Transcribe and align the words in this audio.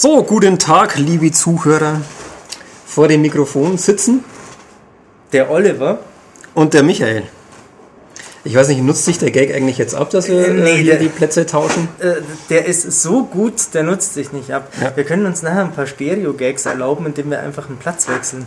So, 0.00 0.22
guten 0.22 0.60
Tag, 0.60 0.96
liebe 0.96 1.32
Zuhörer. 1.32 2.00
Vor 2.86 3.08
dem 3.08 3.20
Mikrofon 3.22 3.78
sitzen 3.78 4.22
Der 5.32 5.50
Oliver. 5.50 5.98
und 6.54 6.72
der 6.72 6.84
Michael. 6.84 7.24
Ich 8.44 8.54
weiß 8.54 8.68
nicht, 8.68 8.80
nutzt 8.80 9.04
sich 9.06 9.18
der 9.18 9.32
Gag 9.32 9.52
eigentlich 9.52 9.76
jetzt 9.76 9.96
ab, 9.96 10.10
dass 10.10 10.28
wir 10.28 10.46
Äh, 10.46 10.52
nee, 10.52 10.70
äh, 10.70 10.76
hier 10.76 10.92
der- 10.92 11.00
die 11.00 11.08
Plätze 11.08 11.44
tauschen? 11.46 11.88
Äh, 11.98 12.22
der 12.48 12.66
ist 12.66 12.82
so 13.02 13.24
gut, 13.24 13.54
der 13.74 13.82
nutzt 13.82 14.14
sich 14.14 14.32
nicht 14.32 14.52
ab. 14.52 14.68
Ja. 14.80 14.92
Wir 14.96 15.02
können 15.02 15.26
uns 15.26 15.42
nachher 15.42 15.62
ein 15.62 15.72
paar 15.72 15.88
Stereo-Gags 15.88 16.64
erlauben, 16.66 17.04
indem 17.06 17.30
wir 17.32 17.40
einfach 17.40 17.68
einen 17.68 17.78
Platz 17.78 18.08
wechseln. 18.08 18.46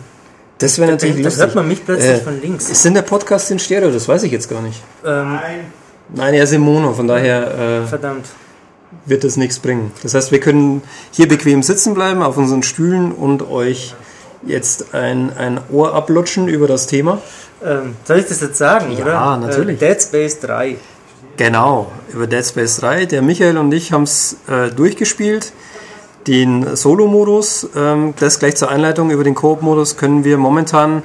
Das 0.59 0.77
wäre 0.79 0.89
natürlich 0.91 1.15
Dann 1.17 1.23
lustig. 1.25 1.43
hört 1.43 1.55
man 1.55 1.67
mich 1.67 1.83
plötzlich 1.85 2.11
Äh, 2.11 2.21
von 2.21 2.39
links. 2.41 2.69
Ist 2.69 2.85
denn 2.85 2.93
der 2.93 3.01
Podcast 3.01 3.51
in 3.51 3.59
Stereo? 3.59 3.91
Das 3.91 4.07
weiß 4.07 4.23
ich 4.23 4.31
jetzt 4.31 4.49
gar 4.49 4.61
nicht. 4.61 4.81
Ähm, 5.05 5.37
Nein, 6.15 6.33
er 6.33 6.45
ist 6.45 6.53
im 6.53 6.61
Mono, 6.61 6.93
von 6.93 7.09
daher 7.09 7.83
verdammt. 7.89 8.25
Wird 9.05 9.23
das 9.23 9.37
nichts 9.37 9.59
bringen. 9.59 9.91
Das 10.03 10.13
heißt, 10.13 10.31
wir 10.31 10.39
können 10.39 10.81
hier 11.11 11.27
bequem 11.27 11.63
sitzen 11.63 11.93
bleiben 11.93 12.21
auf 12.21 12.37
unseren 12.37 12.63
Stühlen 12.63 13.11
und 13.11 13.49
euch 13.49 13.95
jetzt 14.45 14.93
ein, 14.93 15.31
ein 15.37 15.59
Ohr 15.71 15.93
ablutschen 15.93 16.47
über 16.47 16.67
das 16.67 16.87
Thema. 16.87 17.19
Ähm, 17.63 17.95
soll 18.05 18.19
ich 18.19 18.25
das 18.25 18.41
jetzt 18.41 18.57
sagen, 18.57 18.91
Ja, 18.97 19.03
oder? 19.03 19.37
natürlich. 19.37 19.81
Äh, 19.81 19.87
Dead 19.89 20.01
Space 20.01 20.39
3. 20.39 20.75
Genau, 21.37 21.91
über 22.13 22.27
Dead 22.27 22.45
Space 22.45 22.77
3. 22.77 23.05
Der 23.05 23.21
Michael 23.21 23.57
und 23.57 23.71
ich 23.71 23.91
haben 23.91 24.03
es 24.03 24.37
äh, 24.47 24.69
durchgespielt. 24.69 25.53
Den 26.27 26.75
Solo-Modus, 26.75 27.69
ähm, 27.75 28.13
das 28.19 28.39
gleich 28.39 28.55
zur 28.55 28.69
Einleitung, 28.69 29.09
über 29.09 29.23
den 29.23 29.33
Koop-Modus 29.33 29.97
können 29.97 30.23
wir 30.23 30.37
momentan 30.37 31.01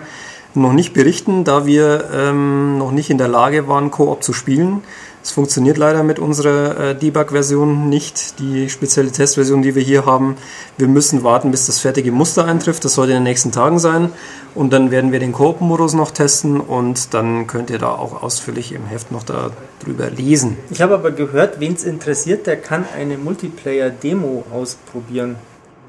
noch 0.55 0.73
nicht 0.73 0.93
berichten, 0.93 1.45
da 1.45 1.67
wir 1.67 2.05
ähm, 2.15 2.79
noch 2.79 2.91
nicht 2.91 3.11
in 3.11 3.19
der 3.19 3.29
Lage 3.29 3.69
waren, 3.69 3.91
Koop 3.91 4.23
zu 4.23 4.33
spielen. 4.33 4.83
Es 5.27 5.33
funktioniert 5.33 5.77
leider 5.77 6.05
mit 6.05 6.21
unserer 6.21 6.79
äh, 6.79 6.95
Debug-Version 6.95 7.89
nicht, 7.89 8.39
die 8.39 8.71
spezielle 8.71 9.11
Testversion, 9.11 9.61
die 9.61 9.75
wir 9.75 9.83
hier 9.83 10.07
haben. 10.07 10.37
Wir 10.79 10.87
müssen 10.87 11.25
warten, 11.25 11.51
bis 11.51 11.67
das 11.67 11.81
fertige 11.81 12.13
Muster 12.13 12.45
eintrifft. 12.45 12.85
Das 12.85 12.95
sollte 12.95 13.11
in 13.11 13.17
den 13.17 13.25
nächsten 13.25 13.51
Tagen 13.51 13.81
sein. 13.81 14.11
Und 14.55 14.73
dann 14.73 14.93
werden 14.93 15.11
wir 15.11 15.19
den 15.19 15.33
Koop-Modus 15.33 15.95
noch 15.95 16.13
testen 16.13 16.61
und 16.61 17.13
dann 17.13 17.49
könnt 17.49 17.71
ihr 17.71 17.81
da 17.81 17.89
auch 17.89 18.23
ausführlich 18.23 18.71
im 18.71 18.87
Heft 18.87 19.11
noch 19.11 19.25
darüber 19.25 20.11
lesen. 20.11 20.59
Ich 20.71 20.81
habe 20.81 20.95
aber 20.95 21.11
gehört, 21.11 21.59
wen 21.59 21.75
es 21.75 21.83
interessiert, 21.83 22.47
der 22.47 22.57
kann 22.57 22.85
eine 22.97 23.19
Multiplayer-Demo 23.19 24.45
ausprobieren. 24.55 25.35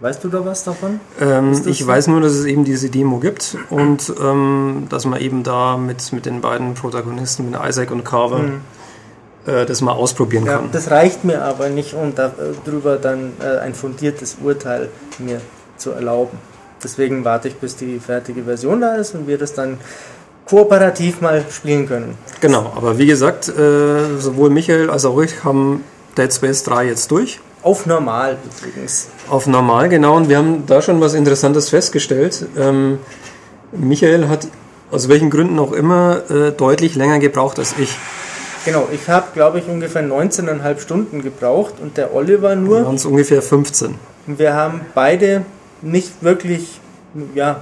Weißt 0.01 0.23
du 0.23 0.29
da 0.29 0.43
was 0.45 0.63
davon? 0.63 0.99
Ähm, 1.21 1.51
ich 1.67 1.81
so? 1.81 1.87
weiß 1.87 2.07
nur, 2.07 2.21
dass 2.21 2.31
es 2.31 2.45
eben 2.45 2.63
diese 2.63 2.89
Demo 2.89 3.19
gibt 3.19 3.55
und 3.69 4.11
ähm, 4.19 4.87
dass 4.89 5.05
man 5.05 5.21
eben 5.21 5.43
da 5.43 5.77
mit, 5.77 6.11
mit 6.11 6.25
den 6.25 6.41
beiden 6.41 6.73
Protagonisten, 6.73 7.51
mit 7.51 7.59
Isaac 7.63 7.91
und 7.91 8.03
Carver, 8.03 8.39
äh, 9.47 9.65
das 9.65 9.81
mal 9.81 9.93
ausprobieren 9.93 10.45
Ja, 10.45 10.57
kann. 10.57 10.69
das 10.71 10.91
reicht 10.91 11.23
mir 11.23 11.41
aber 11.43 11.69
nicht, 11.69 11.93
um 11.93 12.13
darüber 12.15 12.97
dann 12.97 13.33
äh, 13.41 13.59
ein 13.59 13.73
fundiertes 13.73 14.37
Urteil 14.43 14.89
mir 15.19 15.41
zu 15.77 15.91
erlauben. 15.91 16.37
Deswegen 16.83 17.25
warte 17.25 17.47
ich, 17.47 17.55
bis 17.55 17.75
die 17.75 17.99
fertige 17.99 18.43
Version 18.43 18.81
da 18.81 18.95
ist 18.95 19.15
und 19.15 19.27
wir 19.27 19.37
das 19.37 19.53
dann 19.53 19.79
kooperativ 20.45 21.21
mal 21.21 21.43
spielen 21.49 21.87
können. 21.87 22.17
Genau, 22.39 22.71
aber 22.75 22.97
wie 22.97 23.07
gesagt, 23.07 23.49
äh, 23.49 24.17
sowohl 24.19 24.49
Michael 24.49 24.89
als 24.89 25.05
auch 25.05 25.19
ich 25.19 25.43
haben 25.43 25.83
Dead 26.17 26.31
Space 26.33 26.63
3 26.63 26.85
jetzt 26.85 27.11
durch. 27.11 27.39
Auf 27.63 27.85
normal 27.85 28.37
übrigens. 28.45 29.09
Auf 29.29 29.47
normal, 29.47 29.89
genau. 29.89 30.15
Und 30.15 30.29
wir 30.29 30.37
haben 30.37 30.65
da 30.67 30.81
schon 30.81 31.01
was 31.01 31.15
Interessantes 31.15 31.69
festgestellt. 31.69 32.45
Ähm, 32.57 32.99
Michael 33.71 34.29
hat 34.29 34.47
aus 34.91 35.09
welchen 35.09 35.29
Gründen 35.29 35.59
auch 35.59 35.73
immer 35.73 36.21
äh, 36.29 36.51
deutlich 36.51 36.95
länger 36.95 37.19
gebraucht 37.19 37.59
als 37.59 37.75
ich. 37.77 37.97
Genau, 38.65 38.87
ich 38.91 39.07
habe, 39.07 39.27
glaube 39.33 39.59
ich, 39.59 39.67
ungefähr 39.67 40.03
19,5 40.03 40.79
Stunden 40.79 41.21
gebraucht 41.21 41.75
und 41.81 41.97
der 41.97 42.13
Oliver 42.13 42.55
nur. 42.55 42.85
Waren 42.85 42.95
es 42.95 43.05
ungefähr 43.05 43.41
15. 43.41 43.95
Und 44.27 44.39
wir 44.39 44.53
haben 44.53 44.81
beide 44.93 45.43
nicht 45.81 46.21
wirklich, 46.21 46.79
ja, 47.33 47.61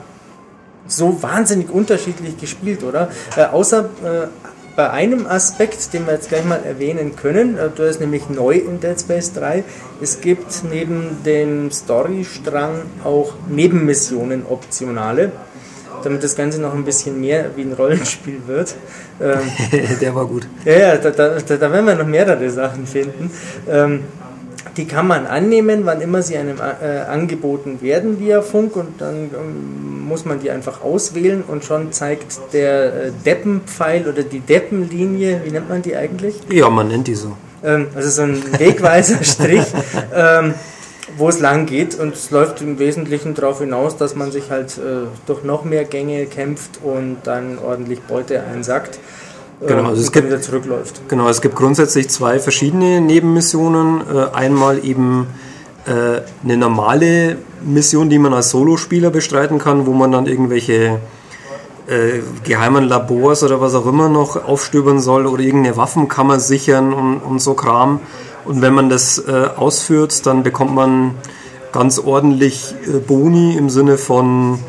so 0.88 1.22
wahnsinnig 1.22 1.70
unterschiedlich 1.70 2.38
gespielt, 2.38 2.84
oder? 2.84 3.10
Äh, 3.36 3.46
außer 3.46 3.90
äh, 4.04 4.28
bei 4.76 4.90
einem 4.90 5.26
Aspekt, 5.26 5.94
den 5.94 6.06
wir 6.06 6.14
jetzt 6.14 6.30
gleich 6.30 6.44
mal 6.44 6.62
erwähnen 6.64 7.16
können, 7.16 7.58
äh, 7.58 7.70
der 7.70 7.88
ist 7.88 8.00
nämlich 8.00 8.30
neu 8.30 8.56
in 8.56 8.80
Dead 8.80 9.00
Space 9.00 9.34
3. 9.34 9.64
Es 10.02 10.22
gibt 10.22 10.64
neben 10.70 11.24
dem 11.26 11.72
Storystrang 11.72 12.82
auch 13.04 13.34
Nebenmissionen 13.48 14.46
optionale, 14.48 15.32
damit 16.04 16.24
das 16.24 16.36
Ganze 16.36 16.62
noch 16.62 16.74
ein 16.74 16.84
bisschen 16.84 17.20
mehr 17.20 17.52
wie 17.56 17.62
ein 17.62 17.74
Rollenspiel 17.74 18.42
wird. 18.48 18.76
Ähm, 19.22 19.40
Der 20.02 20.16
war 20.16 20.26
gut. 20.26 20.48
ja, 20.66 20.74
ja, 20.74 20.98
da, 20.98 21.12
da, 21.12 21.40
da 21.40 21.72
werden 21.72 21.86
wir 21.86 21.96
noch 21.96 22.08
mehrere 22.08 22.50
Sachen 22.50 22.86
finden. 22.86 23.32
Ähm, 23.70 24.02
die 24.78 24.86
kann 24.86 25.08
man 25.08 25.26
annehmen, 25.26 25.86
wann 25.86 26.02
immer 26.02 26.22
sie 26.22 26.38
einem 26.38 26.58
äh, 26.58 27.00
angeboten 27.00 27.82
werden 27.82 28.20
via 28.20 28.42
Funk 28.42 28.76
und 28.76 29.00
dann 29.00 29.30
ähm, 29.34 30.08
muss 30.08 30.26
man 30.26 30.40
die 30.40 30.52
einfach 30.52 30.84
auswählen 30.84 31.44
und 31.48 31.64
schon 31.64 31.92
zeigt 31.92 32.54
der 32.54 33.06
äh, 33.06 33.12
Deppenpfeil 33.26 34.08
oder 34.08 34.24
die 34.24 34.40
Deppenlinie, 34.40 35.42
wie 35.46 35.52
nennt 35.52 35.70
man 35.70 35.82
die 35.82 35.96
eigentlich? 35.96 36.36
Ja, 36.50 36.70
man 36.70 36.90
nennt 36.90 37.08
die 37.08 37.16
so. 37.16 37.38
Ähm, 37.64 37.88
also 37.96 38.10
so 38.10 38.24
ein 38.24 38.44
wegweiser 38.60 39.24
Strich, 39.24 39.66
ähm, 40.16 40.54
wo 41.18 41.30
es 41.30 41.40
lang 41.40 41.66
geht 41.66 41.98
und 42.00 42.14
es 42.16 42.32
läuft 42.32 42.62
im 42.62 42.78
Wesentlichen 42.80 43.34
darauf 43.36 43.60
hinaus, 43.60 43.98
dass 43.98 44.16
man 44.16 44.32
sich 44.32 44.50
halt 44.52 44.78
äh, 44.78 45.08
durch 45.28 45.44
noch 45.44 45.64
mehr 45.64 45.86
Gänge 45.86 46.26
kämpft 46.26 46.80
und 46.84 47.18
dann 47.24 47.58
ordentlich 47.58 48.02
Beute 48.02 48.44
einsackt. 48.44 49.00
äh, 49.62 49.68
Genau, 49.68 49.90
also 49.90 50.02
es 50.02 50.12
gibt- 50.12 50.28
wieder 50.28 50.42
zurückläuft. 50.42 51.02
Genau, 51.08 51.30
es 51.30 51.42
gibt 51.42 51.56
grundsätzlich 51.56 52.10
zwei 52.10 52.40
verschiedene 52.40 53.00
Nebenmissionen. 53.02 54.02
Äh, 54.14 54.36
einmal 54.36 54.84
eben 54.84 55.28
äh, 55.86 56.22
eine 56.44 56.58
normale 56.58 57.38
Mission, 57.64 58.10
die 58.10 58.20
man 58.20 58.34
als 58.34 58.50
Solospieler 58.50 59.10
bestreiten 59.12 59.60
kann, 59.60 59.86
wo 59.86 59.92
man 59.94 60.12
dann 60.12 60.26
irgendwelche 60.28 61.00
äh, 61.88 62.22
geheimen 62.44 62.86
Labors 62.86 63.44
oder 63.44 63.62
was 63.62 63.76
auch 63.76 63.86
immer 63.86 64.10
noch 64.10 64.44
aufstöbern 64.48 65.00
soll 65.00 65.28
oder 65.28 65.44
irgendeine 65.44 65.78
Waffenkammer 65.78 66.40
sichern 66.40 66.92
und, 66.94 67.18
und 67.20 67.40
so 67.40 67.54
Kram. 67.54 68.00
Und 68.46 68.62
wenn 68.62 68.74
man 68.74 68.90
das 68.90 69.18
äh, 69.18 69.50
ausführt, 69.56 70.26
dann 70.26 70.44
bekommt 70.44 70.74
man 70.74 71.16
ganz 71.72 72.00
ordentlich 72.00 72.76
äh, 72.88 73.00
Boni 73.00 73.58
im 73.58 73.70
Sinne 73.70 73.98
von, 73.98 74.60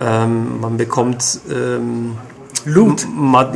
ähm, 0.00 0.60
man 0.60 0.76
bekommt 0.76 1.40
ähm, 1.50 2.16
Loot. 2.64 3.06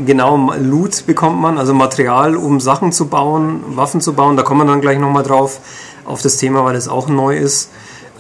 Genau, 0.05 0.53
Loot 0.59 1.05
bekommt 1.07 1.41
man, 1.41 1.59
also 1.59 1.75
Material, 1.75 2.37
um 2.37 2.61
Sachen 2.61 2.93
zu 2.93 3.09
bauen, 3.09 3.61
Waffen 3.75 4.01
zu 4.01 4.15
bauen. 4.15 4.37
Da 4.37 4.43
kommen 4.43 4.61
wir 4.61 4.73
dann 4.73 4.81
gleich 4.81 4.99
nochmal 4.99 5.23
drauf, 5.23 5.61
auf 6.05 6.23
das 6.23 6.37
Thema, 6.37 6.65
weil 6.65 6.75
das 6.75 6.89
auch 6.89 7.09
neu 7.09 7.37
ist. 7.37 7.71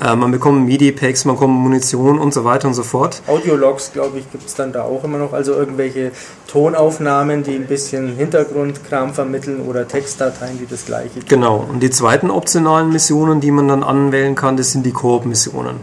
Äh, 0.01 0.15
man 0.15 0.31
bekommt 0.31 0.67
Medipacks, 0.67 1.25
man 1.25 1.37
bekommt 1.37 1.55
Munition 1.55 2.19
und 2.19 2.34
so 2.34 2.45
weiter 2.45 2.69
und 2.69 2.75
so 2.75 2.83
fort. 2.83 3.23
Audiologs, 3.27 3.93
glaube 3.93 4.19
ich, 4.19 4.31
gibt 4.31 4.47
es 4.47 4.55
dann 4.55 4.73
da 4.73 4.83
auch 4.83 5.05
immer 5.05 5.19
noch. 5.19 5.33
Also 5.33 5.55
irgendwelche 5.55 6.12
Tonaufnahmen, 6.49 7.43
die 7.43 7.55
ein 7.55 7.67
bisschen 7.67 8.15
Hintergrundkram 8.17 9.15
vermitteln 9.15 9.61
oder 9.62 9.89
Textdateien, 9.89 10.59
die 10.59 10.67
das 10.67 10.84
gleiche 10.84 11.21
tun. 11.21 11.29
Genau. 11.29 11.65
Und 11.69 11.81
die 11.81 11.91
zweiten 11.91 12.31
optionalen 12.31 12.91
Missionen, 12.91 13.41
die 13.41 13.51
man 13.51 13.69
dann 13.69 13.83
anwählen 13.83 14.34
kann, 14.34 14.57
das 14.57 14.73
sind 14.73 14.84
die 14.84 14.93
Koop-Missionen. 14.93 15.81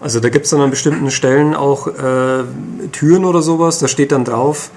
Also 0.00 0.18
da 0.18 0.30
gibt 0.30 0.46
es 0.46 0.50
dann 0.50 0.62
an 0.62 0.70
bestimmten 0.70 1.10
Stellen 1.10 1.54
auch 1.54 1.86
äh, 1.86 2.44
Türen 2.92 3.26
oder 3.26 3.42
sowas, 3.42 3.78
da 3.78 3.86
steht 3.88 4.12
dann 4.12 4.24
drauf, 4.24 4.70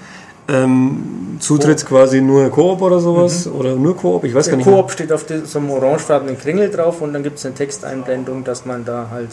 ähm, 0.48 1.36
Zutritt 1.40 1.84
quasi 1.86 2.20
nur 2.20 2.50
Koop 2.50 2.82
oder 2.82 3.00
sowas 3.00 3.46
oder 3.46 3.74
nur 3.76 3.96
Koop, 3.96 4.24
ich 4.24 4.34
weiß 4.34 4.46
gar 4.46 4.50
Der 4.50 4.56
nicht. 4.58 4.66
mehr. 4.66 4.76
Koop 4.76 4.90
steht 4.90 5.12
auf 5.12 5.24
so 5.44 5.58
einem 5.58 5.70
orangefarbenen 5.70 6.38
Kringel 6.38 6.70
drauf 6.70 7.00
und 7.00 7.12
dann 7.12 7.22
gibt 7.22 7.38
es 7.38 7.46
eine 7.46 7.54
Texteinblendung, 7.54 8.44
dass 8.44 8.64
man 8.64 8.84
da 8.84 9.08
halt 9.10 9.30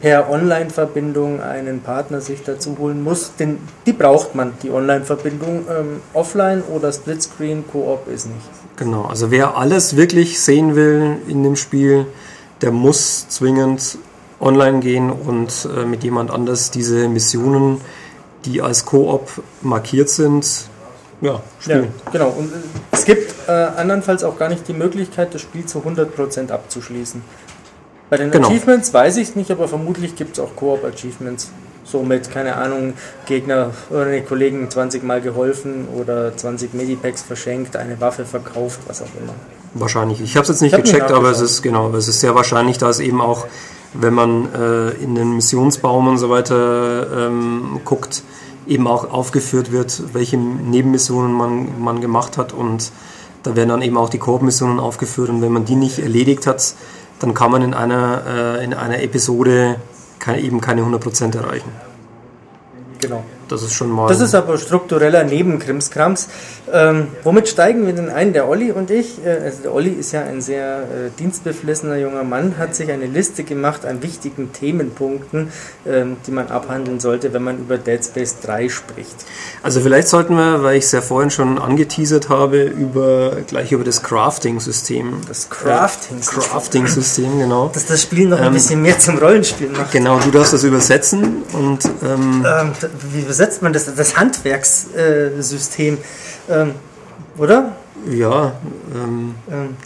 per 0.00 0.28
Online-Verbindung 0.30 1.40
einen 1.40 1.80
Partner 1.80 2.20
sich 2.20 2.42
dazu 2.42 2.76
holen 2.78 3.02
muss. 3.02 3.32
Denn 3.38 3.58
die 3.86 3.92
braucht 3.92 4.34
man, 4.34 4.52
die 4.62 4.70
Online-Verbindung. 4.70 5.64
Ähm, 5.70 6.00
offline 6.12 6.62
oder 6.62 6.92
Splitscreen, 6.92 7.64
Koop 7.70 8.08
ist 8.12 8.26
nicht. 8.26 8.50
Genau, 8.76 9.04
also 9.04 9.30
wer 9.30 9.56
alles 9.56 9.96
wirklich 9.96 10.40
sehen 10.40 10.74
will 10.74 11.18
in 11.28 11.44
dem 11.44 11.56
Spiel, 11.56 12.06
der 12.62 12.72
muss 12.72 13.28
zwingend 13.28 13.98
online 14.40 14.80
gehen 14.80 15.10
und 15.10 15.68
äh, 15.76 15.84
mit 15.84 16.02
jemand 16.02 16.32
anders 16.32 16.72
diese 16.72 17.08
Missionen, 17.08 17.80
die 18.44 18.60
als 18.62 18.84
Koop 18.84 19.42
markiert 19.60 20.08
sind, 20.08 20.46
ja, 21.20 21.32
Ja, 21.34 21.40
spielen. 21.60 21.88
genau. 22.12 22.28
Und 22.30 22.52
äh, 22.52 22.56
es 22.90 23.04
gibt 23.04 23.32
äh, 23.48 23.52
andernfalls 23.52 24.24
auch 24.24 24.38
gar 24.38 24.48
nicht 24.48 24.66
die 24.68 24.72
Möglichkeit, 24.72 25.34
das 25.34 25.40
Spiel 25.42 25.64
zu 25.66 25.78
100% 25.80 26.50
abzuschließen. 26.50 27.22
Bei 28.10 28.16
den 28.18 28.30
Genau. 28.30 28.48
Achievements 28.48 28.92
weiß 28.92 29.16
ich 29.18 29.28
es 29.30 29.36
nicht, 29.36 29.50
aber 29.50 29.68
vermutlich 29.68 30.16
gibt 30.16 30.36
es 30.36 30.44
auch 30.44 30.54
Koop-Achievements. 30.56 31.50
So 31.84 32.02
mit, 32.02 32.30
keine 32.30 32.54
Ahnung, 32.56 32.92
Gegner 33.26 33.70
oder 33.90 34.06
nee, 34.06 34.20
Kollegen 34.20 34.70
20 34.70 35.02
Mal 35.02 35.20
geholfen 35.20 35.88
oder 35.98 36.36
20 36.36 36.74
Medipacks 36.74 37.22
verschenkt, 37.22 37.76
eine 37.76 38.00
Waffe 38.00 38.24
verkauft, 38.24 38.80
was 38.86 39.02
auch 39.02 39.06
immer. 39.20 39.34
Wahrscheinlich. 39.74 40.20
Ich 40.20 40.36
habe 40.36 40.42
es 40.42 40.48
jetzt 40.48 40.60
nicht 40.62 40.76
gecheckt, 40.76 41.10
aber 41.10 41.30
es 41.30 41.40
ist 41.40 41.60
genau, 41.62 41.86
aber 41.86 41.98
es 41.98 42.06
ist 42.06 42.20
sehr 42.20 42.34
wahrscheinlich, 42.34 42.78
da 42.78 42.88
es 42.88 43.00
eben 43.00 43.20
auch, 43.20 43.46
wenn 43.94 44.14
man 44.14 44.48
äh, 44.54 44.90
in 45.02 45.14
den 45.16 45.34
Missionsbaum 45.34 46.06
und 46.08 46.18
so 46.18 46.30
weiter 46.30 47.26
ähm, 47.26 47.80
guckt, 47.84 48.22
eben 48.66 48.86
auch 48.86 49.10
aufgeführt 49.10 49.72
wird, 49.72 50.14
welche 50.14 50.36
Nebenmissionen 50.36 51.32
man, 51.32 51.82
man 51.82 52.00
gemacht 52.00 52.38
hat 52.38 52.52
und 52.52 52.92
da 53.42 53.56
werden 53.56 53.70
dann 53.70 53.82
eben 53.82 53.96
auch 53.96 54.08
die 54.08 54.18
Koop-Missionen 54.18 54.78
aufgeführt 54.78 55.28
und 55.28 55.42
wenn 55.42 55.52
man 55.52 55.64
die 55.64 55.74
nicht 55.74 55.98
erledigt 55.98 56.46
hat, 56.46 56.74
dann 57.18 57.34
kann 57.34 57.50
man 57.50 57.62
in 57.62 57.74
einer, 57.74 58.22
äh, 58.26 58.64
in 58.64 58.74
einer 58.74 59.02
Episode 59.02 59.76
keine, 60.18 60.40
eben 60.40 60.60
keine 60.60 60.82
100% 60.82 61.36
erreichen. 61.36 61.70
Genau. 63.00 63.24
Das 63.48 63.62
ist 63.62 63.72
schon 63.74 63.90
mal. 63.90 64.08
Das 64.08 64.20
ist 64.20 64.34
aber 64.34 64.58
struktureller 64.58 65.24
Nebenkrimskrams. 65.24 66.28
Ähm, 66.72 67.08
womit 67.22 67.48
steigen 67.48 67.86
wir 67.86 67.92
denn 67.92 68.08
ein? 68.08 68.32
Der 68.32 68.48
Olli 68.48 68.72
und 68.72 68.90
ich, 68.90 69.24
äh, 69.24 69.30
also 69.44 69.62
der 69.62 69.74
Olli 69.74 69.90
ist 69.90 70.12
ja 70.12 70.22
ein 70.22 70.40
sehr 70.40 70.82
äh, 70.82 71.10
dienstbeflissener 71.18 71.96
junger 71.96 72.24
Mann, 72.24 72.56
hat 72.58 72.74
sich 72.74 72.90
eine 72.90 73.06
Liste 73.06 73.44
gemacht 73.44 73.84
an 73.84 74.02
wichtigen 74.02 74.52
Themenpunkten, 74.52 75.48
ähm, 75.86 76.16
die 76.26 76.30
man 76.30 76.48
abhandeln 76.48 77.00
sollte, 77.00 77.32
wenn 77.32 77.42
man 77.42 77.58
über 77.58 77.78
Dead 77.78 78.02
Space 78.04 78.36
3 78.42 78.68
spricht. 78.68 79.16
Also 79.62 79.80
vielleicht 79.80 80.08
sollten 80.08 80.34
wir, 80.36 80.62
weil 80.62 80.76
ich 80.76 80.84
es 80.84 80.92
ja 80.92 81.00
vorhin 81.00 81.30
schon 81.30 81.58
angeteasert 81.58 82.28
habe, 82.28 82.62
über 82.62 83.36
gleich 83.46 83.72
über 83.72 83.84
das 83.84 84.02
Crafting-System. 84.02 85.14
Das 85.28 85.50
Crafting-System. 85.50 86.42
Crafting-System, 86.42 87.38
genau. 87.38 87.70
Dass 87.72 87.86
das 87.86 88.02
Spiel 88.02 88.28
noch 88.28 88.38
ein 88.38 88.46
Ähm, 88.46 88.54
bisschen 88.54 88.82
mehr 88.82 88.98
zum 88.98 89.18
Rollenspiel 89.18 89.68
macht. 89.70 89.92
Genau, 89.92 90.18
du 90.18 90.30
darfst 90.30 90.52
das 90.52 90.64
übersetzen 90.64 91.42
und 91.52 91.84
ähm, 92.02 92.44
Ähm, 92.46 92.72
wie 93.12 93.22
übersetzt 93.32 93.62
man 93.62 93.72
das? 93.72 93.92
Das 93.94 94.16
Handwerkssystem, 94.16 95.38
äh, 95.38 95.42
System, 95.42 95.98
ähm, 96.50 96.74
oder? 97.38 97.72
ja, 98.10 98.52
ähm, 98.94 99.34
ähm, 99.50 99.76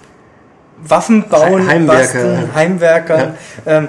Waffen 0.83 1.29
bauen, 1.29 1.63
He- 1.63 1.69
Heimwerker. 1.69 2.03
basteln, 2.03 2.55
Heimwerker. 2.55 3.35
Ähm, 3.67 3.89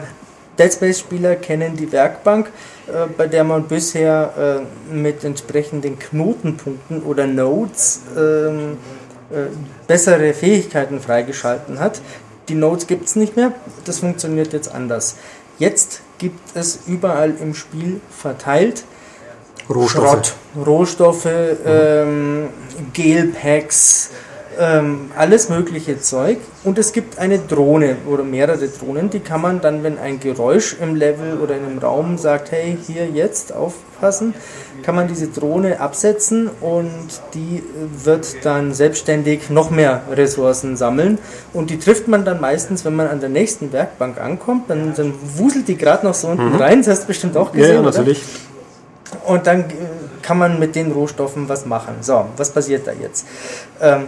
Dead 0.59 0.71
Space-Spieler 0.73 1.35
kennen 1.35 1.75
die 1.75 1.91
Werkbank, 1.91 2.47
äh, 2.87 3.07
bei 3.17 3.27
der 3.27 3.43
man 3.43 3.63
bisher 3.67 4.63
äh, 4.91 4.93
mit 4.93 5.23
entsprechenden 5.23 5.97
Knotenpunkten 5.97 7.01
oder 7.03 7.25
Nodes 7.25 8.01
ähm, 8.15 8.77
äh, 9.31 9.47
bessere 9.87 10.33
Fähigkeiten 10.33 10.99
freigeschalten 10.99 11.79
hat. 11.79 12.01
Die 12.49 12.55
Nodes 12.55 12.85
gibt 12.87 13.07
es 13.07 13.15
nicht 13.15 13.35
mehr, 13.35 13.53
das 13.85 13.99
funktioniert 13.99 14.53
jetzt 14.53 14.71
anders. 14.73 15.15
Jetzt 15.59 16.01
gibt 16.19 16.55
es 16.55 16.79
überall 16.87 17.33
im 17.41 17.53
Spiel 17.55 18.01
verteilt 18.09 18.83
Rohstoffe. 19.69 20.05
Schrott, 20.05 20.33
Rohstoffe, 20.65 21.27
ähm, 21.65 22.47
Gelpacks, 22.93 24.11
ähm, 24.59 25.11
alles 25.15 25.49
mögliche 25.49 25.99
Zeug. 25.99 26.39
Und 26.63 26.77
es 26.77 26.91
gibt 26.91 27.19
eine 27.19 27.39
Drohne 27.39 27.97
oder 28.09 28.23
mehrere 28.23 28.67
Drohnen, 28.67 29.09
die 29.09 29.19
kann 29.19 29.41
man 29.41 29.61
dann, 29.61 29.83
wenn 29.83 29.97
ein 29.97 30.19
Geräusch 30.19 30.75
im 30.81 30.95
Level 30.95 31.39
oder 31.39 31.55
in 31.55 31.65
einem 31.65 31.77
Raum 31.79 32.17
sagt, 32.17 32.51
hey, 32.51 32.77
hier 32.85 33.07
jetzt 33.07 33.53
aufpassen, 33.53 34.33
kann 34.83 34.95
man 34.95 35.07
diese 35.07 35.27
Drohne 35.27 35.79
absetzen 35.79 36.49
und 36.61 37.07
die 37.33 37.63
wird 38.03 38.45
dann 38.45 38.73
selbstständig 38.73 39.49
noch 39.49 39.69
mehr 39.69 40.01
Ressourcen 40.11 40.75
sammeln. 40.75 41.19
Und 41.53 41.69
die 41.69 41.79
trifft 41.79 42.07
man 42.07 42.25
dann 42.25 42.41
meistens, 42.41 42.85
wenn 42.85 42.95
man 42.95 43.07
an 43.07 43.19
der 43.19 43.29
nächsten 43.29 43.71
Werkbank 43.71 44.19
ankommt, 44.19 44.69
dann, 44.69 44.93
dann 44.95 45.13
wuselt 45.35 45.67
die 45.67 45.77
gerade 45.77 46.05
noch 46.05 46.13
so 46.13 46.27
unten 46.27 46.55
rein, 46.55 46.79
das 46.79 46.87
hast 46.87 47.03
du 47.03 47.07
bestimmt 47.07 47.37
auch 47.37 47.51
gesehen. 47.51 47.75
ja, 47.75 47.79
oder? 47.79 47.91
natürlich. 47.91 48.21
Und 49.25 49.47
dann 49.47 49.61
äh, 49.61 49.73
kann 50.21 50.37
man 50.37 50.59
mit 50.59 50.75
den 50.75 50.91
Rohstoffen 50.91 51.47
was 51.49 51.65
machen. 51.65 51.95
So, 52.01 52.25
was 52.35 52.51
passiert 52.51 52.87
da 52.87 52.91
jetzt? 52.91 53.25
Ähm, 53.81 54.07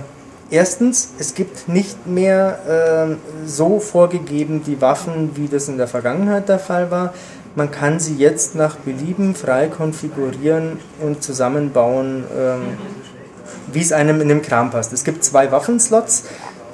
erstens, 0.49 1.09
es 1.19 1.33
gibt 1.33 1.69
nicht 1.69 2.07
mehr 2.07 2.59
ähm, 2.69 3.17
so 3.45 3.79
vorgegeben 3.79 4.63
die 4.65 4.81
Waffen, 4.81 5.31
wie 5.35 5.47
das 5.47 5.67
in 5.67 5.77
der 5.77 5.87
Vergangenheit 5.87 6.49
der 6.49 6.59
Fall 6.59 6.91
war. 6.91 7.13
Man 7.55 7.71
kann 7.71 7.99
sie 7.99 8.15
jetzt 8.15 8.55
nach 8.55 8.75
Belieben 8.75 9.35
frei 9.35 9.67
konfigurieren 9.67 10.79
und 11.01 11.23
zusammenbauen, 11.23 12.23
ähm, 12.37 12.61
wie 13.71 13.81
es 13.81 13.91
einem 13.91 14.21
in 14.21 14.29
dem 14.29 14.41
Kram 14.41 14.71
passt. 14.71 14.93
Es 14.93 15.03
gibt 15.03 15.23
zwei 15.23 15.51
Waffenslots, 15.51 16.25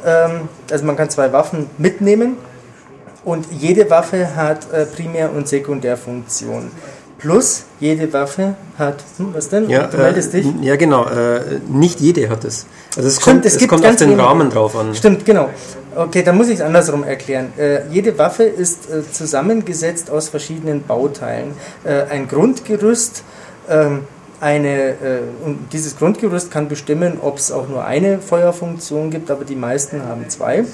ähm, 0.05 0.49
also 0.69 0.85
man 0.85 0.97
kann 0.97 1.09
zwei 1.09 1.31
Waffen 1.31 1.69
mitnehmen 1.77 2.37
und 3.23 3.47
jede 3.51 3.89
Waffe 3.89 4.35
hat 4.35 4.71
äh, 4.71 4.85
Primär- 4.85 5.31
und 5.31 5.47
Sekundärfunktion. 5.47 6.71
Plus, 7.17 7.63
jede 7.79 8.11
Waffe 8.11 8.55
hat. 8.77 8.97
Hm, 9.17 9.33
was 9.33 9.49
denn? 9.49 9.69
Ja, 9.69 9.87
du 9.87 9.97
meldest 9.97 10.33
äh, 10.33 10.41
dich? 10.41 10.53
ja 10.61 10.75
genau. 10.75 11.05
Äh, 11.05 11.59
nicht 11.69 11.99
jede 12.01 12.29
hat 12.29 12.43
es. 12.43 12.65
Also 12.95 13.07
es 13.07 13.15
Stimmt, 13.15 13.25
kommt, 13.25 13.45
es 13.45 13.55
es 13.55 13.67
kommt 13.67 13.85
auf 13.85 13.95
den 13.95 14.09
wenige. 14.09 14.23
Rahmen 14.23 14.49
drauf 14.49 14.75
an. 14.75 14.93
Stimmt, 14.93 15.25
genau. 15.25 15.49
Okay, 15.95 16.23
dann 16.23 16.35
muss 16.35 16.49
ich 16.49 16.55
es 16.55 16.61
andersrum 16.61 17.03
erklären. 17.05 17.53
Äh, 17.57 17.87
jede 17.89 18.17
Waffe 18.17 18.43
ist 18.43 18.89
äh, 18.89 19.09
zusammengesetzt 19.09 20.09
aus 20.09 20.27
verschiedenen 20.27 20.83
Bauteilen. 20.83 21.53
Äh, 21.85 22.03
ein 22.11 22.27
Grundgerüst, 22.27 23.23
ähm, 23.69 24.01
eine, 24.41 24.89
äh, 24.89 24.95
und 25.45 25.71
dieses 25.71 25.97
Grundgerüst 25.97 26.51
kann 26.51 26.67
bestimmen, 26.67 27.19
ob 27.21 27.37
es 27.37 27.49
auch 27.51 27.69
nur 27.69 27.85
eine 27.85 28.19
Feuerfunktion 28.19 29.09
gibt, 29.09 29.31
aber 29.31 29.45
die 29.45 29.55
meisten 29.55 30.03
haben 30.03 30.27
zwei. 30.27 30.65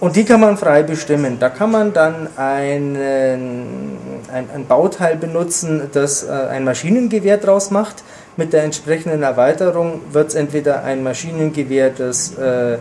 Ähm, 0.00 0.06
und 0.06 0.16
die 0.16 0.24
kann 0.24 0.40
man 0.40 0.56
frei 0.56 0.82
bestimmen. 0.82 1.38
Da 1.38 1.48
kann 1.48 1.70
man 1.70 1.92
dann 1.92 2.28
einen, 2.36 2.96
ein, 4.32 4.48
ein 4.54 4.66
Bauteil 4.66 5.16
benutzen, 5.16 5.82
das 5.92 6.24
äh, 6.24 6.30
ein 6.30 6.64
Maschinengewehr 6.64 7.38
draus 7.38 7.70
macht. 7.70 8.04
Mit 8.36 8.52
der 8.52 8.62
entsprechenden 8.62 9.22
Erweiterung 9.22 10.00
wird 10.12 10.28
es 10.28 10.34
entweder 10.34 10.84
ein 10.84 11.02
Maschinengewehr, 11.02 11.90
das 11.90 12.38
äh, 12.38 12.74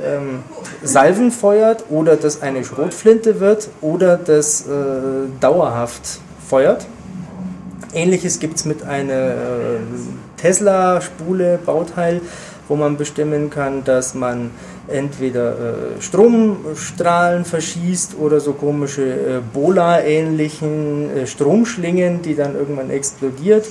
ähm, 0.00 0.44
Salven 0.82 1.30
feuert 1.32 1.84
oder 1.90 2.16
das 2.16 2.42
eine 2.42 2.64
Schrotflinte 2.64 3.40
wird 3.40 3.68
oder 3.80 4.16
das 4.16 4.62
äh, 4.62 4.70
dauerhaft 5.40 6.20
feuert. 6.48 6.86
Ähnliches 7.94 8.38
gibt 8.38 8.56
es 8.56 8.64
mit 8.64 8.84
einer 8.84 9.12
äh, 9.12 9.34
Tesla-Spule, 10.38 11.58
Bauteil, 11.64 12.20
wo 12.68 12.76
man 12.76 12.96
bestimmen 12.96 13.50
kann, 13.50 13.84
dass 13.84 14.14
man 14.14 14.50
entweder 14.88 15.52
äh, 15.96 16.00
Stromstrahlen 16.00 17.44
verschießt 17.44 18.16
oder 18.18 18.40
so 18.40 18.52
komische 18.52 19.02
äh, 19.02 19.40
Bola-ähnlichen 19.52 21.16
äh, 21.16 21.26
Stromschlingen, 21.26 22.22
die 22.22 22.34
dann 22.34 22.54
irgendwann 22.54 22.90
explodiert. 22.90 23.66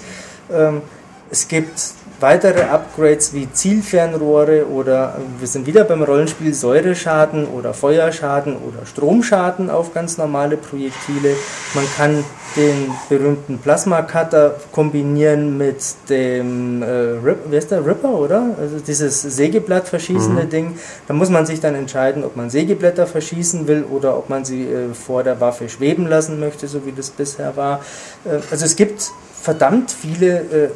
Ähm, 0.52 0.82
es 1.30 1.48
gibt 1.48 1.94
weitere 2.22 2.64
Upgrades 2.64 3.34
wie 3.34 3.52
Zielfernrohre 3.52 4.68
oder 4.68 5.18
wir 5.40 5.48
sind 5.48 5.66
wieder 5.66 5.84
beim 5.84 6.04
Rollenspiel 6.04 6.54
Säureschaden 6.54 7.48
oder 7.48 7.74
Feuerschaden 7.74 8.56
oder 8.58 8.86
Stromschaden 8.86 9.70
auf 9.70 9.94
ganz 9.94 10.18
normale 10.18 10.58
Projektile. 10.58 11.36
Man 11.74 11.86
kann 11.98 12.24
den 12.56 12.92
berühmten 13.10 13.60
Plasma 13.60 14.02
Cutter 14.02 14.56
kombinieren 14.72 15.58
mit 15.58 15.78
dem 16.10 16.84
äh, 16.84 16.86
Rip, 16.86 17.40
wer 17.50 17.60
ist 17.60 17.72
der 17.72 17.86
Ripper, 17.86 18.10
oder? 18.10 18.56
Also 18.60 18.80
dieses 18.86 19.22
Sägeblatt 19.22 19.88
verschießende 19.88 20.46
Ding. 20.46 20.78
Da 21.08 21.14
muss 21.14 21.30
man 21.30 21.46
sich 21.46 21.62
dann 21.62 21.76
entscheiden, 21.76 22.24
ob 22.24 22.36
man 22.36 22.50
Sägeblätter 22.50 23.08
verschießen 23.08 23.68
will 23.68 23.86
oder 23.90 24.18
ob 24.18 24.30
man 24.30 24.44
sie 24.44 24.66
äh, 24.66 24.94
vor 24.94 25.24
der 25.24 25.40
Waffe 25.40 25.70
schweben 25.70 26.08
lassen 26.08 26.40
möchte, 26.40 26.68
so 26.68 26.86
wie 26.86 26.92
das 26.92 27.10
bisher 27.10 27.56
war. 27.56 27.82
Äh, 28.26 28.40
also 28.52 28.66
es 28.66 28.76
gibt 28.76 29.12
verdammt 29.42 29.92
viele 29.92 30.40
äh, 30.40 30.70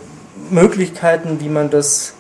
Möglichkeiten, 0.50 1.40
wie 1.40 1.50
man 1.50 1.70
das 1.70 2.14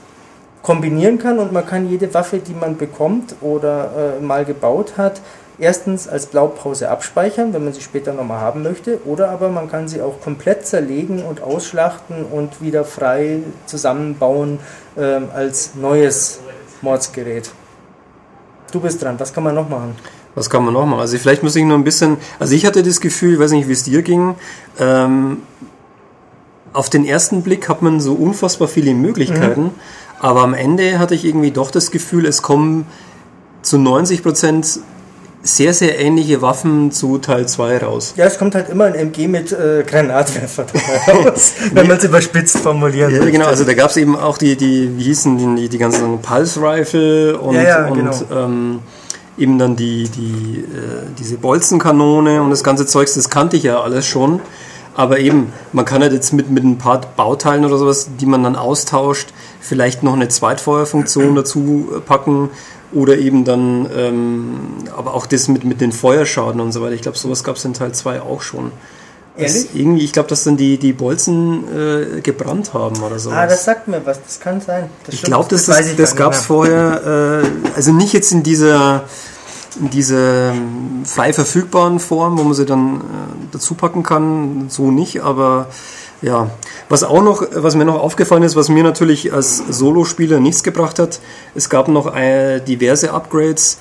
kombinieren 0.62 1.20
kann 1.20 1.38
und 1.38 1.52
man 1.52 1.66
kann 1.66 1.90
jede 1.90 2.14
Waffe, 2.14 2.40
die 2.40 2.54
man 2.54 2.78
bekommt 2.78 3.36
oder 3.42 4.18
äh, 4.18 4.24
mal 4.24 4.46
gebaut 4.46 4.94
hat, 4.98 5.22
erstens 5.60 6.08
als 6.08 6.26
Blaupause 6.26 6.90
abspeichern, 6.90 7.54
wenn 7.54 7.64
man 7.64 7.74
sie 7.74 7.82
später 7.82 8.14
nochmal 8.14 8.42
haben 8.42 8.64
möchte, 8.64 9.00
oder 9.06 9.30
aber 9.30 9.50
man 9.50 9.70
kann 9.70 9.88
sie 9.88 10.02
auch 10.02 10.20
komplett 10.22 10.66
zerlegen 10.66 11.24
und 11.24 11.42
ausschlachten 11.42 12.26
und 12.26 12.62
wieder 12.62 12.84
frei 12.84 13.40
zusammenbauen 13.68 14.60
ähm, 14.98 15.28
als 15.34 15.76
neues 15.76 16.40
Mordsgerät. 16.82 17.52
Du 18.72 18.80
bist 18.80 19.02
dran, 19.02 19.16
was 19.20 19.34
kann 19.34 19.44
man 19.44 19.56
noch 19.56 19.70
machen? 19.70 19.96
Was 20.34 20.50
kann 20.50 20.66
man 20.66 20.74
noch 20.74 20.86
machen? 20.86 21.00
Also 21.00 21.18
vielleicht 21.18 21.44
muss 21.44 21.56
ich 21.56 21.64
noch 21.64 21.76
ein 21.76 21.84
bisschen, 21.84 22.18
also 22.40 22.56
ich 22.56 22.66
hatte 22.66 22.84
das 22.84 23.00
Gefühl, 23.00 23.40
weiß 23.40 23.52
nicht, 23.52 23.68
wie 23.68 23.74
es 23.74 23.84
dir 23.84 24.02
ging, 24.02 24.36
ähm, 24.80 25.44
auf 26.75 26.89
den 26.89 27.05
ersten 27.05 27.41
Blick 27.41 27.70
hat 27.70 27.82
man 27.82 28.00
so 28.00 28.13
unfassbar 28.13 28.67
viele 28.67 28.94
Möglichkeiten, 28.94 29.72
aber 30.20 30.41
am 30.44 30.53
Ende 30.53 31.00
hatte 31.00 31.15
ich 31.15 31.25
irgendwie 31.25 31.51
doch 31.51 31.72
das 31.72 31.91
Gefühl, 31.91 32.25
es 32.25 32.41
kommen 32.41 32.86
zu 33.62 33.77
90 33.77 34.24
Prozent 34.24 34.79
sehr, 35.41 35.74
sehr 35.75 36.00
ähnliche 36.00 36.41
Waffen 36.41 36.91
zu 36.91 37.20
Teil 37.20 37.48
2 37.48 37.77
raus. 37.77 38.13
Ja, 38.17 38.25
es 38.25 38.39
kommt 38.39 38.55
halt 38.55 38.67
immer 38.70 38.86
ein 38.86 38.96
MG 38.96 39.27
mit 39.27 39.51
äh, 39.51 39.84
Granatwerfer 39.86 40.65
dabei 40.65 41.24
raus, 41.29 41.53
wenn 41.72 41.88
man 41.88 41.98
es 41.98 42.03
überspitzt 42.03 42.58
formulieren 42.58 43.12
Ja, 43.12 43.17
möchte. 43.20 43.32
genau, 43.32 43.46
also 43.46 43.63
da 43.63 43.74
gab 43.75 43.91
es 43.91 43.98
eben 43.98 44.15
auch 44.17 44.39
die, 44.39 44.55
die, 44.55 44.98
wie 44.98 45.03
hießen 45.03 45.55
die, 45.55 45.70
die 45.70 45.77
ganzen 45.77 46.20
Pulse 46.20 46.60
Rifle 46.62 47.38
und, 47.38 47.53
Ja, 47.55 47.62
ja, 47.62 47.88
und 47.88 47.96
genau. 47.98 48.15
ähm, 48.34 48.79
eben 49.38 49.60
dann 49.60 49.75
die, 49.75 50.10
die, 50.10 50.62
äh, 50.62 51.05
diese 51.20 51.38
Bolzenkanone 51.38 52.41
und 52.41 52.50
das 52.50 52.63
ganze 52.63 52.88
Zeugs, 52.88 53.13
das 53.13 53.29
kannte 53.29 53.55
ich 53.58 53.63
ja 53.63 53.79
alles 53.82 54.08
schon. 54.08 54.39
Aber 54.96 55.20
eben, 55.20 55.52
man 55.74 55.84
kann 55.84 56.02
halt 56.02 56.14
jetzt 56.14 56.32
mit, 56.32 56.50
mit 56.50 56.64
ein 56.64 56.78
paar 56.78 57.02
Bauteilen 57.02 57.66
oder 57.66 57.78
sowas, 57.78 58.10
die 58.20 58.25
man 58.25 58.44
dann 58.44 58.56
austauscht, 58.56 59.30
vielleicht 59.60 60.04
noch 60.04 60.14
eine 60.14 60.30
Zweitfeuerfunktion 60.30 61.36
dazu 61.36 62.02
packen 62.06 62.50
oder 62.94 63.18
eben 63.18 63.44
dann, 63.44 63.90
ähm, 63.94 64.56
aber 64.96 65.14
auch 65.14 65.25
das 65.25 65.50
mit, 65.50 65.66
mit 65.66 65.82
den 65.82 65.92
Feuerschaden 65.92 66.62
und 66.62 66.72
so 66.72 66.82
weiter. 66.82 66.94
Ich 66.94 67.02
glaube, 67.02 67.18
sowas 67.18 67.44
gab 67.44 67.58
es 67.58 67.66
in 67.66 67.74
Teil 67.74 67.92
2 67.92 68.22
auch 68.22 68.42
schon. 68.42 68.72
Das 69.38 69.54
Ehrlich? 69.54 69.70
irgendwie, 69.75 70.06
ich 70.06 70.14
glaube, 70.14 70.30
dass 70.30 70.46
dann 70.46 70.56
die, 70.56 70.78
die 70.78 70.94
Bolzen 70.94 71.66
äh, 72.18 72.22
gebrannt 72.22 72.74
haben 72.74 73.04
oder 73.04 73.20
sowas. 73.20 73.38
Ah, 73.38 73.48
das 73.48 73.66
sagt 73.66 73.90
mir 73.90 74.06
was, 74.06 74.24
das 74.24 74.40
kann 74.40 74.62
sein. 74.62 74.90
Das 75.06 75.16
ich 75.16 75.24
glaube, 75.24 75.48
das, 75.50 75.66
das, 75.66 75.94
das 75.98 76.16
gab 76.16 76.32
es 76.32 76.46
vorher, 76.46 77.44
äh, 77.44 77.75
also 77.75 77.92
nicht 77.92 78.14
jetzt 78.14 78.32
in 78.32 78.44
dieser 78.44 79.04
in 79.79 79.89
dieser 79.89 80.51
ähm, 80.51 81.03
frei 81.05 81.34
verfügbaren 81.34 82.00
Form, 82.00 82.38
wo 82.38 82.44
man 82.44 82.53
sie 82.53 82.65
dann 82.65 82.98
äh, 82.98 83.01
dazu 83.51 83.75
packen 83.75 84.03
kann, 84.03 84.65
so 84.70 84.91
nicht, 84.91 85.22
aber 85.22 85.67
ja, 86.22 86.50
was 86.89 87.03
auch 87.03 87.22
noch, 87.22 87.46
was 87.53 87.75
mir 87.75 87.86
noch 87.86 88.00
aufgefallen 88.01 88.44
ist, 88.44 88.55
was 88.55 88.70
mir 88.70 88.84
natürlich 88.84 89.34
als 89.34 89.58
Solospieler 89.58 90.39
nichts 90.39 90.63
gebracht 90.63 91.00
hat, 91.00 91.20
es 91.53 91.70
gab 91.70 91.88
noch 91.88 92.15
äh, 92.15 92.60
diverse 92.62 93.13
Upgrades, 93.13 93.79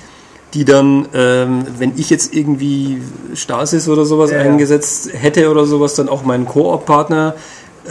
die 0.53 0.65
dann, 0.65 1.09
ähm, 1.15 1.67
wenn 1.79 1.93
ich 1.97 2.11
jetzt 2.11 2.35
irgendwie 2.35 3.03
Stasis 3.35 3.89
oder 3.89 4.05
sowas 4.05 4.31
ja, 4.31 4.39
eingesetzt 4.39 5.11
hätte 5.13 5.51
oder 5.51 5.65
sowas, 5.65 5.95
dann 5.95 6.09
auch 6.09 6.25
meinen 6.25 6.47
Koop-Partner 6.47 7.35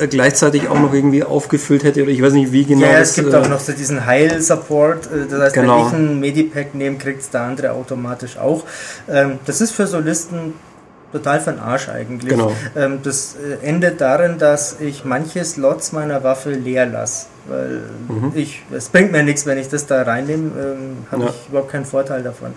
gleichzeitig 0.10 0.68
auch 0.68 0.80
noch 0.80 0.94
irgendwie 0.94 1.24
aufgefüllt 1.24 1.84
hätte 1.84 2.04
oder 2.04 2.12
ich 2.12 2.22
weiß 2.22 2.34
nicht 2.34 2.52
wie 2.52 2.66
genau. 2.66 2.86
Ja, 2.86 3.00
es 3.00 3.16
gibt 3.16 3.32
äh, 3.34 3.38
auch 3.38 3.48
noch 3.48 3.60
so 3.60 3.72
diesen 3.74 4.06
Heil-Support, 4.06 5.06
äh, 5.06 5.30
das 5.30 5.42
heißt, 5.42 5.56
genau. 5.56 5.80
wenn 5.80 5.88
ich 5.88 5.94
ein 5.94 6.20
Medipack 6.20 6.76
nehme, 6.76 6.98
kriegt 6.98 7.22
es 7.22 7.30
der 7.30 7.42
andere 7.42 7.72
automatisch 7.72 8.38
auch. 8.38 8.64
Ähm, 9.10 9.40
das 9.46 9.62
ist 9.62 9.72
für 9.72 9.88
Solisten 9.88 10.54
total 11.12 11.40
den 11.40 11.60
Arsch 11.60 11.90
eigentlich. 11.90 12.30
Genau. 12.30 12.52
Ähm, 12.76 13.00
das 13.04 13.36
äh, 13.36 13.66
endet 13.66 14.02
darin, 14.02 14.40
dass 14.40 14.78
ich 14.80 15.06
manche 15.06 15.46
Slots 15.46 15.92
meiner 15.92 16.24
Waffe 16.24 16.52
leer 16.52 16.88
lasse. 16.88 17.28
Weil 17.46 17.84
mhm. 18.08 18.32
ich, 18.36 18.62
es 18.72 18.88
bringt 18.88 19.12
mir 19.12 19.22
nichts, 19.22 19.46
wenn 19.46 19.58
ich 19.58 19.68
das 19.68 19.86
da 19.86 20.04
reinnehme, 20.04 20.52
ähm, 20.58 20.98
habe 21.12 21.24
ja. 21.24 21.30
ich 21.30 21.50
überhaupt 21.50 21.72
keinen 21.72 21.86
Vorteil 21.86 22.24
davon. 22.24 22.54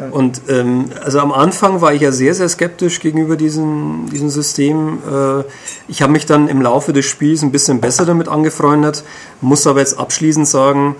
Ähm, 0.00 0.12
Und 0.12 0.42
ähm, 0.48 0.84
also 1.02 1.18
am 1.18 1.32
Anfang 1.32 1.80
war 1.80 1.92
ich 1.92 2.02
ja 2.02 2.12
sehr, 2.12 2.34
sehr 2.34 2.48
skeptisch 2.48 3.00
gegenüber 3.00 3.36
diesem, 3.36 4.06
diesem 4.12 4.30
System. 4.30 4.98
Äh, 4.98 5.44
ich 5.88 6.02
habe 6.02 6.12
mich 6.12 6.26
dann 6.26 6.46
im 6.46 6.62
Laufe 6.62 6.92
des 6.92 7.06
Spiels 7.06 7.42
ein 7.42 7.50
bisschen 7.50 7.80
besser 7.80 8.06
damit 8.06 8.28
angefreundet, 8.28 9.02
muss 9.40 9.66
aber 9.66 9.80
jetzt 9.80 9.98
abschließend 9.98 10.46
sagen, 10.46 10.94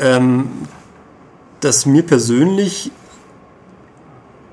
ähm, 0.00 0.48
dass 1.60 1.84
mir 1.84 2.02
persönlich 2.02 2.90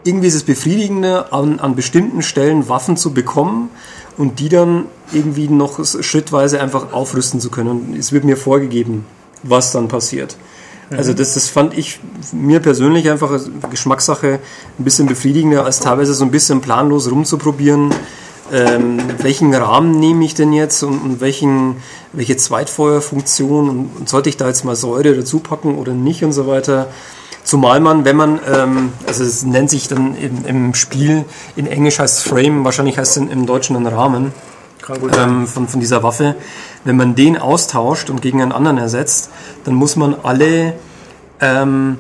irgendwie 0.04 0.28
ist 0.28 0.36
es 0.36 0.44
befriedigender, 0.44 1.34
an, 1.34 1.60
an 1.60 1.76
bestimmten 1.76 2.22
Stellen 2.22 2.70
Waffen 2.70 2.98
zu 2.98 3.14
bekommen 3.14 3.70
und 4.18 4.40
die 4.40 4.50
dann 4.50 4.86
irgendwie 5.12 5.48
noch 5.48 5.84
schrittweise 5.86 6.60
einfach 6.60 6.92
aufrüsten 6.94 7.40
zu 7.40 7.50
können. 7.50 7.70
Und 7.70 7.98
es 7.98 8.12
wird 8.12 8.24
mir 8.24 8.38
vorgegeben, 8.38 9.06
was 9.44 9.72
dann 9.72 9.88
passiert. 9.88 10.38
Mhm. 10.90 10.98
Also 10.98 11.14
das, 11.14 11.36
das 11.36 11.48
fand 11.48 11.78
ich 11.78 12.00
mir 12.32 12.60
persönlich 12.60 13.10
einfach 13.10 13.32
als 13.32 13.50
Geschmackssache 13.70 14.40
ein 14.80 14.84
bisschen 14.84 15.08
befriedigender, 15.08 15.66
als 15.66 15.80
teilweise 15.80 16.14
so 16.14 16.26
ein 16.26 16.32
bisschen 16.32 16.62
planlos 16.62 17.10
rumzuprobieren. 17.10 17.94
Ähm, 18.50 19.00
welchen 19.22 19.54
Rahmen 19.54 20.00
nehme 20.00 20.24
ich 20.24 20.34
denn 20.34 20.54
jetzt 20.54 20.82
und, 20.82 21.00
und 21.00 21.20
welchen, 21.20 21.76
welche 22.14 22.38
Zweitfeuerfunktion 22.38 23.70
und, 23.70 23.90
und, 24.00 24.10
sollte 24.10 24.30
ich 24.30 24.38
da 24.38 24.48
jetzt 24.48 24.64
mal 24.64 24.78
Säure 24.78 25.14
dazu 25.14 25.40
packen 25.40 25.78
oder 25.78 25.94
nicht 25.94 26.24
und 26.24 26.32
so 26.32 26.48
weiter. 26.48 26.88
Zumal 27.48 27.80
man, 27.80 28.04
wenn 28.04 28.18
man, 28.18 28.42
ähm, 28.54 28.92
also 29.08 29.24
es 29.24 29.44
nennt 29.46 29.70
sich 29.70 29.88
dann 29.88 30.18
im, 30.18 30.46
im, 30.46 30.74
Spiel, 30.74 31.24
in 31.56 31.66
Englisch 31.66 31.98
heißt 31.98 32.18
es 32.18 32.24
Frame, 32.26 32.66
wahrscheinlich 32.66 32.98
heißt 32.98 33.16
es 33.16 33.24
im 33.24 33.46
Deutschen 33.46 33.78
ein 33.78 33.88
Rahmen 33.88 34.34
ähm, 35.18 35.48
von, 35.48 35.70
von 35.70 35.80
dieser 35.80 36.04
Waffe. 36.04 36.36
Wenn 36.84 36.98
man 36.98 37.16
den 37.16 37.38
austauscht 37.38 38.10
und 38.10 38.22
gegen 38.22 38.42
einen 38.42 38.52
anderen 38.52 38.78
ersetzt, 38.78 39.30
dann 39.64 39.76
muss 39.76 39.96
man 39.96 40.14
alle 40.24 40.74
ähm, 41.40 41.98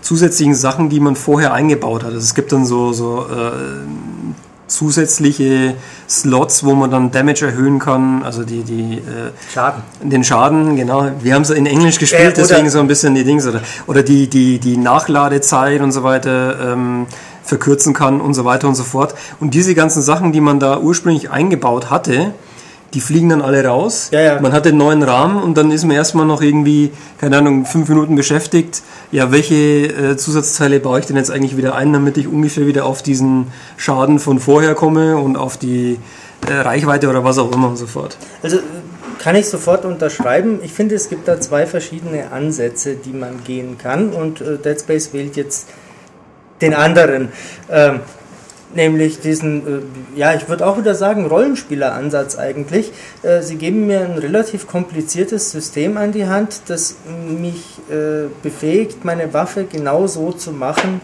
zusätzlichen 0.00 0.56
Sachen, 0.56 0.88
die 0.88 0.98
man 0.98 1.14
vorher 1.14 1.52
eingebaut 1.52 2.02
hat. 2.02 2.14
Also 2.14 2.18
es 2.18 2.34
gibt 2.34 2.50
dann 2.50 2.66
so, 2.66 2.92
so 2.92 3.24
äh, 3.30 3.52
zusätzliche 4.68 5.74
Slots, 6.08 6.64
wo 6.64 6.74
man 6.74 6.90
dann 6.90 7.10
Damage 7.10 7.46
erhöhen 7.46 7.78
kann, 7.78 8.22
also 8.22 8.44
die, 8.44 8.62
die 8.62 8.98
äh, 8.98 9.32
Schaden. 9.52 9.82
Den 10.02 10.22
Schaden, 10.22 10.76
genau. 10.76 11.10
Wir 11.20 11.34
haben 11.34 11.42
es 11.42 11.50
in 11.50 11.66
Englisch 11.66 11.98
gespielt, 11.98 12.38
äh, 12.38 12.42
deswegen 12.42 12.70
so 12.70 12.78
ein 12.78 12.86
bisschen 12.86 13.14
die 13.14 13.24
Dings 13.24 13.46
oder, 13.46 13.62
oder 13.86 14.02
die, 14.02 14.28
die, 14.28 14.58
die 14.58 14.76
Nachladezeit 14.76 15.80
und 15.80 15.92
so 15.92 16.02
weiter 16.02 16.72
ähm, 16.72 17.06
verkürzen 17.42 17.94
kann 17.94 18.20
und 18.20 18.34
so 18.34 18.44
weiter 18.44 18.68
und 18.68 18.74
so 18.74 18.84
fort. 18.84 19.14
Und 19.40 19.54
diese 19.54 19.74
ganzen 19.74 20.02
Sachen, 20.02 20.32
die 20.32 20.40
man 20.40 20.60
da 20.60 20.78
ursprünglich 20.78 21.30
eingebaut 21.30 21.90
hatte, 21.90 22.34
die 22.94 23.00
fliegen 23.00 23.28
dann 23.28 23.42
alle 23.42 23.64
raus. 23.64 24.08
Ja, 24.12 24.20
ja. 24.20 24.40
Man 24.40 24.52
hat 24.52 24.64
den 24.64 24.76
neuen 24.76 25.02
Rahmen 25.02 25.42
und 25.42 25.56
dann 25.56 25.70
ist 25.70 25.84
man 25.84 25.96
erstmal 25.96 26.26
noch 26.26 26.40
irgendwie, 26.40 26.90
keine 27.18 27.38
Ahnung, 27.38 27.66
fünf 27.66 27.88
Minuten 27.88 28.16
beschäftigt. 28.16 28.82
Ja, 29.12 29.30
welche 29.30 29.54
äh, 29.54 30.16
Zusatzteile 30.16 30.80
baue 30.80 31.00
ich 31.00 31.06
denn 31.06 31.16
jetzt 31.16 31.30
eigentlich 31.30 31.56
wieder 31.56 31.74
ein, 31.74 31.92
damit 31.92 32.16
ich 32.16 32.28
ungefähr 32.28 32.66
wieder 32.66 32.86
auf 32.86 33.02
diesen 33.02 33.48
Schaden 33.76 34.18
von 34.18 34.38
vorher 34.38 34.74
komme 34.74 35.18
und 35.18 35.36
auf 35.36 35.58
die 35.58 35.98
äh, 36.48 36.52
Reichweite 36.52 37.08
oder 37.08 37.24
was 37.24 37.38
auch 37.38 37.52
immer 37.52 37.68
und 37.68 37.76
so 37.76 37.86
fort. 37.86 38.16
Also 38.42 38.58
kann 39.18 39.36
ich 39.36 39.46
sofort 39.46 39.84
unterschreiben. 39.84 40.60
Ich 40.62 40.72
finde, 40.72 40.94
es 40.94 41.08
gibt 41.08 41.28
da 41.28 41.40
zwei 41.40 41.66
verschiedene 41.66 42.30
Ansätze, 42.30 42.94
die 42.94 43.12
man 43.12 43.44
gehen 43.44 43.76
kann 43.76 44.12
und 44.12 44.40
äh, 44.40 44.56
Dead 44.56 44.80
Space 44.80 45.12
wählt 45.12 45.36
jetzt 45.36 45.68
den 46.60 46.74
anderen. 46.74 47.28
Ähm, 47.70 48.00
nämlich 48.74 49.20
diesen, 49.20 49.66
äh, 49.66 49.80
ja, 50.16 50.34
ich 50.34 50.48
würde 50.48 50.66
auch 50.66 50.78
wieder 50.78 50.94
sagen, 50.94 51.26
Rollenspieleransatz 51.26 52.38
eigentlich. 52.38 52.92
Äh, 53.22 53.42
sie 53.42 53.56
geben 53.56 53.86
mir 53.86 54.00
ein 54.00 54.16
relativ 54.18 54.66
kompliziertes 54.66 55.50
System 55.50 55.96
an 55.96 56.12
die 56.12 56.26
Hand, 56.26 56.60
das 56.68 56.96
mich 57.28 57.78
äh, 57.90 58.28
befähigt, 58.42 59.04
meine 59.04 59.32
Waffe 59.32 59.64
genau 59.64 60.06
so 60.06 60.32
zu 60.32 60.52
machen, 60.52 61.00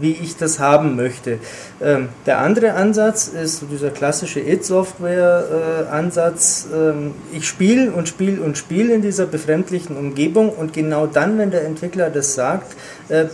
wie 0.00 0.12
ich 0.12 0.36
das 0.36 0.60
haben 0.60 0.94
möchte. 0.94 1.40
Ähm, 1.82 2.08
der 2.24 2.38
andere 2.38 2.74
Ansatz 2.74 3.26
ist 3.26 3.64
dieser 3.72 3.90
klassische 3.90 4.38
It-Software-Ansatz. 4.38 6.68
Ähm, 6.72 7.14
ich 7.32 7.48
spiele 7.48 7.90
und 7.90 8.06
spiele 8.06 8.40
und 8.40 8.56
spiele 8.56 8.94
in 8.94 9.02
dieser 9.02 9.26
befremdlichen 9.26 9.96
Umgebung 9.96 10.50
und 10.50 10.72
genau 10.72 11.08
dann, 11.08 11.36
wenn 11.38 11.50
der 11.50 11.64
Entwickler 11.64 12.10
das 12.10 12.34
sagt, 12.34 12.76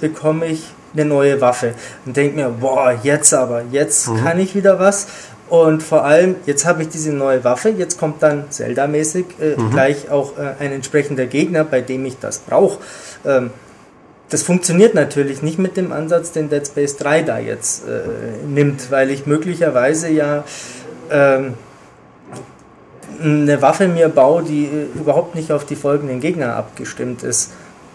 bekomme 0.01 0.47
ich 0.47 0.63
eine 0.95 1.05
neue 1.05 1.41
Waffe 1.41 1.75
und 2.07 2.17
denke 2.17 2.37
mir, 2.37 2.49
boah, 2.49 2.97
jetzt 3.03 3.35
aber, 3.35 3.63
jetzt 3.71 4.09
mhm. 4.09 4.25
kann 4.25 4.39
ich 4.39 4.55
wieder 4.55 4.79
was. 4.79 5.07
Und 5.49 5.83
vor 5.83 6.05
allem, 6.05 6.37
jetzt 6.47 6.65
habe 6.65 6.83
ich 6.83 6.89
diese 6.89 7.13
neue 7.13 7.45
Waffe, 7.45 7.69
jetzt 7.69 7.99
kommt 7.99 8.23
dann 8.23 8.51
Zelda-mäßig 8.51 9.27
äh, 9.41 9.61
mhm. 9.61 9.71
gleich 9.71 10.11
auch 10.11 10.39
äh, 10.39 10.55
ein 10.59 10.73
entsprechender 10.73 11.27
Gegner, 11.27 11.65
bei 11.65 11.81
dem 11.81 12.05
ich 12.07 12.19
das 12.19 12.39
brauche. 12.39 12.79
Ähm, 13.27 13.51
das 14.31 14.43
funktioniert 14.43 14.95
natürlich 14.95 15.43
nicht 15.43 15.59
mit 15.59 15.77
dem 15.77 15.93
Ansatz, 15.93 16.33
den 16.33 16.49
Dead 16.49 16.67
Space 16.67 16.97
3 16.97 17.23
da 17.23 17.39
jetzt 17.39 17.87
äh, 17.87 18.47
nimmt, 18.47 18.91
weil 18.91 19.11
ich 19.11 19.27
möglicherweise 19.27 20.09
ja 20.09 20.45
ähm, 21.11 21.55
eine 23.23 23.61
Waffe 23.63 23.87
mir 23.87 24.09
baue, 24.09 24.43
die 24.43 24.65
äh, 24.65 24.99
überhaupt 24.99 25.35
nicht 25.35 25.53
auf 25.53 25.67
die 25.67 25.77
folgenden 25.77 26.21
Gegner 26.21 26.57
abgestimmt 26.57 27.23
ist 27.23 27.51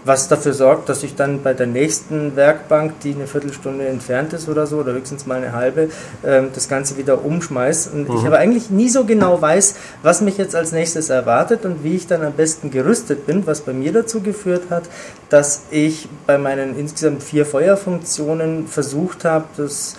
was 0.05 0.27
dafür 0.27 0.53
sorgt, 0.53 0.89
dass 0.89 1.03
ich 1.03 1.15
dann 1.15 1.43
bei 1.43 1.53
der 1.53 1.67
nächsten 1.67 2.35
Werkbank, 2.35 2.99
die 3.01 3.13
eine 3.13 3.27
Viertelstunde 3.27 3.87
entfernt 3.87 4.33
ist 4.33 4.47
oder 4.47 4.65
so, 4.65 4.77
oder 4.77 4.93
höchstens 4.93 5.25
mal 5.25 5.37
eine 5.37 5.53
halbe, 5.53 5.89
ähm, 6.25 6.49
das 6.53 6.69
Ganze 6.69 6.97
wieder 6.97 7.23
umschmeiße. 7.23 7.91
Und 7.91 8.09
mhm. 8.09 8.15
ich 8.17 8.25
aber 8.25 8.37
eigentlich 8.37 8.69
nie 8.69 8.89
so 8.89 9.03
genau 9.03 9.41
weiß, 9.41 9.75
was 10.03 10.21
mich 10.21 10.37
jetzt 10.37 10.55
als 10.55 10.71
nächstes 10.71 11.09
erwartet 11.09 11.65
und 11.65 11.83
wie 11.83 11.95
ich 11.95 12.07
dann 12.07 12.23
am 12.23 12.33
besten 12.33 12.71
gerüstet 12.71 13.25
bin, 13.25 13.45
was 13.45 13.61
bei 13.61 13.73
mir 13.73 13.91
dazu 13.91 14.21
geführt 14.21 14.63
hat, 14.69 14.83
dass 15.29 15.63
ich 15.71 16.07
bei 16.25 16.37
meinen 16.37 16.77
insgesamt 16.77 17.23
vier 17.23 17.45
Feuerfunktionen 17.45 18.67
versucht 18.67 19.25
habe, 19.25 19.45
das 19.57 19.95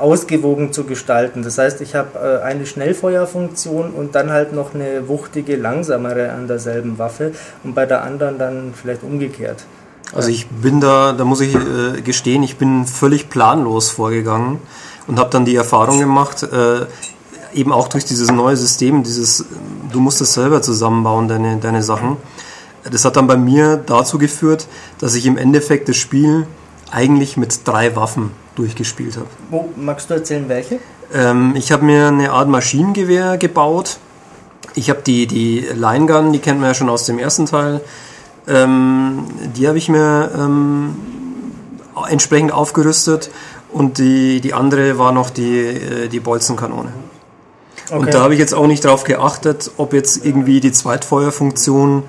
ausgewogen 0.00 0.72
zu 0.72 0.84
gestalten. 0.84 1.42
Das 1.44 1.56
heißt, 1.56 1.80
ich 1.80 1.94
habe 1.94 2.18
äh, 2.18 2.42
eine 2.44 2.66
Schnellfeuerfunktion 2.66 3.90
und 3.90 4.16
dann 4.16 4.30
halt 4.30 4.52
noch 4.52 4.74
eine 4.74 5.06
wuchtige, 5.06 5.54
langsamere 5.54 6.32
an 6.32 6.48
derselben 6.48 6.98
Waffe 6.98 7.32
und 7.62 7.74
bei 7.74 7.86
der 7.86 8.02
anderen 8.02 8.38
dann 8.38 8.74
vielleicht 8.74 9.04
umgekehrt. 9.04 9.64
Also 10.12 10.28
ich 10.28 10.48
bin 10.48 10.80
da, 10.80 11.12
da 11.12 11.24
muss 11.24 11.40
ich 11.40 11.54
äh, 11.54 12.00
gestehen, 12.02 12.42
ich 12.42 12.56
bin 12.56 12.84
völlig 12.84 13.28
planlos 13.28 13.90
vorgegangen 13.90 14.58
und 15.06 15.18
habe 15.18 15.30
dann 15.30 15.44
die 15.44 15.54
Erfahrung 15.54 16.00
gemacht, 16.00 16.42
äh, 16.42 16.86
eben 17.54 17.72
auch 17.72 17.88
durch 17.88 18.04
dieses 18.04 18.30
neue 18.30 18.56
System, 18.56 19.02
dieses, 19.02 19.44
du 19.92 20.00
musst 20.00 20.20
es 20.20 20.34
selber 20.34 20.62
zusammenbauen, 20.62 21.28
deine, 21.28 21.58
deine 21.58 21.82
Sachen. 21.82 22.16
Das 22.90 23.04
hat 23.04 23.16
dann 23.16 23.26
bei 23.26 23.36
mir 23.36 23.76
dazu 23.76 24.18
geführt, 24.18 24.66
dass 24.98 25.14
ich 25.14 25.26
im 25.26 25.36
Endeffekt 25.36 25.88
das 25.88 25.96
Spiel 25.96 26.46
eigentlich 26.90 27.36
mit 27.36 27.66
drei 27.66 27.94
Waffen 27.96 28.30
durchgespielt 28.56 29.16
habe. 29.16 29.28
Wo 29.50 29.70
magst 29.76 30.10
du 30.10 30.14
erzählen, 30.14 30.48
welche? 30.48 30.80
Ähm, 31.14 31.54
ich 31.56 31.72
habe 31.72 31.84
mir 31.84 32.08
eine 32.08 32.32
Art 32.32 32.48
Maschinengewehr 32.48 33.38
gebaut. 33.38 33.98
Ich 34.74 34.90
habe 34.90 35.02
die, 35.02 35.26
die 35.26 35.66
Line 35.74 36.06
Gun, 36.06 36.32
die 36.32 36.38
kennt 36.38 36.60
man 36.60 36.68
ja 36.68 36.74
schon 36.74 36.88
aus 36.88 37.06
dem 37.06 37.18
ersten 37.18 37.46
Teil. 37.46 37.80
Ähm, 38.46 39.24
die 39.56 39.68
habe 39.68 39.78
ich 39.78 39.88
mir 39.88 40.30
ähm, 40.36 40.96
entsprechend 42.08 42.52
aufgerüstet 42.52 43.30
und 43.72 43.98
die, 43.98 44.40
die 44.40 44.54
andere 44.54 44.98
war 44.98 45.12
noch 45.12 45.30
die, 45.30 45.58
äh, 45.58 46.08
die 46.08 46.20
Bolzenkanone. 46.20 46.92
Okay. 47.86 47.98
Und 47.98 48.14
da 48.14 48.22
habe 48.22 48.34
ich 48.34 48.40
jetzt 48.40 48.54
auch 48.54 48.68
nicht 48.68 48.84
darauf 48.84 49.04
geachtet, 49.04 49.72
ob 49.76 49.92
jetzt 49.92 50.24
irgendwie 50.24 50.60
die 50.60 50.70
Zweitfeuerfunktion 50.70 52.04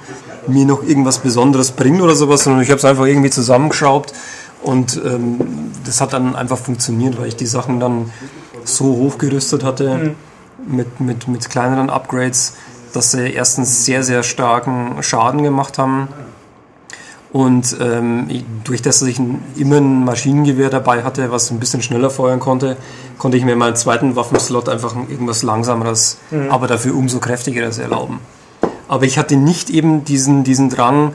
mir 0.48 0.66
noch 0.66 0.84
irgendwas 0.84 1.20
Besonderes 1.20 1.72
bringt 1.72 2.02
oder 2.02 2.16
sowas, 2.16 2.44
sondern 2.44 2.62
ich 2.62 2.70
habe 2.70 2.78
es 2.78 2.86
einfach 2.86 3.06
irgendwie 3.06 3.30
zusammengeschraubt 3.30 4.14
und 4.64 5.02
ähm, 5.04 5.72
das 5.86 6.02
hat 6.02 6.14
dann 6.14 6.36
einfach 6.36 6.58
funktioniert, 6.58 7.20
weil 7.20 7.28
ich 7.28 7.36
die 7.36 7.46
Sachen 7.46 7.80
dann 7.80 8.12
so 8.64 8.86
hochgerüstet 8.86 9.64
hatte 9.64 9.98
mhm. 9.98 10.76
mit, 10.76 11.00
mit, 11.00 11.28
mit 11.28 11.50
kleineren 11.50 11.90
Upgrades, 11.90 12.54
dass 12.94 13.12
sie 13.12 13.32
erstens 13.32 13.86
sehr, 13.86 14.04
sehr 14.04 14.24
starken 14.24 15.02
Schaden 15.02 15.44
gemacht 15.44 15.78
haben 15.78 16.10
Und 17.32 17.78
ähm, 17.80 18.28
durch 18.66 18.82
das, 18.82 19.00
dass 19.00 19.08
ich 19.08 19.20
immer 19.56 19.78
ein 19.78 20.04
Maschinengewehr 20.04 20.70
dabei 20.70 21.04
hatte, 21.04 21.32
was 21.32 21.50
ein 21.50 21.60
bisschen 21.60 21.82
schneller 21.82 22.10
feuern 22.10 22.42
konnte, 22.42 22.76
konnte 23.18 23.38
ich 23.38 23.46
mir 23.46 23.56
meinen 23.56 23.78
zweiten 23.78 24.18
Waffenslot 24.18 24.68
einfach 24.68 24.96
irgendwas 24.96 25.42
langsameres, 25.42 26.18
mhm. 26.30 26.52
aber 26.52 26.68
dafür 26.68 26.94
umso 26.96 27.20
kräftigeres 27.20 27.78
erlauben. 27.78 28.20
Aber 28.90 29.06
ich 29.06 29.18
hatte 29.18 29.38
nicht 29.38 29.70
eben 29.70 30.04
diesen, 30.04 30.44
diesen 30.44 30.70
Drang, 30.70 31.14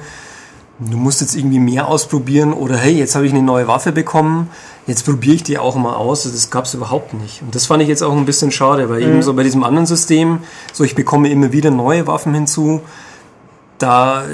du 0.78 0.96
musst 0.96 1.20
jetzt 1.20 1.34
irgendwie 1.34 1.58
mehr 1.58 1.88
ausprobieren 1.88 2.52
oder 2.52 2.76
hey, 2.76 2.92
jetzt 2.92 3.14
habe 3.14 3.26
ich 3.26 3.32
eine 3.32 3.42
neue 3.42 3.66
Waffe 3.66 3.92
bekommen, 3.92 4.50
jetzt 4.86 5.04
probiere 5.04 5.36
ich 5.36 5.42
die 5.42 5.58
auch 5.58 5.74
mal 5.76 5.94
aus. 5.94 6.24
Das 6.24 6.50
gab 6.50 6.64
es 6.64 6.74
überhaupt 6.74 7.14
nicht. 7.14 7.42
Und 7.42 7.54
das 7.54 7.66
fand 7.66 7.82
ich 7.82 7.88
jetzt 7.88 8.02
auch 8.02 8.12
ein 8.12 8.26
bisschen 8.26 8.50
schade, 8.50 8.88
weil 8.88 9.00
mhm. 9.00 9.08
eben 9.08 9.22
so 9.22 9.34
bei 9.34 9.42
diesem 9.42 9.64
anderen 9.64 9.86
System, 9.86 10.40
so 10.72 10.84
ich 10.84 10.94
bekomme 10.94 11.30
immer 11.30 11.52
wieder 11.52 11.70
neue 11.70 12.06
Waffen 12.06 12.34
hinzu, 12.34 12.82
da 13.78 14.24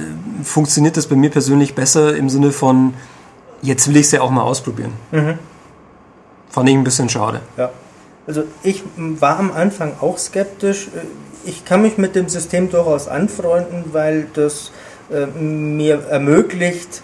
funktioniert 0.45 0.97
das 0.97 1.07
bei 1.07 1.17
mir 1.17 1.31
persönlich 1.31 1.75
besser 1.75 2.17
im 2.17 2.29
Sinne 2.29 2.53
von, 2.53 2.95
jetzt 3.61 3.89
will 3.89 3.97
ich 3.97 4.07
es 4.07 4.13
ja 4.13 4.21
auch 4.21 4.31
mal 4.31 4.43
ausprobieren. 4.43 4.93
Mhm. 5.11 5.39
Fand 6.51 6.69
ich 6.69 6.75
ein 6.75 6.85
bisschen 6.85 7.09
schade. 7.09 7.41
Ja. 7.57 7.71
Also 8.27 8.45
ich 8.63 8.85
war 8.97 9.39
am 9.39 9.51
Anfang 9.51 9.95
auch 10.01 10.17
skeptisch. 10.17 10.89
Ich 11.45 11.65
kann 11.65 11.83
mich 11.83 11.99
mit 11.99 12.15
dem 12.15 12.29
System 12.29 12.71
durchaus 12.71 13.09
anfreunden, 13.09 13.87
weil 13.93 14.29
das 14.33 14.71
äh, 15.13 15.27
mir 15.27 16.03
ermöglicht, 16.09 17.03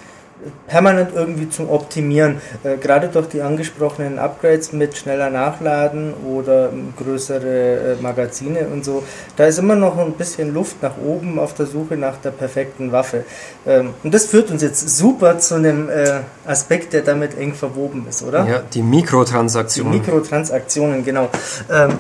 permanent 0.67 1.11
irgendwie 1.15 1.49
zu 1.49 1.71
optimieren. 1.71 2.41
Äh, 2.63 2.77
gerade 2.77 3.09
durch 3.09 3.29
die 3.29 3.43
angesprochenen 3.43 4.19
Upgrades 4.19 4.73
mit 4.73 4.97
schneller 4.97 5.31
Nachladen 5.31 6.15
oder 6.15 6.71
größere 6.97 7.97
äh, 7.99 8.03
Magazine 8.03 8.67
und 8.69 8.85
so, 8.85 9.03
da 9.37 9.47
ist 9.47 9.59
immer 9.59 9.75
noch 9.75 9.99
ein 9.99 10.13
bisschen 10.13 10.55
Luft 10.55 10.83
nach 10.83 10.97
oben 11.05 11.39
auf 11.39 11.55
der 11.55 11.67
Suche 11.67 11.97
nach 11.97 12.17
der 12.19 12.31
perfekten 12.31 12.93
Waffe. 12.93 13.25
Ähm, 13.67 13.91
und 14.03 14.15
das 14.15 14.27
führt 14.27 14.51
uns 14.51 14.63
jetzt 14.63 14.97
super 14.97 15.39
zu 15.39 15.57
einem 15.57 15.89
äh, 15.89 16.21
Aspekt, 16.47 16.93
der 16.93 17.03
damit 17.03 17.39
eng 17.39 17.55
verwoben 17.55 18.07
ist, 18.09 18.23
oder? 18.23 18.47
Ja, 18.47 18.63
die 18.73 18.83
Mikrotransaktionen. 18.83 19.93
Die 19.93 19.99
Mikrotransaktionen, 19.99 21.05
genau. 21.05 21.29
Ähm, 21.71 21.91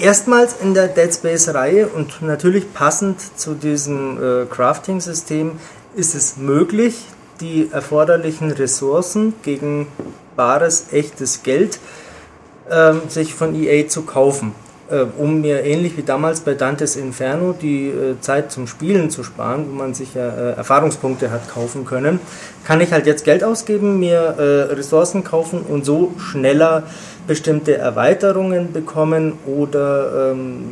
erstmals 0.00 0.56
in 0.62 0.74
der 0.74 0.88
Dead 0.88 1.12
Space-Reihe 1.12 1.88
und 1.88 2.22
natürlich 2.22 2.72
passend 2.72 3.20
zu 3.38 3.54
diesem 3.54 4.16
äh, 4.16 4.46
Crafting-System 4.46 5.52
ist 5.94 6.14
es 6.14 6.36
möglich, 6.36 7.04
die 7.40 7.68
erforderlichen 7.72 8.50
Ressourcen 8.50 9.34
gegen 9.42 9.86
bares, 10.36 10.86
echtes 10.92 11.42
Geld 11.42 11.78
äh, 12.68 12.94
sich 13.08 13.34
von 13.34 13.54
EA 13.54 13.88
zu 13.88 14.02
kaufen, 14.02 14.54
äh, 14.90 15.04
um 15.18 15.40
mir 15.40 15.64
ähnlich 15.64 15.96
wie 15.96 16.02
damals 16.02 16.40
bei 16.40 16.54
Dantes 16.54 16.96
Inferno 16.96 17.52
die 17.52 17.88
äh, 17.88 18.20
Zeit 18.20 18.52
zum 18.52 18.66
Spielen 18.66 19.10
zu 19.10 19.22
sparen, 19.22 19.66
wo 19.70 19.74
man 19.74 19.94
sich 19.94 20.14
ja 20.14 20.28
äh, 20.28 20.52
Erfahrungspunkte 20.56 21.30
hat 21.30 21.50
kaufen 21.50 21.84
können, 21.84 22.20
kann 22.64 22.80
ich 22.80 22.92
halt 22.92 23.06
jetzt 23.06 23.24
Geld 23.24 23.42
ausgeben, 23.42 23.98
mir 23.98 24.18
äh, 24.18 24.72
Ressourcen 24.74 25.24
kaufen 25.24 25.60
und 25.60 25.84
so 25.84 26.14
schneller 26.18 26.84
bestimmte 27.30 27.78
Erweiterungen 27.78 28.72
bekommen 28.72 29.34
oder 29.46 30.32
ähm, 30.32 30.64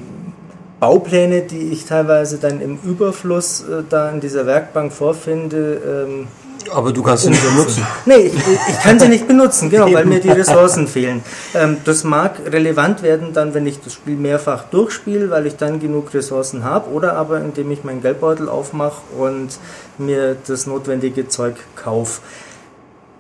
Baupläne, 0.81 1.43
die 1.43 1.71
ich 1.71 1.85
teilweise 1.85 2.39
dann 2.39 2.61
im 2.61 2.81
Überfluss 2.83 3.61
äh, 3.61 3.85
da 3.89 4.11
in 4.11 4.19
dieser 4.19 4.45
Werkbank 4.45 4.93
vorfinde, 4.93 5.81
ähm, 5.87 6.27
aber 6.75 6.93
du 6.93 7.01
kannst 7.05 7.23
sie 7.23 7.31
nicht 7.31 7.49
benutzen. 7.49 7.87
Nee, 8.07 8.27
ich, 8.27 8.35
ich, 8.35 8.81
kann 8.83 8.99
sie 8.99 9.09
nicht 9.09 9.29
benutzen, 9.29 9.71
genau, 9.71 9.91
weil 9.93 10.05
mir 10.05 10.19
die 10.19 10.31
Ressourcen 10.31 10.89
fehlen. 10.89 11.23
Ähm, 11.55 11.77
das 11.85 12.03
mag 12.03 12.41
relevant 12.45 13.05
werden 13.05 13.33
dann, 13.33 13.55
wenn 13.55 13.65
ich 13.65 13.81
das 13.81 13.93
Spiel 13.93 14.17
mehrfach 14.17 14.65
durchspiele, 14.65 15.31
weil 15.31 15.47
ich 15.47 15.57
dann 15.57 15.79
genug 15.79 16.13
Ressourcen 16.13 16.65
habe, 16.65 16.91
oder 16.91 17.13
aber 17.13 17.41
indem 17.41 17.71
ich 17.71 17.85
meinen 17.85 18.03
Geldbeutel 18.03 18.49
aufmache 18.49 19.01
und 19.17 19.51
mir 19.97 20.37
das 20.49 20.67
notwendige 20.67 21.29
Zeug 21.29 21.55
kaufe. 21.77 22.21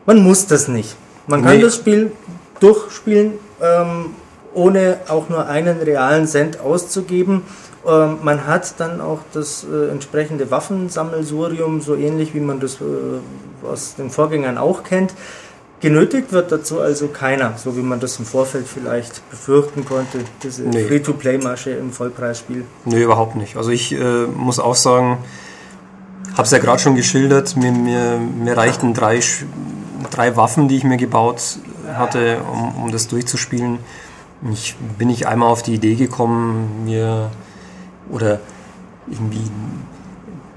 Man 0.07 0.18
muss 0.24 0.48
das 0.48 0.66
nicht. 0.66 0.96
Man 1.29 1.44
kann 1.44 1.57
nee. 1.57 1.62
das 1.62 1.77
Spiel 1.77 2.11
durchspielen, 2.61 3.35
ähm, 3.61 4.14
ohne 4.55 4.99
auch 5.09 5.29
nur 5.29 5.47
einen 5.47 5.81
realen 5.81 6.27
Cent 6.27 6.61
auszugeben 6.61 7.42
ähm, 7.87 8.18
man 8.23 8.47
hat 8.47 8.75
dann 8.79 9.01
auch 9.01 9.21
das 9.33 9.64
äh, 9.64 9.90
entsprechende 9.90 10.51
Waffensammelsurium, 10.51 11.81
so 11.81 11.94
ähnlich 11.94 12.35
wie 12.35 12.40
man 12.40 12.61
das 12.61 12.75
äh, 12.81 13.66
aus 13.66 13.94
den 13.94 14.11
Vorgängern 14.11 14.59
auch 14.59 14.83
kennt. 14.83 15.14
Genötigt 15.81 16.33
wird 16.33 16.51
dazu 16.51 16.81
also 16.81 17.07
keiner, 17.07 17.55
so 17.57 17.77
wie 17.77 17.83
man 17.83 18.01
das 18.01 18.18
im 18.18 18.25
Vorfeld 18.25 18.66
vielleicht 18.66 19.29
befürchten 19.31 19.85
konnte, 19.85 20.18
diese 20.42 20.64
nee. 20.64 20.85
Free-to-Play-Masche 20.85 21.71
im 21.71 21.92
Vollpreisspiel. 21.92 22.64
Nee, 22.85 23.03
überhaupt 23.03 23.37
nicht. 23.37 23.57
Also 23.57 23.71
ich 23.71 23.92
äh, 23.92 24.27
muss 24.27 24.59
auch 24.59 24.75
sagen, 24.75 25.18
habe 26.33 26.42
es 26.42 26.51
ja 26.51 26.59
gerade 26.59 26.81
schon 26.81 26.97
geschildert, 26.97 27.57
mir, 27.57 27.71
mir, 27.71 28.18
mir 28.18 28.57
reichten 28.57 28.92
drei, 28.92 29.21
drei 30.11 30.37
Waffen, 30.37 30.66
die 30.66 30.77
ich 30.77 30.85
mir 30.85 30.97
gebaut 30.97 31.59
hatte, 31.94 32.40
um, 32.53 32.85
um 32.85 32.92
das 32.92 33.09
durchzuspielen. 33.09 33.79
Ich 34.53 34.77
bin 34.98 35.09
nicht 35.09 35.27
einmal 35.27 35.48
auf 35.48 35.62
die 35.62 35.74
Idee 35.74 35.96
gekommen, 35.96 36.85
mir 36.85 37.31
oder 38.11 38.40
irgendwie 39.11 39.51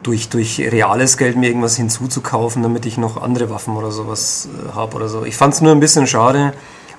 durch, 0.03 0.29
durch 0.29 0.59
reales 0.59 1.17
Geld 1.17 1.37
mir 1.37 1.47
irgendwas 1.47 1.75
hinzuzukaufen, 1.75 2.63
damit 2.63 2.85
ich 2.85 2.97
noch 2.97 3.21
andere 3.21 3.49
Waffen 3.49 3.75
oder 3.75 3.91
sowas 3.91 4.49
äh, 4.69 4.75
habe 4.75 4.95
oder 4.95 5.07
so. 5.07 5.25
Ich 5.25 5.37
fand 5.37 5.53
es 5.53 5.61
nur 5.61 5.71
ein 5.71 5.79
bisschen 5.79 6.07
schade. 6.07 6.53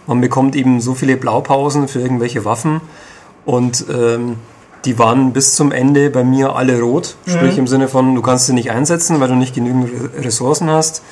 Man 0.06 0.20
bekommt 0.20 0.56
eben 0.56 0.80
so 0.80 0.94
viele 0.94 1.16
Blaupausen 1.16 1.88
für 1.88 2.00
irgendwelche 2.00 2.44
Waffen 2.44 2.80
und 3.44 3.84
ähm, 3.88 4.36
die 4.84 4.98
waren 4.98 5.32
bis 5.32 5.54
zum 5.54 5.70
Ende 5.70 6.10
bei 6.10 6.24
mir 6.24 6.56
alle 6.56 6.80
rot. 6.80 7.16
Mhm. 7.24 7.30
Sprich 7.30 7.58
im 7.58 7.66
Sinne 7.66 7.88
von, 7.88 8.14
du 8.14 8.22
kannst 8.22 8.46
sie 8.46 8.52
nicht 8.52 8.70
einsetzen, 8.70 9.20
weil 9.20 9.28
du 9.28 9.36
nicht 9.36 9.54
genügend 9.54 9.90
Ressourcen 10.18 10.70
hast, 10.70 11.02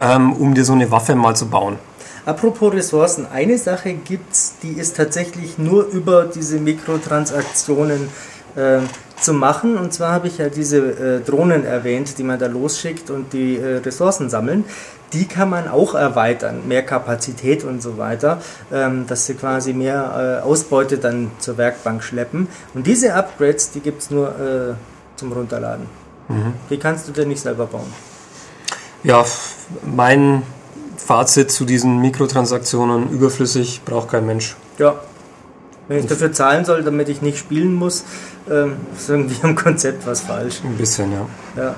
ähm, 0.00 0.32
um 0.32 0.54
dir 0.54 0.64
so 0.64 0.72
eine 0.72 0.90
Waffe 0.90 1.14
mal 1.14 1.34
zu 1.34 1.48
bauen. 1.48 1.78
Apropos 2.24 2.72
Ressourcen, 2.72 3.26
eine 3.32 3.58
Sache 3.58 3.94
gibt 3.94 4.32
es, 4.32 4.54
die 4.62 4.72
ist 4.72 4.96
tatsächlich 4.96 5.58
nur 5.58 5.86
über 5.86 6.24
diese 6.24 6.58
Mikrotransaktionen 6.58 8.08
äh, 8.54 8.78
zu 9.20 9.32
machen. 9.32 9.76
Und 9.76 9.92
zwar 9.92 10.12
habe 10.12 10.28
ich 10.28 10.38
ja 10.38 10.48
diese 10.48 10.78
äh, 10.78 11.20
Drohnen 11.20 11.64
erwähnt, 11.64 12.18
die 12.18 12.22
man 12.22 12.38
da 12.38 12.46
losschickt 12.46 13.10
und 13.10 13.32
die 13.32 13.56
äh, 13.56 13.78
Ressourcen 13.78 14.30
sammeln. 14.30 14.64
Die 15.12 15.26
kann 15.26 15.50
man 15.50 15.68
auch 15.68 15.94
erweitern, 15.94 16.66
mehr 16.68 16.82
Kapazität 16.82 17.64
und 17.64 17.82
so 17.82 17.98
weiter, 17.98 18.40
ähm, 18.72 19.06
dass 19.06 19.26
sie 19.26 19.34
quasi 19.34 19.72
mehr 19.72 20.40
äh, 20.42 20.46
Ausbeute 20.46 20.98
dann 20.98 21.32
zur 21.38 21.58
Werkbank 21.58 22.02
schleppen. 22.02 22.48
Und 22.72 22.86
diese 22.86 23.14
Upgrades, 23.14 23.72
die 23.72 23.80
gibt 23.80 24.02
es 24.02 24.10
nur 24.10 24.28
äh, 24.28 24.74
zum 25.16 25.32
Runterladen. 25.32 25.86
Mhm. 26.28 26.54
Die 26.70 26.78
kannst 26.78 27.08
du 27.08 27.12
dir 27.12 27.26
nicht 27.26 27.40
selber 27.40 27.66
bauen. 27.66 27.92
Ja, 29.02 29.24
mein 29.84 30.44
Fazit 30.96 31.50
zu 31.50 31.64
diesen 31.64 32.00
Mikrotransaktionen 32.00 33.10
überflüssig, 33.10 33.82
braucht 33.84 34.10
kein 34.10 34.26
Mensch. 34.26 34.56
Ja, 34.78 34.96
wenn 35.88 35.98
ich 35.98 36.06
dafür 36.06 36.32
zahlen 36.32 36.64
soll, 36.64 36.82
damit 36.82 37.08
ich 37.08 37.22
nicht 37.22 37.36
spielen 37.36 37.74
muss, 37.74 38.04
ähm, 38.50 38.76
ist 38.96 39.10
irgendwie 39.10 39.36
am 39.42 39.54
Konzept 39.54 40.06
was 40.06 40.20
falsch. 40.20 40.60
Ein 40.64 40.76
bisschen, 40.76 41.12
ja. 41.12 41.26
ja. 41.56 41.74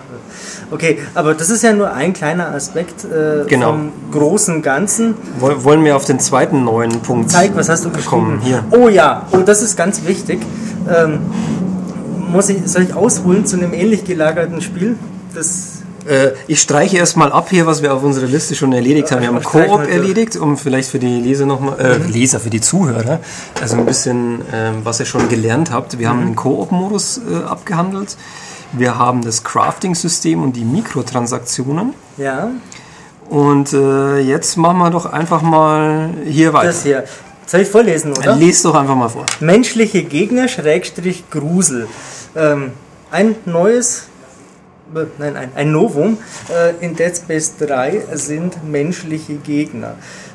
Okay, 0.71 0.99
aber 1.15 1.35
das 1.35 1.51
ist 1.51 1.63
ja 1.63 1.73
nur 1.73 1.93
ein 1.93 2.13
kleiner 2.13 2.49
Aspekt 2.55 3.05
äh, 3.05 3.45
genau. 3.47 3.71
vom 3.71 3.93
großen 4.13 4.63
Ganzen. 4.63 5.15
Wollen 5.41 5.85
wir 5.85 5.97
auf 5.97 6.05
den 6.05 6.21
zweiten 6.21 6.65
neuen 6.65 7.01
Punkt 7.01 7.31
Zeig, 7.31 7.57
was 7.57 7.69
hast 7.69 7.87
du 7.87 7.91
geschrieben? 7.91 8.41
Hier. 8.43 8.65
Oh 8.71 8.89
ja, 8.89 9.27
oh, 9.33 9.39
das 9.39 9.63
ist 9.63 9.77
ganz 9.77 10.05
wichtig. 10.07 10.41
Ähm, 10.89 11.21
muss 12.31 12.51
ich, 12.51 12.59
soll 12.67 12.83
ich 12.83 12.95
ausholen 12.95 13.47
zu 13.47 13.57
einem 13.57 13.73
ähnlich 13.73 14.05
gelagerten 14.05 14.61
Spiel? 14.61 14.97
Das 15.35 15.74
äh, 16.07 16.33
ich 16.47 16.61
streiche 16.61 16.97
erstmal 16.97 17.33
ab 17.33 17.49
hier, 17.51 17.67
was 17.67 17.83
wir 17.83 17.95
auf 17.95 18.03
unserer 18.03 18.27
Liste 18.27 18.55
schon 18.55 18.73
erledigt 18.73 19.11
haben. 19.11 19.23
Wir 19.23 19.29
haben 19.29 19.43
Koop 19.43 19.89
erledigt, 19.89 20.37
um 20.37 20.57
vielleicht 20.57 20.91
für 20.91 20.99
die 20.99 21.21
Leser 21.21 21.47
nochmal, 21.47 21.81
äh, 21.81 21.99
mhm. 21.99 22.13
Leser, 22.13 22.41
für 22.41 22.51
die 22.51 22.61
Zuhörer, 22.61 23.21
also 23.61 23.77
ein 23.77 23.87
bisschen, 23.87 24.41
äh, 24.53 24.73
was 24.83 25.01
ihr 25.01 25.07
schon 25.07 25.29
gelernt 25.29 25.71
habt. 25.71 25.99
Wir 25.99 26.09
mhm. 26.09 26.13
haben 26.13 26.27
den 26.27 26.37
Koop-Modus 26.37 27.21
äh, 27.31 27.45
abgehandelt. 27.45 28.17
Wir 28.73 28.99
haben 28.99 29.23
das 29.23 29.45
Crafting-System 29.45 30.43
und 30.43 30.57
die 30.57 30.65
Mikrotransaktionen. 30.65 31.95
Ja. 32.17 32.51
Und 33.29 33.73
äh, 33.73 34.19
jetzt 34.19 34.57
machen 34.57 34.79
wir 34.79 34.91
doch 34.91 35.07
einfach 35.07 35.43
mal 35.43 36.11
hier 36.27 36.53
weiter. 36.53 36.67
Das 36.67 36.83
hier. 36.83 37.05
Soll 37.47 37.61
ich 37.61 37.69
vorlesen, 37.69 38.13
oder? 38.13 38.37
Lies 38.37 38.63
doch 38.63 38.75
einfach 38.75 38.97
mal 38.97 39.09
vor. 39.09 39.27
Menschliche 39.41 40.03
Gegner, 40.03 40.49
Schrägstrich, 40.49 41.25
Grusel. 41.31 41.89
Ähm, 42.35 42.73
ein 43.11 43.37
neues 43.45 44.09
nein, 45.19 45.37
ein, 45.37 45.51
ein 45.55 45.73
Novum 45.73 46.19
äh, 46.51 46.85
in 46.85 46.97
Dead 46.97 47.17
Space 47.17 47.57
3 47.59 48.03
sind 48.13 48.65
menschliche 48.69 49.35
Gegner. 49.35 49.95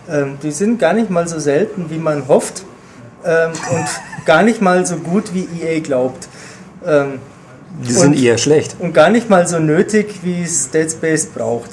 Ähm, 0.09 0.37
die 0.41 0.51
sind 0.51 0.79
gar 0.79 0.93
nicht 0.93 1.09
mal 1.09 1.27
so 1.27 1.39
selten, 1.39 1.89
wie 1.89 1.97
man 1.97 2.27
hofft 2.27 2.63
ähm, 3.25 3.51
und 3.71 3.87
gar 4.25 4.43
nicht 4.43 4.61
mal 4.61 4.85
so 4.85 4.97
gut, 4.97 5.33
wie 5.33 5.47
EA 5.61 5.79
glaubt. 5.79 6.27
Ähm, 6.85 7.19
die 7.83 7.93
sind 7.93 8.19
eher 8.19 8.37
schlecht. 8.37 8.75
Und 8.79 8.93
gar 8.93 9.09
nicht 9.09 9.29
mal 9.29 9.47
so 9.47 9.59
nötig, 9.59 10.19
wie 10.23 10.43
es 10.43 10.71
Dead 10.71 10.91
Space 10.91 11.27
braucht. 11.27 11.69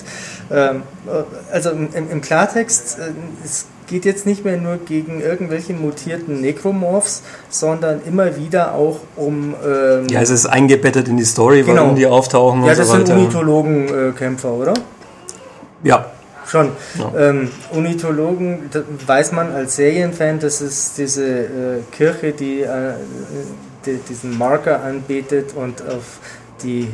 Ähm, 0.50 0.82
äh, 1.06 1.52
also 1.52 1.70
im, 1.70 1.88
im 1.92 2.20
Klartext, 2.20 2.98
äh, 2.98 3.12
es 3.44 3.66
geht 3.86 4.04
jetzt 4.04 4.26
nicht 4.26 4.44
mehr 4.44 4.56
nur 4.56 4.78
gegen 4.78 5.20
irgendwelche 5.20 5.72
mutierten 5.72 6.40
Necromorphs, 6.40 7.22
sondern 7.48 8.00
immer 8.06 8.36
wieder 8.36 8.74
auch 8.74 9.00
um. 9.16 9.54
Ähm, 9.64 10.08
ja, 10.08 10.20
es 10.20 10.30
ist 10.30 10.46
eingebettet 10.46 11.08
in 11.08 11.16
die 11.16 11.24
Story, 11.24 11.62
genau. 11.62 11.82
warum 11.82 11.96
die 11.96 12.06
auftauchen 12.06 12.64
ja, 12.64 12.70
und 12.70 12.74
so 12.76 12.82
weiter. 12.82 12.92
Ja, 12.92 12.98
das 12.98 13.08
sind 13.08 13.18
Unitologenkämpfer, 13.18 14.52
oder? 14.52 14.74
Ja. 15.82 16.06
Schon. 16.46 16.70
Ja. 16.96 17.30
Ähm, 17.30 17.50
Unitologen, 17.72 18.70
weiß 19.04 19.32
man 19.32 19.52
als 19.52 19.76
Serienfan, 19.76 20.38
das 20.38 20.60
ist 20.60 20.96
diese 20.96 21.26
äh, 21.26 21.48
Kirche, 21.90 22.32
die, 22.32 22.62
äh, 22.62 22.92
die, 23.84 23.98
diesen 24.08 24.38
Marker 24.38 24.82
anbetet 24.84 25.54
und 25.56 25.82
auf 25.82 26.20
die 26.62 26.88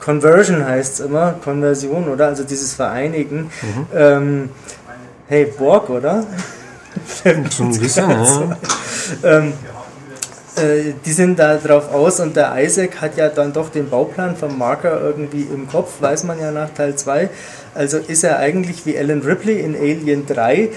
Conversion 0.00 0.66
heißt 0.66 1.00
es 1.00 1.06
immer, 1.06 1.34
Konversion, 1.42 2.08
oder? 2.08 2.26
Also 2.26 2.44
dieses 2.44 2.74
Vereinigen. 2.74 3.50
Mhm. 3.62 3.86
Ähm, 3.94 4.50
hey, 5.32 5.46
Borg, 5.46 5.88
oder? 5.88 6.26
Schon 7.24 7.70
ein 7.70 7.78
bisschen, 7.78 8.10
ja. 8.10 8.56
ähm, 9.24 9.54
äh, 10.56 10.92
die 11.06 11.12
sind 11.12 11.38
da 11.38 11.56
drauf 11.56 11.90
aus 11.90 12.20
und 12.20 12.36
der 12.36 12.52
Isaac 12.62 13.00
hat 13.00 13.16
ja 13.16 13.30
dann 13.30 13.54
doch 13.54 13.70
den 13.70 13.88
Bauplan 13.88 14.36
vom 14.36 14.58
Marker 14.58 15.00
irgendwie 15.00 15.48
im 15.50 15.68
Kopf, 15.68 16.02
weiß 16.02 16.24
man 16.24 16.38
ja 16.38 16.50
nach 16.50 16.68
Teil 16.74 16.96
2. 16.96 17.30
Also 17.74 17.96
ist 17.96 18.24
er 18.24 18.40
eigentlich 18.40 18.84
wie 18.84 18.98
Alan 18.98 19.22
Ripley 19.22 19.60
in 19.60 19.74
Alien 19.74 20.26
3 20.26 20.54
äh, 20.54 20.68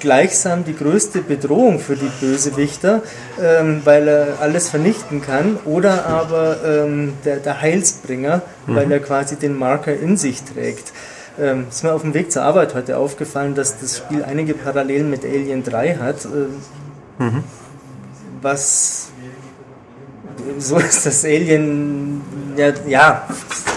gleichsam 0.00 0.64
die 0.64 0.74
größte 0.74 1.20
Bedrohung 1.20 1.78
für 1.78 1.96
die 1.96 2.10
Bösewichter, 2.18 3.02
ähm, 3.38 3.82
weil 3.84 4.08
er 4.08 4.40
alles 4.40 4.70
vernichten 4.70 5.20
kann, 5.20 5.58
oder 5.66 6.06
aber 6.06 6.56
ähm, 6.64 7.12
der, 7.26 7.36
der, 7.36 7.60
Heilsbringer, 7.60 8.40
mhm. 8.66 8.74
weil 8.74 8.90
er 8.90 9.00
quasi 9.00 9.36
den 9.36 9.58
Marker 9.58 9.92
in 9.92 10.16
sich 10.16 10.42
trägt. 10.44 10.94
Ähm, 11.38 11.66
ist 11.68 11.82
mir 11.82 11.92
auf 11.92 12.02
dem 12.02 12.14
Weg 12.14 12.30
zur 12.30 12.42
Arbeit 12.42 12.74
heute 12.74 12.98
aufgefallen, 12.98 13.54
dass 13.54 13.80
das 13.80 13.96
Spiel 13.96 14.22
einige 14.22 14.54
Parallelen 14.54 15.08
mit 15.08 15.24
Alien 15.24 15.64
3 15.64 15.96
hat. 15.96 16.24
Äh, 16.26 17.22
mhm. 17.22 17.44
Was 18.42 19.12
so 20.58 20.78
ist 20.78 21.06
das 21.06 21.24
Alien, 21.24 22.20
ja, 22.56 22.72
ja, 22.86 23.28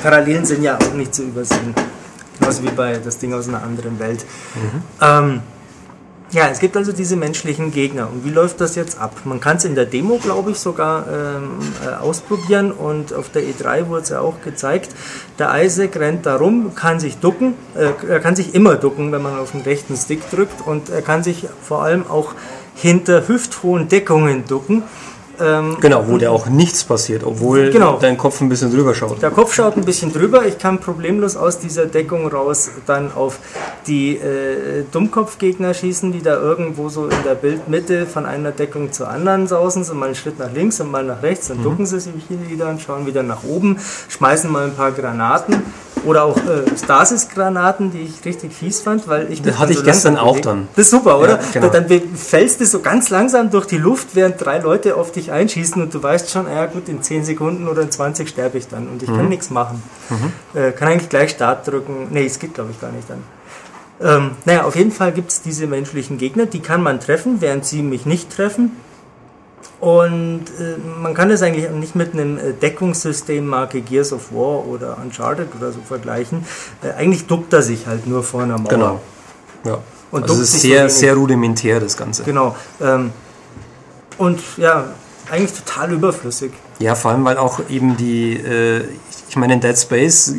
Parallelen 0.01 0.45
sind 0.45 0.63
ja 0.63 0.77
auch 0.77 0.93
nicht 0.93 1.13
zu 1.13 1.23
übersehen. 1.23 1.73
Genauso 2.39 2.63
wie 2.63 2.69
bei 2.69 2.97
das 2.97 3.17
Ding 3.17 3.33
aus 3.33 3.47
einer 3.47 3.63
anderen 3.63 3.97
Welt. 3.99 4.25
Mhm. 4.55 4.83
Ähm, 5.01 5.41
ja, 6.31 6.47
es 6.49 6.59
gibt 6.59 6.75
also 6.75 6.91
diese 6.91 7.15
menschlichen 7.15 7.71
Gegner. 7.71 8.09
Und 8.09 8.25
wie 8.25 8.29
läuft 8.29 8.59
das 8.59 8.75
jetzt 8.75 8.99
ab? 8.99 9.15
Man 9.25 9.39
kann 9.39 9.57
es 9.57 9.65
in 9.65 9.75
der 9.75 9.85
Demo, 9.85 10.17
glaube 10.17 10.51
ich, 10.51 10.59
sogar 10.59 11.05
ähm, 11.07 11.59
äh, 11.85 11.93
ausprobieren. 11.95 12.71
Und 12.71 13.13
auf 13.13 13.29
der 13.29 13.43
E3 13.43 13.87
wurde 13.87 14.01
es 14.01 14.09
ja 14.09 14.21
auch 14.21 14.41
gezeigt. 14.41 14.89
Der 15.37 15.51
Isaac 15.63 15.95
rennt 15.97 16.25
da 16.25 16.35
rum, 16.35 16.73
kann 16.75 16.99
sich 16.99 17.17
ducken. 17.17 17.53
Äh, 17.75 17.91
er 18.09 18.19
kann 18.19 18.35
sich 18.35 18.55
immer 18.55 18.75
ducken, 18.75 19.11
wenn 19.11 19.21
man 19.21 19.37
auf 19.37 19.51
den 19.51 19.61
rechten 19.61 19.95
Stick 19.95 20.29
drückt. 20.31 20.65
Und 20.65 20.89
er 20.89 21.01
kann 21.01 21.23
sich 21.23 21.47
vor 21.61 21.83
allem 21.83 22.07
auch 22.07 22.33
hinter 22.75 23.27
hüfthohen 23.27 23.87
Deckungen 23.87 24.45
ducken. 24.47 24.83
Ähm, 25.39 25.77
genau, 25.79 26.05
wo 26.07 26.17
der 26.17 26.31
auch 26.31 26.47
nichts 26.47 26.83
passiert, 26.83 27.23
obwohl 27.23 27.71
genau. 27.71 27.97
dein 27.99 28.17
Kopf 28.17 28.41
ein 28.41 28.49
bisschen 28.49 28.71
drüber 28.71 28.93
schaut. 28.93 29.21
Der 29.21 29.31
Kopf 29.31 29.53
schaut 29.53 29.77
ein 29.77 29.85
bisschen 29.85 30.11
drüber. 30.11 30.45
Ich 30.45 30.57
kann 30.57 30.79
problemlos 30.79 31.35
aus 31.35 31.59
dieser 31.59 31.85
Deckung 31.85 32.27
raus 32.27 32.71
dann 32.85 33.11
auf 33.13 33.39
die 33.87 34.17
äh, 34.17 34.83
Dummkopfgegner 34.91 35.73
schießen, 35.73 36.11
die 36.11 36.21
da 36.21 36.35
irgendwo 36.39 36.89
so 36.89 37.05
in 37.05 37.23
der 37.25 37.35
Bildmitte 37.35 38.05
von 38.05 38.25
einer 38.25 38.51
Deckung 38.51 38.91
zur 38.91 39.09
anderen 39.09 39.47
sausen, 39.47 39.83
so 39.83 39.93
mal 39.93 40.07
einen 40.07 40.15
Schritt 40.15 40.39
nach 40.39 40.51
links 40.51 40.79
und 40.79 40.91
mal 40.91 41.03
nach 41.03 41.21
rechts, 41.21 41.47
dann 41.47 41.59
mhm. 41.59 41.63
ducken 41.63 41.85
sie 41.85 41.99
sich 41.99 42.13
wieder 42.49 42.69
und 42.69 42.81
schauen 42.81 43.05
wieder 43.05 43.23
nach 43.23 43.43
oben, 43.43 43.77
schmeißen 44.09 44.51
mal 44.51 44.65
ein 44.65 44.75
paar 44.75 44.91
Granaten 44.91 45.63
oder 46.05 46.23
auch 46.23 46.37
äh, 46.37 46.77
Stasis-Granaten, 46.77 47.91
die 47.91 48.01
ich 48.01 48.25
richtig 48.25 48.53
fies 48.53 48.81
fand, 48.81 49.07
weil 49.07 49.31
ich 49.31 49.41
Das 49.41 49.59
hatte 49.59 49.73
ich 49.73 49.79
so 49.79 49.83
gestern 49.83 50.17
auch 50.17 50.39
dann. 50.39 50.67
Das 50.75 50.85
ist 50.85 50.91
super, 50.91 51.19
oder? 51.19 51.39
Ja, 51.39 51.39
genau. 51.53 51.69
Dann 51.69 51.87
fällst 52.15 52.61
du 52.61 52.65
so 52.65 52.79
ganz 52.79 53.09
langsam 53.09 53.49
durch 53.49 53.65
die 53.65 53.77
Luft, 53.77 54.09
während 54.13 54.43
drei 54.43 54.59
Leute 54.59 54.95
auf 54.95 55.11
dich 55.11 55.31
einschießen 55.31 55.81
und 55.81 55.93
du 55.93 56.01
weißt 56.01 56.29
schon, 56.29 56.47
ja 56.47 56.65
gut, 56.65 56.87
in 56.89 57.01
10 57.01 57.25
Sekunden 57.25 57.67
oder 57.67 57.81
in 57.81 57.91
20 57.91 58.29
sterbe 58.29 58.57
ich 58.57 58.67
dann 58.67 58.87
und 58.87 59.03
ich 59.03 59.09
mhm. 59.09 59.17
kann 59.17 59.29
nichts 59.29 59.49
machen. 59.49 59.83
Mhm. 60.09 60.59
Äh, 60.59 60.71
kann 60.71 60.87
eigentlich 60.87 61.09
gleich 61.09 61.31
Start 61.31 61.67
drücken. 61.67 62.07
Nee, 62.11 62.25
es 62.25 62.39
geht 62.39 62.53
glaube 62.53 62.71
ich 62.71 62.79
gar 62.79 62.91
nicht 62.91 63.09
dann. 63.09 63.23
Ähm, 64.01 64.31
naja, 64.43 64.63
auf 64.63 64.75
jeden 64.75 64.91
Fall 64.91 65.11
gibt 65.13 65.31
es 65.31 65.41
diese 65.41 65.67
menschlichen 65.67 66.17
Gegner, 66.17 66.45
die 66.45 66.59
kann 66.59 66.83
man 66.83 66.99
treffen, 66.99 67.37
während 67.39 67.65
sie 67.65 67.81
mich 67.81 68.05
nicht 68.05 68.29
treffen. 68.29 68.71
Und 69.79 70.45
äh, 70.59 70.77
man 71.01 71.13
kann 71.13 71.29
das 71.29 71.41
eigentlich 71.41 71.69
nicht 71.69 71.95
mit 71.95 72.13
einem 72.13 72.37
äh, 72.37 72.53
Deckungssystem 72.53 73.45
Marke 73.45 73.81
Gears 73.81 74.13
of 74.13 74.31
War 74.31 74.65
oder 74.65 74.97
Uncharted 75.03 75.49
oder 75.57 75.71
so 75.71 75.79
vergleichen. 75.85 76.45
Äh, 76.81 76.91
eigentlich 76.93 77.27
duckt 77.27 77.51
er 77.53 77.61
sich 77.61 77.85
halt 77.85 78.07
nur 78.07 78.23
vor 78.23 78.43
einer 78.43 78.57
Mauer. 78.57 78.69
Genau. 78.69 79.01
Ja. 79.65 79.79
Und 80.11 80.23
also 80.23 80.35
es 80.35 80.53
ist 80.53 80.61
sehr, 80.61 80.89
sehr 80.89 81.15
rudimentär, 81.15 81.79
das 81.79 81.97
Ganze. 81.97 82.23
Genau. 82.23 82.55
Ähm, 82.81 83.11
und 84.17 84.39
ja, 84.57 84.85
eigentlich 85.29 85.53
total 85.53 85.91
überflüssig. 85.91 86.51
Ja, 86.79 86.95
vor 86.95 87.11
allem, 87.11 87.25
weil 87.25 87.37
auch 87.37 87.59
eben 87.69 87.97
die, 87.97 88.33
äh, 88.33 88.85
ich 89.27 89.35
meine, 89.35 89.53
in 89.53 89.61
Dead 89.61 89.77
Space 89.77 90.33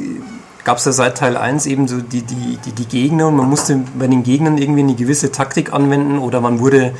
gab 0.64 0.78
es 0.78 0.84
ja 0.84 0.92
seit 0.92 1.18
Teil 1.18 1.36
1 1.36 1.66
eben 1.66 1.86
so 1.88 2.00
die, 2.00 2.22
die, 2.22 2.58
die, 2.64 2.72
die 2.72 2.86
Gegner 2.86 3.28
und 3.28 3.36
man 3.36 3.48
musste 3.48 3.80
bei 3.98 4.06
den 4.06 4.22
Gegnern 4.22 4.58
irgendwie 4.58 4.80
eine 4.80 4.94
gewisse 4.94 5.30
Taktik 5.30 5.72
anwenden 5.72 6.18
oder 6.18 6.40
man 6.40 6.58
wurde 6.58 6.94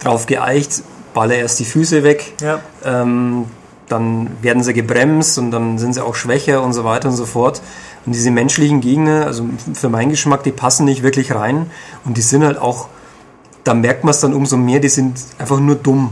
darauf 0.00 0.26
geeicht, 0.26 0.82
baller 1.14 1.36
erst 1.36 1.58
die 1.60 1.64
Füße 1.64 2.02
weg, 2.02 2.34
ja. 2.40 2.60
ähm, 2.84 3.46
dann 3.88 4.30
werden 4.40 4.62
sie 4.62 4.72
gebremst 4.72 5.38
und 5.38 5.50
dann 5.50 5.78
sind 5.78 5.94
sie 5.94 6.04
auch 6.04 6.14
schwächer 6.14 6.62
und 6.62 6.72
so 6.72 6.84
weiter 6.84 7.08
und 7.08 7.16
so 7.16 7.26
fort. 7.26 7.60
Und 8.04 8.14
diese 8.14 8.30
menschlichen 8.30 8.80
Gegner, 8.80 9.26
also 9.26 9.46
für 9.74 9.88
meinen 9.88 10.10
Geschmack, 10.10 10.42
die 10.42 10.50
passen 10.50 10.84
nicht 10.84 11.02
wirklich 11.02 11.34
rein 11.34 11.70
und 12.04 12.16
die 12.16 12.22
sind 12.22 12.42
halt 12.42 12.58
auch, 12.58 12.88
da 13.64 13.74
merkt 13.74 14.02
man 14.04 14.10
es 14.10 14.20
dann 14.20 14.34
umso 14.34 14.56
mehr, 14.56 14.80
die 14.80 14.88
sind 14.88 15.18
einfach 15.38 15.60
nur 15.60 15.76
dumm. 15.76 16.10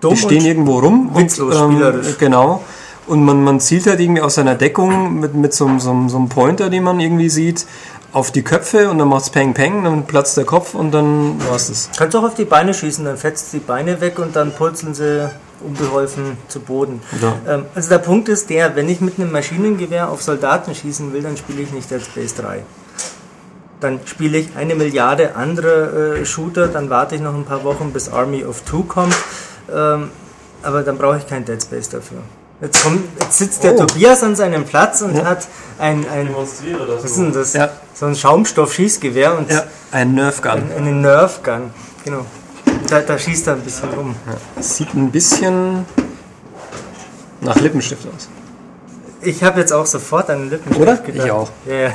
dumm 0.00 0.14
die 0.14 0.20
stehen 0.20 0.44
irgendwo 0.44 0.78
rum. 0.78 1.10
Witzlos, 1.14 1.56
und, 1.56 1.80
ähm, 1.80 2.00
Genau. 2.18 2.62
Und 3.08 3.24
man, 3.24 3.42
man 3.42 3.58
zielt 3.58 3.88
halt 3.88 3.98
irgendwie 3.98 4.22
aus 4.22 4.36
seiner 4.36 4.54
Deckung 4.54 5.18
mit, 5.18 5.34
mit 5.34 5.52
so, 5.52 5.68
so, 5.78 6.08
so 6.08 6.16
einem 6.16 6.28
Pointer, 6.28 6.70
den 6.70 6.84
man 6.84 7.00
irgendwie 7.00 7.28
sieht, 7.28 7.66
auf 8.12 8.30
die 8.30 8.42
Köpfe 8.42 8.90
und 8.90 8.98
dann 8.98 9.08
macht 9.08 9.22
es 9.22 9.30
Peng 9.30 9.54
Peng, 9.54 9.84
dann 9.84 10.06
platzt 10.06 10.36
der 10.36 10.44
Kopf 10.44 10.74
und 10.74 10.92
dann 10.92 11.40
war 11.48 11.56
es 11.56 11.68
das. 11.68 11.90
Kannst 11.96 12.16
auch 12.16 12.24
auf 12.24 12.34
die 12.34 12.44
Beine 12.44 12.74
schießen, 12.74 13.04
dann 13.04 13.16
fetzt 13.16 13.52
die 13.52 13.58
Beine 13.58 14.00
weg 14.00 14.18
und 14.18 14.36
dann 14.36 14.52
purzeln 14.52 14.94
sie 14.94 15.30
unbeholfen 15.64 16.36
zu 16.48 16.60
Boden. 16.60 17.00
Ja. 17.20 17.54
Ähm, 17.54 17.64
also 17.74 17.88
der 17.88 17.98
Punkt 17.98 18.28
ist 18.28 18.50
der, 18.50 18.76
wenn 18.76 18.88
ich 18.88 19.00
mit 19.00 19.18
einem 19.18 19.32
Maschinengewehr 19.32 20.10
auf 20.10 20.22
Soldaten 20.22 20.74
schießen 20.74 21.12
will, 21.12 21.22
dann 21.22 21.36
spiele 21.36 21.62
ich 21.62 21.72
nicht 21.72 21.90
Dead 21.90 22.02
Space 22.02 22.34
3. 22.34 22.62
Dann 23.80 24.00
spiele 24.04 24.38
ich 24.38 24.56
eine 24.56 24.74
Milliarde 24.74 25.34
andere 25.34 26.18
äh, 26.20 26.24
Shooter, 26.24 26.68
dann 26.68 26.90
warte 26.90 27.14
ich 27.14 27.20
noch 27.20 27.34
ein 27.34 27.44
paar 27.44 27.64
Wochen, 27.64 27.92
bis 27.92 28.10
Army 28.10 28.44
of 28.44 28.62
Two 28.62 28.84
kommt. 28.84 29.16
Ähm, 29.72 30.10
aber 30.62 30.82
dann 30.82 30.98
brauche 30.98 31.18
ich 31.18 31.26
kein 31.26 31.44
Dead 31.44 31.60
Space 31.60 31.88
dafür. 31.88 32.18
Jetzt, 32.62 32.84
kommt, 32.84 33.02
jetzt 33.20 33.38
sitzt 33.38 33.64
der 33.64 33.74
oh. 33.74 33.86
Tobias 33.86 34.22
an 34.22 34.36
seinem 34.36 34.64
Platz 34.64 35.02
und 35.02 35.16
ja. 35.16 35.24
hat 35.24 35.48
ein, 35.80 36.06
ein 36.08 36.28
was 36.32 37.04
ist 37.04 37.16
denn 37.18 37.32
das? 37.32 37.54
Ja. 37.54 37.70
So 37.92 38.06
ein 38.06 38.14
Schaumstoff-Schießgewehr 38.14 39.36
und 39.36 39.50
ja. 39.50 39.64
ein 39.90 40.14
Nerfgun. 40.14 40.52
Ein, 40.52 40.72
eine 40.76 40.92
Nerfgun, 40.92 41.70
genau. 42.04 42.24
Da, 42.88 43.00
da, 43.00 43.18
schießt 43.18 43.48
er 43.48 43.54
ein 43.54 43.62
bisschen 43.62 43.88
rum. 43.90 44.14
Ja. 44.26 44.62
Sieht 44.62 44.94
ein 44.94 45.10
bisschen 45.10 45.84
nach 47.40 47.56
Lippenstift 47.56 48.06
aus. 48.06 48.28
Ich 49.22 49.42
habe 49.42 49.58
jetzt 49.58 49.72
auch 49.72 49.86
sofort 49.86 50.30
an 50.30 50.48
Lippenstift 50.48 50.80
Oder? 50.80 50.96
gedacht. 50.98 51.26
Ich 51.26 51.32
auch. 51.32 51.50
Ja, 51.66 51.92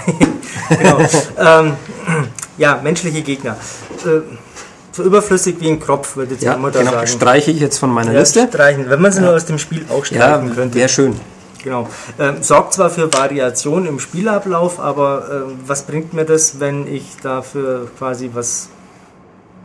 genau. 0.78 1.00
ähm, 1.62 1.78
ja 2.58 2.82
menschliche 2.84 3.22
Gegner. 3.22 3.56
Äh, 4.06 4.20
so 4.98 5.04
überflüssig 5.04 5.58
wie 5.60 5.70
ein 5.70 5.80
Kropf, 5.80 6.16
würde 6.16 6.36
die 6.36 6.46
ja, 6.46 6.58
Mutter 6.58 6.80
genau. 6.80 6.92
sagen. 6.92 7.08
Streiche 7.08 7.52
ich 7.52 7.60
jetzt 7.60 7.78
von 7.78 7.92
meiner 7.92 8.14
ja, 8.14 8.20
Liste. 8.20 8.48
Streichen, 8.48 8.90
wenn 8.90 9.00
man 9.00 9.12
sie 9.12 9.20
ja. 9.20 9.28
nur 9.28 9.36
aus 9.36 9.46
dem 9.46 9.60
Spiel 9.60 9.86
auch 9.90 10.04
streichen 10.04 10.50
ja, 10.50 10.54
könnte. 10.56 10.76
Wäre 10.76 10.90
schön. 10.90 11.16
Genau. 11.64 11.88
Ähm, 12.18 12.38
sorgt 12.42 12.74
zwar 12.74 12.90
für 12.90 13.12
Variation 13.14 13.86
im 13.86 14.00
Spielablauf, 14.00 14.80
aber 14.80 15.46
ähm, 15.48 15.60
was 15.66 15.84
bringt 15.84 16.14
mir 16.14 16.26
das, 16.26 16.60
wenn 16.60 16.88
ich 16.88 17.18
dafür 17.22 17.90
quasi 17.98 18.32
was 18.34 18.70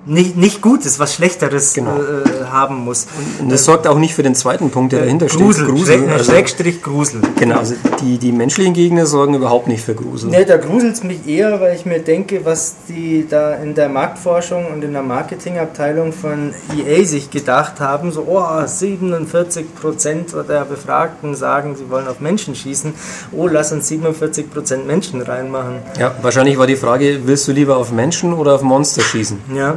nicht, 0.04 0.36
nicht 0.36 0.62
Gutes, 0.62 0.98
was 0.98 1.14
Schlechteres 1.14 1.74
genau. 1.74 1.96
äh, 1.96 2.44
haben 2.50 2.84
muss. 2.84 3.06
Und 3.40 3.52
das 3.52 3.64
sorgt 3.64 3.86
auch 3.86 3.98
nicht 3.98 4.14
für 4.14 4.22
den 4.22 4.34
zweiten 4.34 4.70
Punkt, 4.70 4.92
der 4.92 5.00
äh, 5.00 5.04
dahinter 5.04 5.26
Grusel, 5.26 5.64
steht. 5.64 5.68
Grusel. 5.68 5.98
Schräg, 5.98 6.10
also, 6.10 6.32
Schrägstrich 6.32 6.82
Grusel. 6.82 7.20
Genau, 7.38 7.58
also 7.58 7.74
die, 8.00 8.18
die 8.18 8.32
menschlichen 8.32 8.74
Gegner 8.74 9.06
sorgen 9.06 9.34
überhaupt 9.34 9.68
nicht 9.68 9.84
für 9.84 9.94
Grusel. 9.94 10.30
Ne, 10.30 10.44
da 10.44 10.56
gruselt 10.56 10.94
es 10.94 11.04
mich 11.04 11.26
eher, 11.26 11.60
weil 11.60 11.76
ich 11.76 11.86
mir 11.86 12.00
denke, 12.00 12.44
was 12.44 12.74
die 12.88 13.26
da 13.28 13.54
in 13.54 13.74
der 13.74 13.88
Marktforschung 13.88 14.66
und 14.66 14.82
in 14.82 14.92
der 14.92 15.02
Marketingabteilung 15.02 16.12
von 16.12 16.52
EA 16.76 17.04
sich 17.04 17.30
gedacht 17.30 17.80
haben, 17.80 18.10
so, 18.10 18.26
oh, 18.28 18.40
47% 18.40 20.42
der 20.42 20.64
Befragten 20.64 21.34
sagen, 21.34 21.76
sie 21.76 21.88
wollen 21.90 22.08
auf 22.08 22.20
Menschen 22.20 22.54
schießen, 22.54 22.94
oh, 23.32 23.46
lass 23.46 23.72
uns 23.72 23.90
47% 23.90 24.84
Menschen 24.84 25.22
reinmachen. 25.22 25.76
Ja, 25.98 26.14
wahrscheinlich 26.22 26.58
war 26.58 26.66
die 26.66 26.76
Frage, 26.76 27.20
willst 27.24 27.46
du 27.46 27.52
lieber 27.52 27.76
auf 27.76 27.92
Menschen 27.92 28.32
oder 28.32 28.54
auf 28.54 28.62
Monster 28.62 29.02
schießen? 29.02 29.38
Ja. 29.54 29.76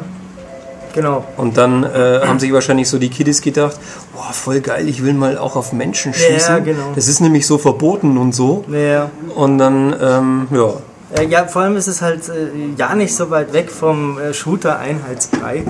Genau. 0.96 1.26
Und 1.36 1.58
dann 1.58 1.84
äh, 1.84 2.22
haben 2.26 2.40
sich 2.40 2.54
wahrscheinlich 2.54 2.88
so 2.88 2.98
die 2.98 3.10
Kiddies 3.10 3.42
gedacht, 3.42 3.78
boah, 4.14 4.32
voll 4.32 4.62
geil, 4.62 4.88
ich 4.88 5.04
will 5.04 5.14
mal 5.14 5.38
auch 5.38 5.58
auf 5.58 5.74
Menschen 5.74 6.14
schießen. 6.14 6.56
Ja, 6.56 6.60
genau. 6.60 6.94
Das 6.96 7.10
ist 7.10 7.20
nämlich 7.20 7.46
so 7.46 7.58
verboten 7.58 8.18
und 8.18 8.34
so. 8.34 8.64
Ja. 8.70 9.12
Und 9.36 9.58
dann, 9.58 9.94
ähm, 10.02 10.48
ja. 10.52 10.74
Äh, 11.20 11.28
ja, 11.28 11.46
vor 11.48 11.64
allem 11.64 11.76
ist 11.76 11.88
es 11.88 12.02
halt 12.02 12.30
äh, 12.30 12.48
ja 12.78 12.96
nicht 12.96 13.14
so 13.14 13.30
weit 13.30 13.52
weg 13.52 13.70
vom 13.70 14.18
äh, 14.18 14.34
Shooter-Einheitsbrei. 14.34 15.66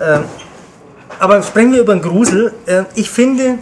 Ähm, 0.00 0.24
aber 1.18 1.42
sprechen 1.42 1.72
wir 1.72 1.80
über 1.80 1.94
den 1.94 2.02
Grusel. 2.02 2.52
Äh, 2.66 2.84
ich 2.94 3.10
finde, 3.10 3.58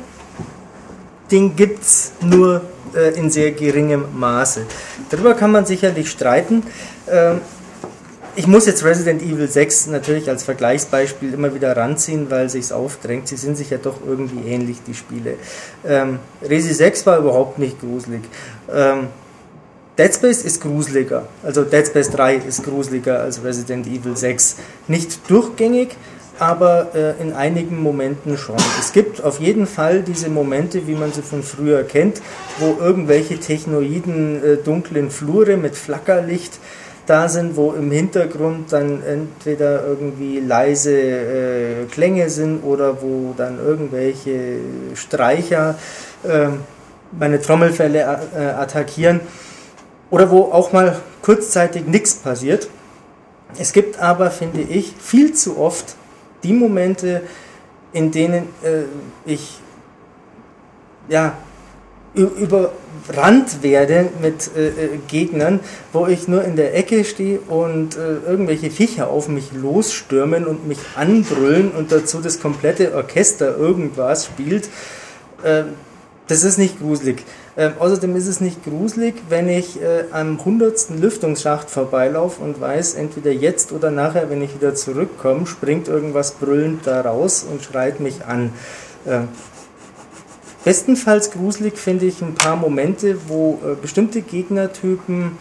den 1.31 1.57
gibt 1.57 1.83
es 1.83 2.13
nur 2.21 2.61
äh, 2.95 3.19
in 3.19 3.31
sehr 3.31 3.53
geringem 3.53 4.05
Maße. 4.15 4.67
Darüber 5.09 5.33
kann 5.33 5.53
man 5.53 5.65
sicherlich 5.65 6.11
streiten. 6.11 6.65
Ähm, 7.11 7.41
ich 8.39 8.47
muss 8.47 8.67
jetzt 8.67 8.85
Resident 8.85 9.21
Evil 9.21 9.49
6 9.49 9.89
natürlich 9.89 10.29
als 10.29 10.45
Vergleichsbeispiel 10.45 11.35
immer 11.35 11.57
wieder 11.57 11.77
ranziehen, 11.77 12.31
weil 12.31 12.49
sich's 12.49 12.71
aufdrängt. 12.71 13.27
Sie 13.27 13.35
sind 13.35 13.57
sich 13.57 13.71
ja 13.71 13.79
doch 13.79 13.97
irgendwie 14.07 14.49
ähnlich, 14.49 14.77
die 14.87 14.95
Spiele. 14.95 15.35
Ähm, 15.85 16.21
Resi 16.41 16.73
6 16.73 17.05
war 17.05 17.19
überhaupt 17.19 17.59
nicht 17.59 17.81
gruselig. 17.81 18.21
Ähm, 18.73 19.09
Dead 19.99 20.15
Space 20.15 20.43
ist 20.43 20.61
gruseliger. 20.61 21.27
Also 21.43 21.65
Dead 21.65 21.85
Space 21.85 22.11
3 22.11 22.37
ist 22.37 22.63
gruseliger 22.63 23.19
als 23.19 23.43
Resident 23.43 23.89
Evil 23.89 24.17
6. 24.17 24.55
Nicht 24.87 25.29
durchgängig, 25.29 25.97
aber 26.39 26.95
äh, 26.95 27.21
in 27.21 27.33
einigen 27.33 27.83
Momenten 27.83 28.39
schon. 28.39 28.55
Es 28.79 28.93
gibt 28.93 29.21
auf 29.25 29.41
jeden 29.41 29.67
Fall 29.67 30.03
diese 30.03 30.29
Momente, 30.29 30.87
wie 30.87 30.95
man 30.95 31.13
sie 31.13 31.23
von 31.23 31.43
früher 31.43 31.83
kennt, 31.83 32.23
wo 32.61 32.77
irgendwelche 32.81 33.41
Technoiden 33.41 34.45
äh, 34.45 34.57
dunklen 34.59 35.11
Flure 35.11 35.57
mit 35.57 35.75
Flackerlicht 35.75 36.61
da 37.09 37.29
sind, 37.29 37.57
wo 37.57 37.73
im 37.73 37.91
Hintergrund 37.91 38.73
dann 38.73 39.03
entweder 39.03 39.85
irgendwie 39.87 40.41
leise 40.41 40.93
äh, 40.93 41.85
Klänge 41.91 42.29
sind 42.29 42.63
oder 42.63 43.01
wo 43.01 43.35
dann 43.37 43.59
irgendwelche 43.59 44.59
Streicher 44.95 45.77
äh, 46.25 46.49
meine 47.13 47.41
Trommelfälle 47.41 48.01
äh, 48.37 48.41
attackieren 48.41 49.21
oder 50.11 50.31
wo 50.31 50.53
auch 50.53 50.73
mal 50.73 51.01
kurzzeitig 51.23 51.87
nichts 51.87 52.15
passiert. 52.15 52.69
Es 53.59 53.73
gibt 53.73 53.99
aber, 53.99 54.31
finde 54.31 54.61
ich, 54.61 54.95
viel 54.99 55.33
zu 55.33 55.59
oft 55.59 55.97
die 56.43 56.53
Momente, 56.53 57.23
in 57.93 58.11
denen 58.11 58.45
äh, 58.63 58.83
ich 59.25 59.61
ja, 61.09 61.39
überrannt 62.15 63.63
werde 63.63 64.09
mit 64.21 64.51
äh, 64.57 64.69
äh, 64.69 64.73
Gegnern, 65.09 65.61
wo 65.93 66.07
ich 66.07 66.27
nur 66.27 66.45
in 66.45 66.57
der 66.57 66.75
Ecke 66.77 67.05
stehe 67.05 67.41
und 67.41 67.97
äh, 67.97 68.19
irgendwelche 68.27 68.71
Viecher 68.71 69.09
auf 69.09 69.29
mich 69.29 69.53
losstürmen 69.53 70.47
und 70.47 70.67
mich 70.67 70.79
anbrüllen 70.97 71.71
und 71.71 71.93
dazu 71.93 72.21
das 72.21 72.41
komplette 72.41 72.95
Orchester 72.95 73.57
irgendwas 73.57 74.27
spielt. 74.27 74.69
Äh, 75.43 75.65
das 76.27 76.45
ist 76.45 76.59
nicht 76.59 76.81
gruselig. 76.81 77.25
Ähm, 77.57 77.73
außerdem 77.79 78.15
ist 78.17 78.27
es 78.27 78.41
nicht 78.41 78.63
gruselig, 78.65 79.15
wenn 79.29 79.49
ich 79.49 79.81
äh, 79.81 80.05
am 80.11 80.45
hundertsten 80.45 81.01
Lüftungsschacht 81.01 81.71
vorbeilaufe 81.71 82.43
und 82.43 82.61
weiß, 82.61 82.95
entweder 82.95 83.33
jetzt 83.33 83.73
oder 83.73 83.91
nachher, 83.91 84.29
wenn 84.31 84.43
ich 84.43 84.55
wieder 84.55 84.75
zurückkomme, 84.75 85.47
springt 85.47 85.89
irgendwas 85.89 86.33
brüllend 86.33 86.87
da 86.87 87.01
raus 87.01 87.47
und 87.51 87.63
schreit 87.63 88.01
mich 88.01 88.25
an. 88.27 88.53
Bestenfalls 90.65 91.31
gruselig 91.31 91.77
finde 91.77 92.07
ich 92.07 92.21
ein 92.23 92.35
paar 92.35 92.57
Momente, 92.57 93.17
wo 93.29 93.59
äh, 93.65 93.75
bestimmte 93.81 94.23
Gegnertypen 94.23 95.33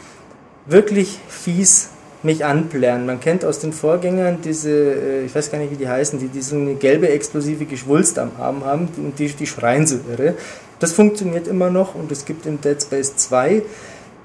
wirklich 0.65 1.19
fies 1.27 1.89
mich 2.23 2.45
anplären. 2.45 3.05
Man 3.05 3.19
kennt 3.19 3.45
aus 3.45 3.59
den 3.59 3.73
Vorgängern 3.73 4.39
diese, 4.43 4.71
äh, 4.71 5.25
ich 5.25 5.33
weiß 5.33 5.51
gar 5.51 5.59
nicht, 5.59 5.71
wie 5.71 5.77
die 5.77 5.87
heißen, 5.87 6.19
die, 6.19 6.27
die 6.27 6.41
so 6.41 6.55
eine 6.55 6.75
gelbe 6.75 7.09
explosive 7.09 7.65
Geschwulst 7.65 8.19
am 8.19 8.31
Arm 8.39 8.65
haben 8.65 8.89
und 8.97 9.17
die, 9.19 9.27
die 9.29 9.47
schreien 9.47 9.87
so 9.87 9.99
irre. 10.09 10.35
Das 10.79 10.93
funktioniert 10.93 11.47
immer 11.47 11.69
noch 11.69 11.95
und 11.95 12.11
es 12.11 12.25
gibt 12.25 12.45
in 12.45 12.61
Dead 12.61 12.81
Space 12.81 13.15
2 13.15 13.63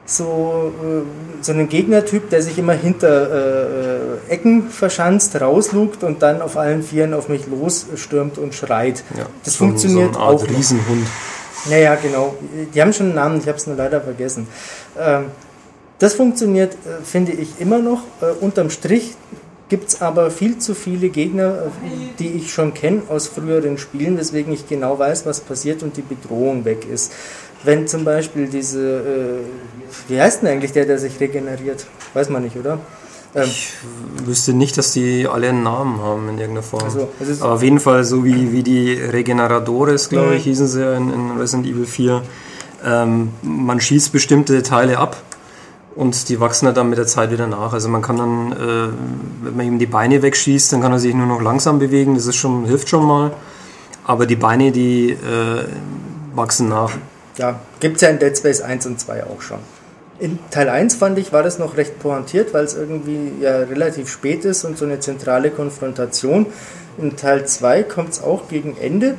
so, 0.05 0.73
äh, 0.83 1.43
so 1.43 1.53
einen 1.53 1.69
Gegnertyp, 1.69 2.31
der 2.31 2.43
sich 2.43 2.59
immer 2.59 2.73
hinter 2.73 4.19
äh, 4.29 4.33
Ecken 4.33 4.69
verschanzt, 4.71 5.41
rauslugt 5.41 6.03
und 6.05 6.23
dann 6.23 6.43
auf 6.43 6.57
allen 6.57 6.83
Vieren 6.83 7.15
auf 7.15 7.29
mich 7.29 7.47
losstürmt 7.47 8.39
und 8.39 8.55
schreit. 8.55 9.05
Ja, 9.17 9.27
das 9.45 9.55
so 9.55 9.65
funktioniert 9.65 10.15
so 10.15 10.21
eine 10.21 10.29
Art 10.29 10.43
auch. 10.43 10.49
Riesenhund. 10.49 11.07
Naja, 11.71 11.95
genau. 11.95 12.35
Die 12.75 12.83
haben 12.83 12.93
schon 12.93 13.07
einen 13.07 13.15
Namen, 13.15 13.39
ich 13.39 13.47
habe 13.47 13.59
es 13.59 13.67
nur 13.67 13.77
leider 13.77 14.01
vergessen. 14.01 14.49
Ähm, 14.99 15.27
das 15.99 16.15
funktioniert, 16.15 16.75
äh, 16.75 17.05
finde 17.05 17.33
ich, 17.33 17.61
immer 17.61 17.79
noch. 17.79 18.03
Äh, 18.21 18.33
unterm 18.41 18.71
Strich 18.71 19.15
gibt 19.69 19.89
es 19.89 20.03
aber 20.03 20.31
viel 20.31 20.59
zu 20.59 20.75
viele 20.75 21.09
Gegner, 21.09 21.71
die 22.19 22.29
ich 22.33 22.53
schon 22.53 22.75
kenne 22.75 23.03
aus 23.09 23.29
früheren 23.29 23.79
Spielen, 23.79 24.19
weswegen 24.19 24.53
ich 24.53 24.69
genau 24.69 24.99
weiß, 24.99 25.25
was 25.25 25.41
passiert 25.41 25.83
und 25.83 25.97
die 25.97 26.03
Bedrohung 26.03 26.67
weg 26.67 26.87
ist. 26.93 27.11
Wenn 27.65 27.87
zum 27.87 28.05
Beispiel 28.05 28.49
diese, 28.49 28.81
äh, 28.81 30.09
wie 30.09 30.21
heißt 30.21 30.43
denn 30.43 30.49
eigentlich 30.49 30.73
der, 30.73 30.87
der 30.87 30.99
sich 30.99 31.21
regeneriert? 31.21 31.87
Weiß 32.15 32.29
man 32.29 32.43
nicht, 32.43 32.57
oder? 32.57 32.79
Ähm, 33.35 33.45
ich 33.45 33.73
wüsste 34.25 34.53
nicht, 34.53 34.77
dass 34.77 34.93
die 34.93 35.27
alle 35.27 35.49
einen 35.49 35.63
Namen 35.63 36.01
haben 36.01 36.29
in 36.29 36.39
irgendeiner 36.39 36.63
Form. 36.63 36.85
Also, 36.85 37.09
Aber 37.41 37.55
auf 37.55 37.63
jeden 37.63 37.81
Fall 37.81 38.05
so 38.05 38.25
wie, 38.25 38.53
wie 38.53 38.63
die 38.63 38.93
Regeneradores, 38.93 40.09
glaube 40.09 40.35
ich, 40.35 40.45
hießen 40.45 40.67
sie 40.67 40.85
in, 40.97 41.13
in 41.13 41.39
Resident 41.39 41.67
Evil 41.67 41.87
4. 41.87 42.23
Ähm, 42.85 43.31
man 43.43 43.81
schießt 43.81 44.13
bestimmte 44.13 44.63
Teile 44.63 44.99
ab 44.99 45.17
und 45.95 46.29
die 46.29 46.41
wachsen 46.41 46.67
halt 46.67 46.77
dann 46.77 46.89
mit 46.89 46.99
der 46.99 47.07
Zeit 47.07 47.31
wieder 47.31 47.47
nach. 47.47 47.73
Also 47.73 47.89
man 47.89 48.03
kann 48.03 48.17
dann, 48.17 48.53
äh, 48.53 48.89
wenn 49.45 49.57
man 49.57 49.67
ihm 49.67 49.79
die 49.79 49.87
Beine 49.87 50.21
wegschießt, 50.23 50.73
dann 50.73 50.81
kann 50.81 50.93
er 50.93 50.99
sich 50.99 51.15
nur 51.15 51.27
noch 51.27 51.41
langsam 51.41 51.79
bewegen, 51.79 52.15
das 52.15 52.27
ist 52.27 52.37
schon, 52.37 52.65
hilft 52.65 52.89
schon 52.89 53.07
mal. 53.07 53.33
Aber 54.05 54.27
die 54.27 54.37
Beine, 54.37 54.73
die 54.73 55.11
äh, 55.11 55.65
wachsen 56.35 56.69
nach. 56.69 56.93
Ja, 57.37 57.61
gibt 57.81 57.97
es 57.97 58.03
ja 58.03 58.09
in 58.09 58.19
Dead 58.19 58.37
Space 58.37 58.61
1 58.61 58.87
und 58.87 59.01
2 59.01 59.25
auch 59.25 59.41
schon. 59.41 59.59
In 60.19 60.39
Teil 60.51 60.69
1 60.69 60.97
fand 60.97 61.19
ich, 61.19 61.33
war 61.33 61.43
das 61.43 61.59
noch 61.59 61.77
recht 61.77 61.99
pointiert, 61.99 62.55
weil 62.55 62.65
es 62.65 62.75
irgendwie 62.75 63.33
ja 63.41 63.57
relativ 63.59 64.09
spät 64.09 64.45
ist 64.45 64.65
und 64.65 64.79
so 64.79 64.85
eine 64.85 65.01
zentrale 65.01 65.51
Konfrontation. 65.51 66.47
In 66.99 67.17
Teil 67.17 67.47
2 67.47 67.83
kommt 67.85 68.11
es 68.11 68.23
auch 68.23 68.49
gegen 68.49 68.77
Ende, 68.81 69.17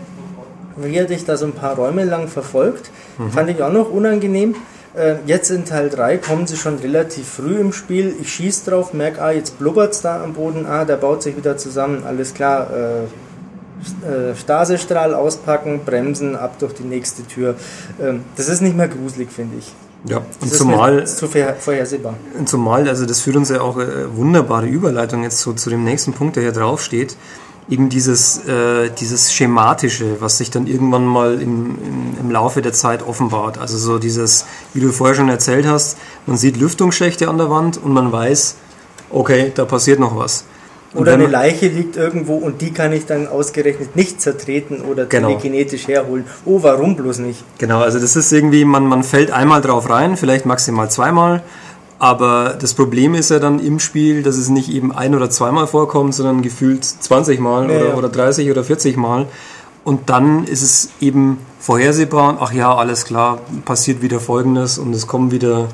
wie 0.77 0.95
er 0.95 1.05
dich 1.05 1.25
da 1.25 1.35
so 1.35 1.45
ein 1.45 1.53
paar 1.53 1.75
Räume 1.75 2.05
lang 2.05 2.27
verfolgt. 2.27 2.91
Mhm. 3.17 3.31
Fand 3.31 3.49
ich 3.49 3.61
auch 3.61 3.73
noch 3.73 3.91
unangenehm. 3.91 4.55
Äh, 4.95 5.15
jetzt 5.25 5.49
in 5.49 5.65
Teil 5.65 5.89
3 5.89 6.17
kommen 6.19 6.45
sie 6.45 6.55
schon 6.55 6.77
relativ 6.77 7.27
früh 7.27 7.57
im 7.57 7.73
Spiel. 7.73 8.15
Ich 8.21 8.31
schieße 8.31 8.69
drauf, 8.69 8.93
merke, 8.93 9.21
ah, 9.21 9.31
jetzt 9.31 9.57
blubbert 9.57 9.93
es 9.93 10.01
da 10.01 10.23
am 10.23 10.33
Boden, 10.33 10.65
ah, 10.67 10.85
der 10.85 10.97
baut 10.97 11.23
sich 11.23 11.35
wieder 11.35 11.57
zusammen, 11.57 12.03
alles 12.05 12.35
klar. 12.35 12.69
Äh, 12.71 13.03
äh, 13.03 13.07
Stasestrahl 14.35 15.13
auspacken, 15.13 15.81
bremsen, 15.85 16.35
ab 16.35 16.57
durch 16.59 16.73
die 16.73 16.83
nächste 16.83 17.25
Tür. 17.27 17.55
Ähm, 18.01 18.23
das 18.35 18.49
ist 18.49 18.61
nicht 18.61 18.75
mehr 18.75 18.87
gruselig, 18.87 19.31
finde 19.31 19.57
ich. 19.57 19.73
Ja, 20.05 20.17
und 20.17 20.51
das 20.51 20.57
zumal. 20.57 20.99
Ist 20.99 21.17
zu 21.17 21.27
vorhersehbar. 21.27 22.15
Und 22.37 22.49
zumal, 22.49 22.87
also 22.89 23.05
das 23.05 23.21
führt 23.21 23.37
uns 23.37 23.49
ja 23.49 23.61
auch 23.61 23.79
äh, 23.79 24.15
wunderbare 24.15 24.67
Überleitung 24.67 25.23
jetzt 25.23 25.39
zu, 25.39 25.53
zu 25.53 25.69
dem 25.69 25.83
nächsten 25.83 26.13
Punkt, 26.13 26.35
der 26.35 26.43
hier 26.43 26.51
drauf 26.51 26.81
steht 26.81 27.15
eben 27.69 27.89
dieses, 27.89 28.45
äh, 28.45 28.89
dieses 28.89 29.33
Schematische, 29.33 30.17
was 30.19 30.37
sich 30.37 30.51
dann 30.51 30.67
irgendwann 30.67 31.05
mal 31.05 31.41
im, 31.41 31.77
im, 31.81 32.17
im, 32.19 32.31
Laufe 32.31 32.61
der 32.61 32.73
Zeit 32.73 33.05
offenbart. 33.07 33.57
Also 33.57 33.77
so 33.77 33.99
dieses, 33.99 34.45
wie 34.73 34.81
du 34.81 34.91
vorher 34.91 35.15
schon 35.15 35.29
erzählt 35.29 35.65
hast, 35.65 35.97
man 36.25 36.37
sieht 36.37 36.57
Lüftungsschächte 36.57 37.29
an 37.29 37.37
der 37.37 37.49
Wand 37.49 37.77
und 37.77 37.93
man 37.93 38.11
weiß, 38.11 38.55
okay, 39.09 39.51
da 39.55 39.65
passiert 39.65 39.99
noch 39.99 40.17
was. 40.17 40.45
Oder 40.93 41.13
eine 41.13 41.27
Leiche 41.27 41.67
liegt 41.67 41.97
irgendwo 41.97 42.35
und 42.35 42.61
die 42.61 42.71
kann 42.71 42.93
ich 42.93 43.05
dann 43.05 43.27
ausgerechnet 43.27 43.95
nicht 43.95 44.21
zertreten 44.21 44.81
oder 44.81 45.05
genau. 45.05 45.29
telekinetisch 45.29 45.87
herholen. 45.87 46.25
Oh, 46.45 46.61
warum 46.61 46.95
bloß 46.95 47.19
nicht? 47.19 47.43
Genau, 47.57 47.79
also 47.81 47.99
das 47.99 48.15
ist 48.15 48.31
irgendwie, 48.31 48.65
man, 48.65 48.85
man 48.85 49.03
fällt 49.03 49.31
einmal 49.31 49.61
drauf 49.61 49.89
rein, 49.89 50.17
vielleicht 50.17 50.45
maximal 50.45 50.89
zweimal 50.91 51.41
aber 52.03 52.57
das 52.59 52.73
Problem 52.73 53.15
ist 53.15 53.31
ja 53.31 53.39
dann 53.39 53.59
im 53.59 53.79
Spiel, 53.79 54.23
dass 54.23 54.35
es 54.35 54.49
nicht 54.49 54.67
eben 54.67 54.91
ein- 54.91 55.15
oder 55.15 55.29
zweimal 55.29 55.67
vorkommt, 55.67 56.13
sondern 56.13 56.41
gefühlt 56.41 56.83
20 56.83 57.39
Mal 57.39 57.69
ja, 57.69 57.77
oder, 57.77 57.89
ja. 57.91 57.95
oder 57.95 58.09
30 58.09 58.51
oder 58.51 58.65
40 58.65 58.97
Mal. 58.97 59.25
Und 59.85 60.09
dann 60.09 60.43
ist 60.43 60.63
es 60.63 60.89
eben 60.99 61.37
vorhersehbar, 61.61 62.39
ach 62.41 62.51
ja, 62.51 62.75
alles 62.75 63.05
klar, 63.05 63.39
passiert 63.63 64.01
wieder 64.01 64.19
Folgendes 64.19 64.77
und 64.77 64.93
es 64.93 65.07
kommen 65.07 65.31
wieder 65.31 65.69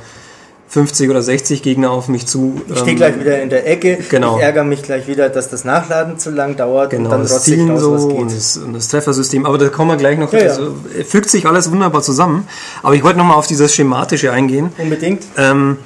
50 0.69 1.09
oder 1.09 1.23
60 1.23 1.63
Gegner 1.63 1.89
auf 1.89 2.07
mich 2.09 2.27
zu. 2.27 2.61
Ich 2.67 2.77
stehe 2.77 2.91
ähm, 2.91 2.97
gleich 2.97 3.19
wieder 3.19 3.41
in 3.41 3.49
der 3.49 3.67
Ecke. 3.67 3.97
Genau. 4.09 4.37
Ich 4.37 4.43
ärgere 4.43 4.63
mich 4.63 4.83
gleich 4.83 5.07
wieder, 5.07 5.29
dass 5.29 5.49
das 5.49 5.65
Nachladen 5.65 6.19
zu 6.19 6.29
lang 6.29 6.57
dauert 6.57 6.91
genau, 6.91 7.05
und 7.05 7.11
dann 7.11 7.21
das 7.23 7.43
Zielen 7.43 7.71
raus, 7.71 7.81
so 7.81 7.93
was 7.93 8.07
geht. 8.07 8.17
Und 8.17 8.31
das, 8.31 8.57
und 8.57 8.73
das, 8.73 8.87
Treffersystem. 8.87 9.47
Aber 9.47 9.57
da 9.57 9.69
kommen 9.69 9.89
wir 9.89 9.97
gleich 9.97 10.19
noch. 10.19 10.31
Ja, 10.31 10.41
also, 10.41 10.75
fügt 11.07 11.29
sich 11.29 11.47
alles 11.47 11.71
wunderbar 11.71 12.03
zusammen. 12.03 12.47
Aber 12.83 12.93
ich 12.93 13.03
wollte 13.03 13.17
nochmal 13.17 13.37
auf 13.37 13.47
dieses 13.47 13.73
Schematische 13.73 14.31
eingehen. 14.31 14.69
Unbedingt. 14.77 15.23
Ähm, 15.37 15.77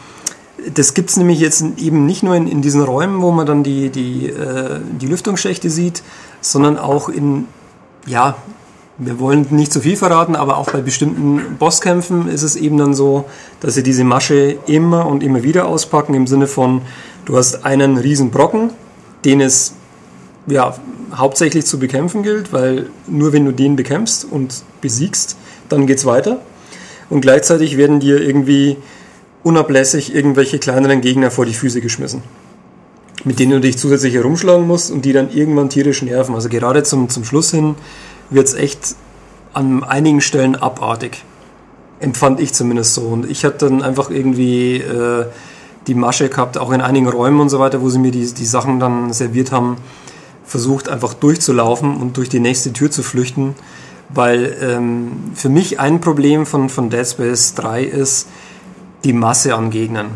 das 0.74 0.94
gibt 0.94 1.10
es 1.10 1.18
nämlich 1.18 1.40
jetzt 1.40 1.64
eben 1.78 2.06
nicht 2.06 2.22
nur 2.22 2.36
in, 2.36 2.48
in, 2.48 2.62
diesen 2.62 2.82
Räumen, 2.82 3.22
wo 3.22 3.32
man 3.32 3.46
dann 3.46 3.64
die, 3.64 3.90
die, 3.90 4.28
äh, 4.28 4.80
die 5.00 5.08
Lüftungsschächte 5.08 5.70
sieht, 5.70 6.04
sondern 6.42 6.78
auch 6.78 7.08
in, 7.08 7.48
ja, 8.06 8.36
wir 8.98 9.20
wollen 9.20 9.48
nicht 9.50 9.74
zu 9.74 9.82
viel 9.82 9.96
verraten, 9.96 10.36
aber 10.36 10.58
auch 10.58 10.70
bei 10.70 10.82
bestimmten 10.82 11.58
Bosskämpfen 11.58 12.28
ist 12.28 12.44
es 12.44 12.56
eben 12.56 12.78
dann 12.78 12.94
so, 12.94 13.26
dass 13.60 13.74
sie 13.74 13.84
diese 13.84 14.04
Masche 14.04 14.58
immer 14.68 15.08
und 15.08 15.24
immer 15.24 15.44
wieder 15.44 15.66
auspacken, 15.66 16.14
im 16.14 16.28
Sinne 16.28 16.48
von, 16.48 16.82
du 17.26 17.38
hast 17.38 17.66
einen 17.66 17.98
riesen 17.98 18.30
Brocken, 18.30 18.70
den 19.26 19.42
es 19.42 19.74
ja, 20.46 20.76
hauptsächlich 21.16 21.66
zu 21.66 21.80
bekämpfen 21.80 22.24
gilt, 22.24 22.54
weil 22.54 22.88
nur 23.08 23.34
wenn 23.34 23.46
du 23.46 23.52
den 23.52 23.76
bekämpfst 23.76 24.26
und 24.30 24.64
besiegst, 24.82 25.38
dann 25.70 25.88
geht 25.88 25.98
es 25.98 26.06
weiter. 26.06 26.40
Und 27.10 27.22
gleichzeitig 27.22 27.78
werden 27.78 28.00
dir 28.00 28.22
irgendwie 28.22 28.78
unablässig 29.44 30.14
irgendwelche 30.14 30.60
kleineren 30.60 31.02
Gegner 31.02 31.32
vor 31.32 31.46
die 31.46 31.54
Füße 31.54 31.82
geschmissen. 31.82 32.24
Mit 33.26 33.40
denen 33.40 33.52
du 33.52 33.60
dich 33.62 33.78
zusätzlich 33.78 34.14
herumschlagen 34.14 34.68
musst 34.68 34.92
und 34.92 35.06
die 35.06 35.14
dann 35.14 35.32
irgendwann 35.32 35.70
tierisch 35.70 36.02
nerven. 36.02 36.36
Also 36.36 36.50
gerade 36.50 36.84
zum, 36.84 37.10
zum 37.10 37.24
Schluss 37.24 37.52
hin 37.52 37.76
wird 38.30 38.48
es 38.48 38.54
echt 38.54 38.96
an 39.54 39.84
einigen 39.84 40.22
Stellen 40.22 40.56
abartig. 40.56 41.24
Empfand 42.00 42.40
ich 42.40 42.54
zumindest 42.54 42.96
so. 42.96 43.02
Und 43.02 43.30
ich 43.30 43.46
hatte 43.46 43.70
dann 43.70 43.82
einfach 43.82 44.10
irgendwie 44.10 44.78
äh, 44.78 45.26
die 45.88 45.96
Masche 45.96 46.30
gehabt, 46.30 46.58
auch 46.58 46.72
in 46.72 46.82
einigen 46.82 47.08
Räumen 47.08 47.40
und 47.40 47.50
so 47.50 47.60
weiter, 47.60 47.82
wo 47.82 47.90
sie 47.90 48.00
mir 48.00 48.12
die, 48.12 48.34
die 48.34 48.46
Sachen 48.46 48.80
dann 48.80 49.14
serviert 49.14 49.52
haben, 49.52 49.78
versucht 50.46 50.90
einfach 50.90 51.14
durchzulaufen 51.14 51.98
und 51.98 52.18
durch 52.18 52.30
die 52.30 52.40
nächste 52.40 52.74
Tür 52.74 52.92
zu 52.92 53.04
flüchten. 53.04 53.56
Weil 54.10 54.56
ähm, 54.62 55.32
für 55.34 55.50
mich 55.50 55.80
ein 55.80 56.02
Problem 56.02 56.46
von, 56.46 56.70
von 56.70 56.90
Dead 56.90 57.08
Space 57.08 57.56
3 57.56 57.84
ist 57.84 58.28
die 59.04 59.14
Masse 59.14 59.56
an 59.56 59.70
Gegnern. 59.70 60.12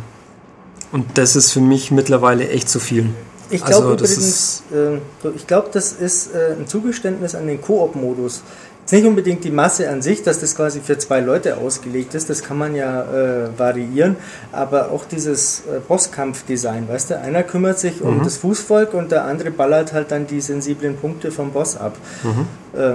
Und 0.92 1.18
das 1.18 1.36
ist 1.36 1.52
für 1.52 1.62
mich 1.62 1.92
mittlerweile 1.92 2.50
echt 2.50 2.70
zu 2.70 2.80
viel. 2.80 3.10
Ich 3.50 3.64
glaube 3.64 3.92
also, 3.92 4.06
übrigens, 4.06 4.64
äh, 4.74 5.30
ich 5.36 5.48
glaube, 5.48 5.70
das 5.72 5.94
ist 5.94 6.34
äh, 6.34 6.54
ein 6.60 6.68
Zugeständnis 6.68 7.36
an 7.36 7.48
den 7.48 7.62
Koop-Modus. 7.62 8.42
Ist 8.88 8.94
nicht 8.94 9.06
unbedingt 9.06 9.44
die 9.44 9.52
Masse 9.52 9.90
an 9.90 10.02
sich, 10.02 10.24
dass 10.24 10.40
das 10.40 10.56
quasi 10.56 10.80
für 10.80 10.98
zwei 10.98 11.20
Leute 11.20 11.58
ausgelegt 11.58 12.16
ist, 12.16 12.30
das 12.30 12.42
kann 12.42 12.58
man 12.58 12.74
ja 12.74 13.02
äh, 13.02 13.50
variieren, 13.58 14.16
aber 14.54 14.92
auch 14.92 15.04
dieses 15.04 15.60
äh, 15.60 15.82
Bosskampf-Design, 15.86 16.88
weißt 16.88 17.10
du, 17.10 17.20
einer 17.20 17.44
kümmert 17.44 17.80
sich 17.80 18.02
um 18.02 18.20
mhm. 18.20 18.24
das 18.24 18.38
Fußvolk 18.38 18.94
und 18.94 19.12
der 19.12 19.26
andere 19.26 19.52
ballert 19.52 19.92
halt 19.92 20.12
dann 20.12 20.26
die 20.26 20.40
sensiblen 20.40 20.96
Punkte 20.96 21.32
vom 21.32 21.52
Boss 21.52 21.76
ab. 21.76 21.98
Mhm. 22.24 22.80
Äh, 22.80 22.94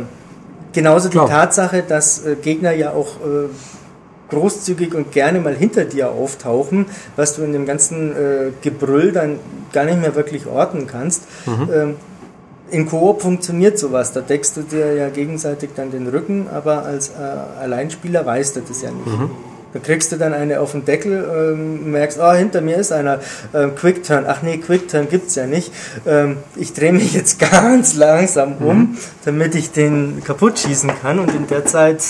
genauso 0.73 1.11
Klar. 1.11 1.27
die 1.27 1.31
Tatsache, 1.31 1.85
dass 1.87 2.25
äh, 2.25 2.37
Gegner 2.37 2.73
ja 2.73 2.93
auch 2.93 3.17
äh, 3.17 3.51
großzügig 4.33 4.95
und 4.95 5.13
gerne 5.13 5.41
mal 5.41 5.55
hinter 5.55 5.85
dir 5.85 6.11
auftauchen, 6.11 6.87
was 7.17 7.37
du 7.37 7.43
in 7.43 7.53
dem 7.53 7.67
ganzen 7.67 8.13
äh, 8.13 8.51
Gebrüll 8.63 9.13
dann 9.13 9.39
gar 9.73 9.85
nicht 9.85 10.01
mehr 10.01 10.15
wirklich 10.15 10.47
orten 10.47 10.87
kannst. 10.87 11.25
Mhm. 11.47 11.69
Ähm, 11.73 11.95
in 12.71 12.87
Koop 12.87 13.21
funktioniert 13.21 13.79
sowas, 13.79 14.13
da 14.13 14.23
deckst 14.23 14.57
du 14.57 14.63
dir 14.63 14.95
ja 14.95 15.11
gegenseitig 15.11 15.71
dann 15.77 15.91
den 15.91 16.07
Rücken, 16.07 16.47
aber 16.53 16.85
als 16.85 17.11
äh, 17.11 17.61
Alleinspieler 17.61 18.25
weißt 18.25 18.57
du 18.57 18.61
das 18.67 18.81
ja 18.81 18.91
nicht. 18.91 19.07
Mhm. 19.07 19.31
Da 19.75 19.79
kriegst 19.79 20.13
du 20.13 20.17
dann 20.17 20.35
eine 20.35 20.61
auf 20.61 20.73
den 20.73 20.85
Deckel, 20.85 21.25
ähm, 21.55 21.91
merkst, 21.91 22.19
ah, 22.19 22.33
oh, 22.33 22.35
hinter 22.35 22.61
mir 22.61 22.77
ist 22.77 22.93
einer, 22.93 23.21
ähm, 23.55 23.75
Quick-Turn, 23.75 24.25
ach 24.27 24.43
nee, 24.43 24.59
Quick-Turn 24.59 25.09
gibt's 25.09 25.35
ja 25.35 25.47
nicht. 25.47 25.73
Ähm, 26.07 26.39
ich 26.57 26.75
drehe 26.75 26.93
mich 26.93 27.15
jetzt 27.15 27.39
ganz 27.53 27.95
langsam 27.95 28.57
um, 28.59 28.79
mhm. 28.79 28.99
damit 29.25 29.55
ich 29.55 29.73
den 29.73 30.23
kaputt 30.25 30.59
schießen 30.59 30.91
kann 31.01 31.19
und 31.19 31.35
in 31.35 31.47
der 31.47 31.65
Zeit 31.65 32.03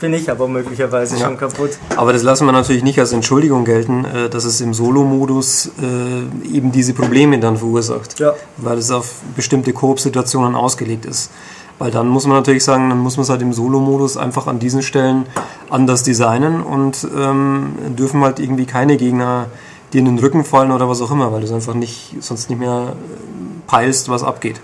bin 0.00 0.14
ich 0.14 0.30
aber 0.30 0.48
möglicherweise 0.48 1.16
ja. 1.16 1.26
schon 1.26 1.36
kaputt. 1.36 1.70
Aber 1.96 2.12
das 2.12 2.22
lassen 2.22 2.46
wir 2.46 2.52
natürlich 2.52 2.82
nicht 2.82 2.98
als 2.98 3.12
Entschuldigung 3.12 3.64
gelten, 3.64 4.04
äh, 4.04 4.28
dass 4.28 4.44
es 4.44 4.60
im 4.60 4.74
Solo-Modus 4.74 5.70
äh, 5.80 6.56
eben 6.56 6.72
diese 6.72 6.94
Probleme 6.94 7.38
dann 7.38 7.58
verursacht. 7.58 8.18
Ja. 8.18 8.34
Weil 8.56 8.78
es 8.78 8.90
auf 8.90 9.20
bestimmte 9.36 9.72
Koop-Situationen 9.72 10.56
ausgelegt 10.56 11.06
ist. 11.06 11.30
Weil 11.78 11.90
dann 11.90 12.08
muss 12.08 12.26
man 12.26 12.36
natürlich 12.36 12.64
sagen, 12.64 12.90
dann 12.90 12.98
muss 12.98 13.16
man 13.16 13.22
es 13.24 13.30
halt 13.30 13.42
im 13.42 13.52
Solo-Modus 13.52 14.16
einfach 14.16 14.46
an 14.46 14.58
diesen 14.58 14.82
Stellen 14.82 15.26
anders 15.70 16.02
designen 16.02 16.62
und 16.62 17.06
ähm, 17.16 17.74
dürfen 17.96 18.22
halt 18.22 18.38
irgendwie 18.38 18.66
keine 18.66 18.96
Gegner 18.96 19.46
dir 19.92 19.98
in 20.00 20.04
den 20.04 20.18
Rücken 20.18 20.44
fallen 20.44 20.72
oder 20.72 20.88
was 20.88 21.00
auch 21.00 21.10
immer, 21.10 21.32
weil 21.32 21.40
du 21.40 21.46
es 21.46 21.52
einfach 21.52 21.74
nicht, 21.74 22.16
sonst 22.20 22.50
nicht 22.50 22.58
mehr 22.58 22.92
äh, 22.92 23.66
peilst, 23.66 24.08
was 24.08 24.22
abgeht. 24.22 24.60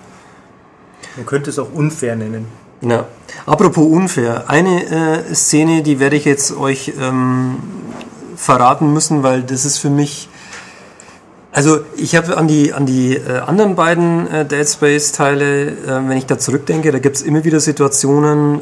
Man 1.17 1.25
könnte 1.25 1.51
es 1.51 1.59
auch 1.59 1.73
unfair 1.73 2.17
nennen. 2.17 2.47
Ja. 2.81 3.07
Apropos 3.47 3.87
unfair, 3.87 4.45
eine 4.49 5.23
äh, 5.29 5.35
Szene, 5.35 5.83
die 5.83 5.99
werde 5.99 6.17
ich 6.17 6.25
jetzt 6.25 6.57
euch 6.57 6.93
ähm, 7.01 7.57
verraten 8.37 8.93
müssen, 8.93 9.23
weil 9.23 9.43
das 9.43 9.65
ist 9.65 9.79
für 9.79 9.91
mich. 9.91 10.29
Also 11.53 11.79
ich 11.97 12.15
habe 12.17 12.37
an 12.37 12.49
die, 12.49 12.75
an 12.75 12.85
die 12.85 13.17
äh, 13.17 13.39
anderen 13.39 13.77
beiden 13.77 14.31
äh, 14.31 14.45
Dead 14.45 14.69
Space-Teile, 14.69 15.69
äh, 15.69 15.75
wenn 15.87 16.19
ich 16.19 16.27
da 16.27 16.39
zurückdenke, 16.39 16.93
da 16.93 16.99
gibt 16.99 17.17
es 17.17 17.23
immer 17.23 17.45
wieder 17.45 17.61
Situationen, 17.61 18.61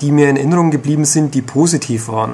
die 0.00 0.10
mir 0.10 0.28
in 0.28 0.36
Erinnerung 0.36 0.72
geblieben 0.72 1.04
sind, 1.04 1.34
die 1.34 1.42
positiv 1.42 2.08
waren. 2.08 2.32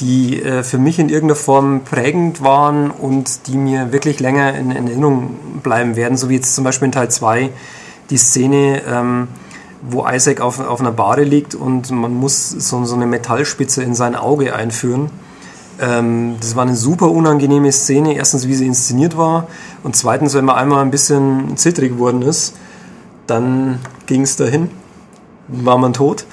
Die 0.00 0.40
äh, 0.40 0.62
für 0.62 0.78
mich 0.78 1.00
in 1.00 1.08
irgendeiner 1.08 1.36
Form 1.36 1.80
prägend 1.84 2.44
waren 2.44 2.92
und 2.92 3.48
die 3.48 3.56
mir 3.56 3.92
wirklich 3.92 4.20
länger 4.20 4.54
in, 4.54 4.70
in 4.70 4.86
Erinnerung 4.86 5.36
bleiben 5.64 5.96
werden, 5.96 6.16
so 6.16 6.28
wie 6.28 6.36
jetzt 6.36 6.54
zum 6.54 6.62
Beispiel 6.62 6.86
in 6.86 6.92
Teil 6.92 7.10
2 7.10 7.50
die 8.10 8.18
Szene, 8.18 8.82
ähm, 8.86 9.28
wo 9.82 10.06
Isaac 10.08 10.40
auf, 10.40 10.60
auf 10.60 10.80
einer 10.80 10.92
Bade 10.92 11.24
liegt 11.24 11.54
und 11.54 11.90
man 11.90 12.14
muss 12.14 12.50
so, 12.50 12.84
so 12.84 12.94
eine 12.94 13.06
Metallspitze 13.06 13.82
in 13.82 13.94
sein 13.94 14.14
Auge 14.14 14.54
einführen. 14.54 15.10
Ähm, 15.80 16.36
das 16.40 16.54
war 16.54 16.62
eine 16.62 16.76
super 16.76 17.10
unangenehme 17.10 17.72
Szene. 17.72 18.14
Erstens, 18.14 18.46
wie 18.46 18.54
sie 18.54 18.66
inszeniert 18.66 19.16
war 19.16 19.48
und 19.82 19.96
zweitens, 19.96 20.34
wenn 20.34 20.44
man 20.44 20.56
einmal 20.56 20.82
ein 20.82 20.90
bisschen 20.90 21.56
zittrig 21.56 21.92
geworden 21.92 22.22
ist, 22.22 22.54
dann 23.26 23.80
ging 24.06 24.22
es 24.22 24.36
dahin, 24.36 24.70
war 25.48 25.78
man 25.78 25.92
tot. 25.92 26.26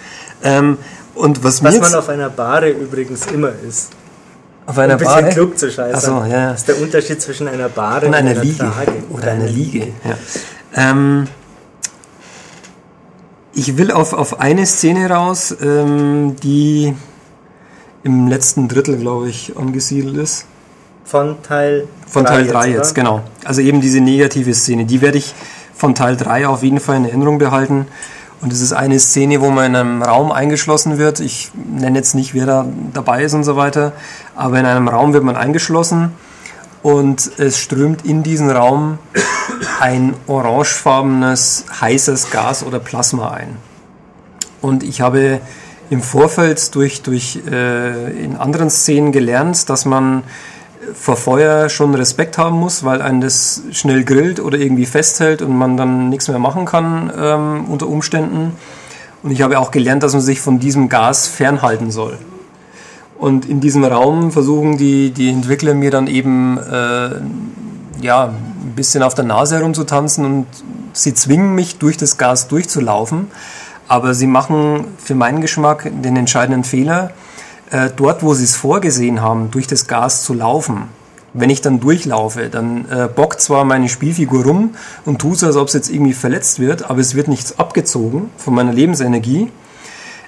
Ähm, 0.44 0.78
und 1.16 1.44
was, 1.44 1.64
was 1.64 1.80
man 1.80 1.96
auf 1.96 2.10
einer 2.10 2.30
Bade 2.30 2.70
übrigens 2.70 3.26
immer 3.28 3.52
ist. 3.68 3.92
Auf 4.66 4.78
einer 4.78 4.94
ein 4.94 5.00
bisschen 5.00 5.30
klug 5.30 5.58
zu 5.58 5.72
scheißen. 5.72 6.00
So, 6.00 6.24
ja. 6.26 6.52
Das 6.52 6.60
ist 6.62 6.68
der 6.68 6.80
Unterschied 6.80 7.20
zwischen 7.22 7.48
einer 7.48 7.70
Bade 7.70 8.06
und, 8.06 8.14
und 8.14 8.20
einer, 8.20 8.32
einer 8.32 8.42
Liege. 8.42 8.58
Trage. 8.58 8.94
Oder 9.10 9.32
einer 9.32 9.48
Liege. 9.48 9.88
Ja. 10.04 10.18
Ähm, 10.76 11.28
ich 13.60 13.78
will 13.78 13.92
auf, 13.92 14.14
auf 14.14 14.40
eine 14.40 14.66
Szene 14.66 15.10
raus, 15.10 15.56
ähm, 15.62 16.36
die 16.42 16.96
im 18.04 18.28
letzten 18.28 18.70
Drittel, 18.70 18.98
glaube 18.98 19.30
ich, 19.30 19.58
angesiedelt 19.58 20.16
ist. 20.18 20.46
Von 21.04 21.42
Teil 21.44 21.88
3 22.06 22.10
Von 22.10 22.26
Teil 22.26 22.48
3 22.48 22.68
jetzt, 22.68 22.78
jetzt, 22.78 22.96
genau. 22.96 23.22
Also 23.44 23.62
eben 23.62 23.82
diese 23.82 24.00
negative 24.00 24.54
Szene, 24.54 24.86
die 24.86 25.02
werde 25.02 25.18
ich 25.18 25.34
von 25.76 25.94
Teil 25.94 26.16
3 26.16 26.48
auf 26.48 26.64
jeden 26.64 26.80
Fall 26.80 26.98
in 26.98 27.06
Erinnerung 27.06 27.38
behalten. 27.38 27.88
Und 28.42 28.54
es 28.54 28.62
ist 28.62 28.72
eine 28.72 29.00
Szene, 29.00 29.42
wo 29.42 29.50
man 29.50 29.66
in 29.66 29.76
einem 29.76 30.02
Raum 30.02 30.32
eingeschlossen 30.32 30.98
wird. 30.98 31.20
Ich 31.20 31.52
nenne 31.54 31.98
jetzt 31.98 32.16
nicht, 32.16 32.34
wer 32.34 32.46
da 32.46 32.66
dabei 32.94 33.24
ist 33.24 33.34
und 33.34 33.44
so 33.44 33.58
weiter, 33.58 33.92
aber 34.36 34.60
in 34.60 34.66
einem 34.66 34.88
Raum 34.88 35.12
wird 35.12 35.26
man 35.26 35.36
eingeschlossen 35.36 36.14
und 36.82 37.32
es 37.38 37.60
strömt 37.60 38.06
in 38.06 38.24
diesen 38.24 38.50
Raum 38.50 39.00
ein 39.80 40.14
orangefarbenes 40.28 41.66
heißes 41.82 42.32
Gas 42.32 42.64
oder 42.64 42.80
Plasma 42.80 43.32
ein. 43.32 43.58
Und 44.62 44.84
ich 44.84 45.02
habe 45.02 45.42
im 45.90 46.02
Vorfeld 46.02 46.76
durch, 46.76 47.02
durch 47.02 47.40
äh, 47.50 48.24
in 48.24 48.36
anderen 48.36 48.70
Szenen 48.70 49.12
gelernt, 49.12 49.70
dass 49.70 49.86
man 49.86 50.24
vor 50.94 51.18
Feuer 51.18 51.70
schon 51.70 51.94
Respekt 51.96 52.38
haben 52.38 52.58
muss, 52.58 52.84
weil 52.84 53.02
einen 53.02 53.22
das 53.22 53.64
schnell 53.72 54.04
grillt 54.04 54.40
oder 54.40 54.58
irgendwie 54.58 54.86
festhält 54.86 55.42
und 55.42 55.56
man 55.56 55.78
dann 55.78 56.10
nichts 56.10 56.28
mehr 56.28 56.40
machen 56.40 56.66
kann 56.66 57.12
ähm, 57.18 57.66
unter 57.66 57.88
Umständen. 57.88 58.54
Und 59.22 59.32
ich 59.32 59.42
habe 59.42 59.60
auch 59.60 59.72
gelernt, 59.72 60.04
dass 60.04 60.14
man 60.14 60.22
sich 60.22 60.40
von 60.40 60.60
diesem 60.60 60.90
Gas 60.90 61.28
fernhalten 61.28 61.92
soll. 61.92 62.18
Und 63.20 63.46
in 63.46 63.60
diesem 63.60 63.84
Raum 63.84 64.32
versuchen 64.32 64.78
die, 64.78 65.12
die 65.12 65.30
Entwickler 65.30 65.74
mir 65.74 65.92
dann 65.92 66.08
eben 66.08 66.58
äh, 66.58 67.10
ja, 68.02 68.28
ein 68.28 68.74
bisschen 68.76 69.04
auf 69.04 69.14
der 69.14 69.26
Nase 69.26 69.58
herumzutanzen 69.58 70.26
und 70.26 70.48
sie 70.94 71.14
zwingen 71.14 71.54
mich 71.54 71.78
durch 71.80 71.98
das 71.98 72.18
Gas 72.18 72.48
durchzulaufen. 72.48 73.28
Aber 73.90 74.14
sie 74.14 74.28
machen 74.28 74.86
für 74.98 75.16
meinen 75.16 75.42
Geschmack 75.42 75.92
den 76.04 76.16
entscheidenden 76.16 76.64
Fehler, 76.64 77.12
äh, 77.72 77.90
dort, 77.94 78.24
wo 78.24 78.34
sie 78.34 78.46
es 78.46 78.56
vorgesehen 78.56 79.22
haben, 79.22 79.52
durch 79.52 79.68
das 79.68 79.88
Gas 79.88 80.24
zu 80.24 80.34
laufen. 80.34 80.84
Wenn 81.34 81.50
ich 81.50 81.62
dann 81.62 81.80
durchlaufe, 81.80 82.50
dann 82.50 82.86
äh, 82.90 83.08
bockt 83.14 83.42
zwar 83.42 83.66
meine 83.66 83.90
Spielfigur 83.90 84.46
rum 84.46 84.76
und 85.06 85.20
tut 85.20 85.40
so, 85.40 85.48
als 85.48 85.58
ob 85.58 85.68
es 85.68 85.74
jetzt 85.74 85.90
irgendwie 85.90 86.14
verletzt 86.14 86.60
wird, 86.60 86.90
aber 86.90 87.02
es 87.02 87.16
wird 87.16 87.28
nichts 87.28 87.60
abgezogen 87.60 88.30
von 88.38 88.56
meiner 88.56 88.74
Lebensenergie. 88.74 89.52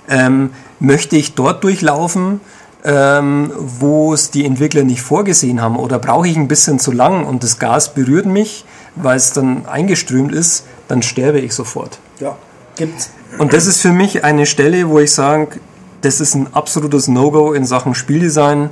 Ähm, 0.10 0.50
möchte 0.80 1.16
ich 1.16 1.36
dort 1.36 1.64
durchlaufen, 1.64 2.42
ähm, 2.84 3.52
wo 3.58 4.14
es 4.14 4.32
die 4.32 4.46
Entwickler 4.46 4.84
nicht 4.84 5.02
vorgesehen 5.02 5.62
haben 5.62 5.78
oder 5.78 6.00
brauche 6.00 6.28
ich 6.28 6.36
ein 6.36 6.48
bisschen 6.48 6.80
zu 6.80 6.92
lang 6.92 7.26
und 7.26 7.44
das 7.44 7.60
Gas 7.60 7.94
berührt 7.94 8.26
mich, 8.26 8.66
weil 8.96 9.18
es 9.18 9.34
dann 9.34 9.66
eingeströmt 9.66 10.34
ist, 10.34 10.66
dann 10.88 11.02
sterbe 11.02 11.40
ich 11.40 11.54
sofort. 11.54 12.00
Ja, 12.20 12.36
gibt's. 12.76 13.12
Und 13.38 13.54
das 13.54 13.66
ist 13.66 13.82
für 13.82 13.94
mich 13.94 14.24
eine 14.24 14.46
Stelle, 14.46 14.90
wo 14.90 15.00
ich 15.00 15.14
sage, 15.14 15.60
das 16.02 16.20
ist 16.20 16.36
ein 16.36 16.48
absolutes 16.54 17.08
No-Go 17.08 17.54
in 17.54 17.66
Sachen 17.66 17.96
Spieldesign. 17.96 18.70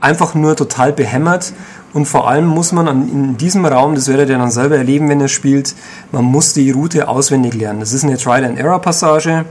Einfach 0.00 0.34
nur 0.34 0.54
total 0.54 0.92
behämmert. 0.92 1.52
Und 1.92 2.06
vor 2.06 2.28
allem 2.28 2.46
muss 2.46 2.72
man 2.72 2.86
in 3.08 3.36
diesem 3.36 3.64
Raum, 3.66 3.94
das 3.94 4.08
werdet 4.08 4.30
ihr 4.30 4.38
dann 4.38 4.50
selber 4.50 4.76
erleben, 4.76 5.08
wenn 5.08 5.20
ihr 5.20 5.28
spielt, 5.28 5.74
man 6.10 6.24
muss 6.24 6.54
die 6.54 6.70
Route 6.70 7.08
auswendig 7.08 7.54
lernen. 7.54 7.80
Das 7.80 7.92
ist 7.92 8.04
eine 8.04 8.16
Trial-and-Error-Passage. 8.16 9.44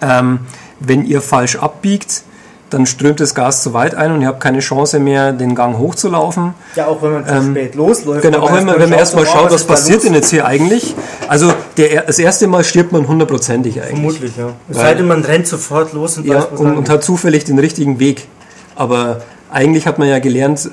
Ähm, 0.00 0.40
wenn 0.80 1.04
ihr 1.04 1.22
falsch 1.22 1.56
abbiegt, 1.56 2.24
dann 2.72 2.86
strömt 2.86 3.20
das 3.20 3.34
Gas 3.34 3.62
zu 3.62 3.72
weit 3.72 3.94
ein 3.94 4.12
und 4.12 4.22
ihr 4.22 4.28
habt 4.28 4.40
keine 4.40 4.60
Chance 4.60 4.98
mehr, 4.98 5.32
den 5.32 5.54
Gang 5.54 5.78
hochzulaufen. 5.78 6.54
Ja, 6.74 6.86
auch 6.86 7.02
wenn 7.02 7.12
man 7.12 7.26
zu 7.26 7.34
ähm, 7.34 7.50
spät 7.50 7.74
losläuft. 7.74 8.22
Genau, 8.22 8.40
auch 8.40 8.54
wenn 8.54 8.64
man, 8.64 8.78
wenn 8.78 8.90
man 8.90 8.98
erstmal 8.98 9.26
schaut, 9.26 9.46
was, 9.46 9.52
was 9.52 9.64
passiert 9.66 10.04
denn 10.04 10.14
jetzt 10.14 10.30
hier 10.30 10.46
eigentlich. 10.46 10.94
Also 11.28 11.52
der, 11.76 12.02
das 12.02 12.18
erste 12.18 12.46
Mal 12.46 12.64
stirbt 12.64 12.92
man 12.92 13.06
hundertprozentig 13.06 13.80
eigentlich. 13.80 14.18
Vermutlich, 14.18 14.36
ja. 14.36 14.50
Es 14.68 14.76
sei 14.76 14.94
denn, 14.94 15.06
man 15.06 15.24
rennt 15.24 15.46
sofort 15.46 15.92
los 15.92 16.18
und, 16.18 16.26
ja, 16.26 16.36
weiß, 16.36 16.60
und, 16.60 16.76
und 16.76 16.88
hat 16.88 17.04
zufällig 17.04 17.44
den 17.44 17.58
richtigen 17.58 17.98
Weg. 17.98 18.26
Aber 18.74 19.22
eigentlich 19.50 19.86
hat 19.86 19.98
man 19.98 20.08
ja 20.08 20.18
gelernt, 20.18 20.70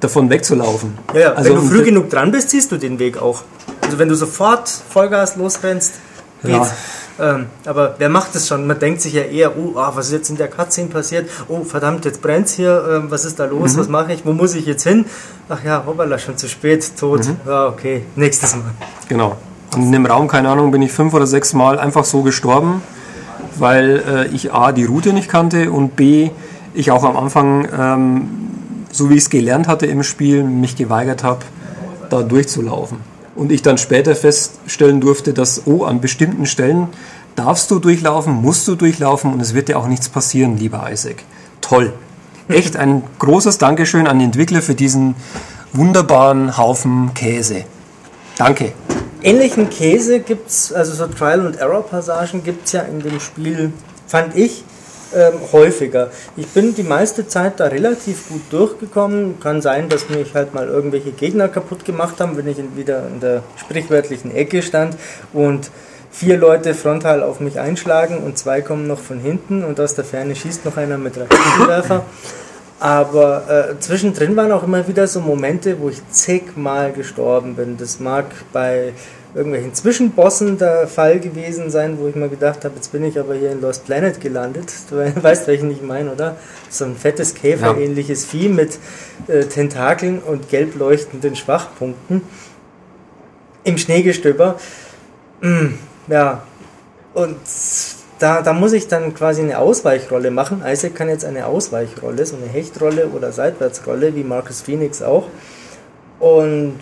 davon 0.00 0.30
wegzulaufen. 0.30 0.98
Ja, 1.14 1.20
ja. 1.20 1.32
Also, 1.32 1.50
wenn 1.50 1.56
du 1.56 1.68
früh 1.68 1.84
genug 1.84 2.10
dran 2.10 2.30
bist, 2.30 2.50
siehst 2.50 2.70
du 2.72 2.76
den 2.76 2.98
Weg 2.98 3.20
auch. 3.20 3.42
Also 3.82 3.98
wenn 3.98 4.08
du 4.08 4.14
sofort 4.14 4.68
Vollgas 4.68 5.36
losrennst, 5.36 5.94
geht's. 6.42 6.72
Ähm, 7.20 7.46
aber 7.64 7.96
wer 7.98 8.08
macht 8.08 8.34
das 8.34 8.46
schon? 8.46 8.66
Man 8.66 8.78
denkt 8.78 9.00
sich 9.00 9.14
ja 9.14 9.22
eher, 9.22 9.58
oh, 9.58 9.76
ah, 9.76 9.92
was 9.94 10.06
ist 10.06 10.12
jetzt 10.12 10.30
in 10.30 10.36
der 10.36 10.48
Cutscene 10.48 10.88
passiert? 10.88 11.28
Oh, 11.48 11.64
verdammt, 11.64 12.04
jetzt 12.04 12.22
brennt's 12.22 12.52
hier. 12.52 12.84
Ähm, 12.90 13.10
was 13.10 13.24
ist 13.24 13.40
da 13.40 13.46
los? 13.46 13.74
Mhm. 13.74 13.80
Was 13.80 13.88
mache 13.88 14.12
ich? 14.12 14.24
Wo 14.24 14.32
muss 14.32 14.54
ich 14.54 14.66
jetzt 14.66 14.84
hin? 14.84 15.04
Ach 15.48 15.62
ja, 15.64 15.82
hoppala, 15.84 16.18
schon 16.18 16.36
zu 16.36 16.48
spät, 16.48 16.92
tot. 16.96 17.26
Mhm. 17.26 17.36
Ja, 17.46 17.66
okay, 17.66 18.04
nächstes 18.14 18.54
Mal. 18.54 18.70
Genau. 19.08 19.36
Und 19.74 19.82
in 19.82 19.92
dem 19.92 20.06
Raum, 20.06 20.28
keine 20.28 20.48
Ahnung, 20.48 20.70
bin 20.70 20.80
ich 20.82 20.92
fünf 20.92 21.12
oder 21.12 21.26
sechs 21.26 21.52
Mal 21.52 21.78
einfach 21.78 22.04
so 22.04 22.22
gestorben, 22.22 22.82
weil 23.56 24.02
äh, 24.08 24.34
ich 24.34 24.52
A, 24.52 24.72
die 24.72 24.84
Route 24.84 25.12
nicht 25.12 25.28
kannte 25.28 25.72
und 25.72 25.96
B, 25.96 26.30
ich 26.72 26.90
auch 26.92 27.02
am 27.02 27.16
Anfang, 27.16 27.68
ähm, 27.76 28.28
so 28.92 29.10
wie 29.10 29.14
ich 29.14 29.24
es 29.24 29.30
gelernt 29.30 29.66
hatte 29.66 29.86
im 29.86 30.04
Spiel, 30.04 30.44
mich 30.44 30.76
geweigert 30.76 31.24
habe, 31.24 31.40
da 32.10 32.22
durchzulaufen. 32.22 32.98
Und 33.38 33.52
ich 33.52 33.62
dann 33.62 33.78
später 33.78 34.16
feststellen 34.16 35.00
durfte, 35.00 35.32
dass, 35.32 35.62
oh, 35.64 35.84
an 35.84 36.00
bestimmten 36.00 36.44
Stellen 36.44 36.88
darfst 37.36 37.70
du 37.70 37.78
durchlaufen, 37.78 38.34
musst 38.34 38.66
du 38.66 38.74
durchlaufen 38.74 39.32
und 39.32 39.40
es 39.40 39.54
wird 39.54 39.68
dir 39.68 39.78
auch 39.78 39.86
nichts 39.86 40.08
passieren, 40.08 40.56
lieber 40.56 40.90
Isaac. 40.90 41.22
Toll. 41.60 41.92
Echt 42.48 42.76
ein 42.76 43.04
großes 43.20 43.58
Dankeschön 43.58 44.08
an 44.08 44.18
die 44.18 44.24
Entwickler 44.24 44.60
für 44.60 44.74
diesen 44.74 45.14
wunderbaren 45.72 46.56
Haufen 46.56 47.14
Käse. 47.14 47.64
Danke. 48.36 48.72
Ähnlichen 49.22 49.70
Käse 49.70 50.18
gibt's, 50.18 50.72
also 50.72 50.92
so 50.92 51.06
Trial- 51.06 51.46
and 51.46 51.56
Error-Passagen 51.56 52.42
gibt's 52.42 52.72
ja 52.72 52.80
in 52.82 52.98
dem 52.98 53.20
Spiel, 53.20 53.72
fand 54.08 54.34
ich, 54.34 54.64
ähm, 55.14 55.34
häufiger. 55.52 56.10
Ich 56.36 56.46
bin 56.48 56.74
die 56.74 56.82
meiste 56.82 57.26
Zeit 57.26 57.60
da 57.60 57.66
relativ 57.66 58.28
gut 58.28 58.42
durchgekommen. 58.50 59.40
Kann 59.40 59.62
sein, 59.62 59.88
dass 59.88 60.08
mich 60.08 60.34
halt 60.34 60.54
mal 60.54 60.68
irgendwelche 60.68 61.12
Gegner 61.12 61.48
kaputt 61.48 61.84
gemacht 61.84 62.20
haben, 62.20 62.36
wenn 62.36 62.48
ich 62.48 62.58
wieder 62.76 63.06
in 63.08 63.20
der 63.20 63.42
sprichwörtlichen 63.56 64.34
Ecke 64.34 64.62
stand 64.62 64.96
und 65.32 65.70
vier 66.10 66.36
Leute 66.36 66.74
frontal 66.74 67.22
auf 67.22 67.40
mich 67.40 67.58
einschlagen 67.58 68.18
und 68.18 68.38
zwei 68.38 68.60
kommen 68.60 68.86
noch 68.86 68.98
von 68.98 69.20
hinten 69.20 69.64
und 69.64 69.78
aus 69.80 69.94
der 69.94 70.04
Ferne 70.04 70.34
schießt 70.34 70.64
noch 70.64 70.76
einer 70.76 70.98
mit 70.98 71.16
Raketenwerfer. 71.16 72.04
Aber 72.80 73.70
äh, 73.70 73.80
zwischendrin 73.80 74.36
waren 74.36 74.52
auch 74.52 74.62
immer 74.62 74.86
wieder 74.86 75.06
so 75.08 75.20
Momente, 75.20 75.80
wo 75.80 75.88
ich 75.88 76.00
zigmal 76.10 76.92
gestorben 76.92 77.56
bin. 77.56 77.76
Das 77.76 77.98
mag 77.98 78.26
bei 78.52 78.92
irgendwelchen 79.34 79.74
Zwischenbossen 79.74 80.58
der 80.58 80.88
Fall 80.88 81.20
gewesen 81.20 81.70
sein, 81.70 81.98
wo 81.98 82.08
ich 82.08 82.16
mal 82.16 82.28
gedacht 82.28 82.64
habe, 82.64 82.76
jetzt 82.76 82.92
bin 82.92 83.04
ich 83.04 83.18
aber 83.18 83.34
hier 83.34 83.52
in 83.52 83.60
Lost 83.60 83.84
Planet 83.84 84.20
gelandet. 84.20 84.72
Du 84.90 84.96
weißt, 85.22 85.46
welchen 85.46 85.70
ich 85.70 85.82
meine, 85.82 86.12
oder? 86.12 86.36
So 86.70 86.84
ein 86.84 86.96
fettes 86.96 87.34
Käferähnliches 87.34 88.24
Vieh 88.24 88.48
mit 88.48 88.78
äh, 89.26 89.44
Tentakeln 89.44 90.18
und 90.20 90.48
gelb 90.48 90.76
leuchtenden 90.76 91.36
Schwachpunkten 91.36 92.22
im 93.64 93.78
Schneegestöber. 93.78 94.56
Mm, 95.40 95.74
ja, 96.08 96.42
und 97.14 97.36
da, 98.18 98.42
da 98.42 98.52
muss 98.52 98.72
ich 98.72 98.88
dann 98.88 99.14
quasi 99.14 99.42
eine 99.42 99.58
Ausweichrolle 99.58 100.30
machen. 100.30 100.62
Isaac 100.66 100.94
kann 100.94 101.08
jetzt 101.08 101.24
eine 101.24 101.46
Ausweichrolle, 101.46 102.26
so 102.26 102.36
eine 102.36 102.46
Hechtrolle 102.46 103.08
oder 103.08 103.32
Seitwärtsrolle, 103.32 104.14
wie 104.14 104.24
Marcus 104.24 104.62
Phoenix 104.62 105.02
auch. 105.02 105.26
Und 106.18 106.80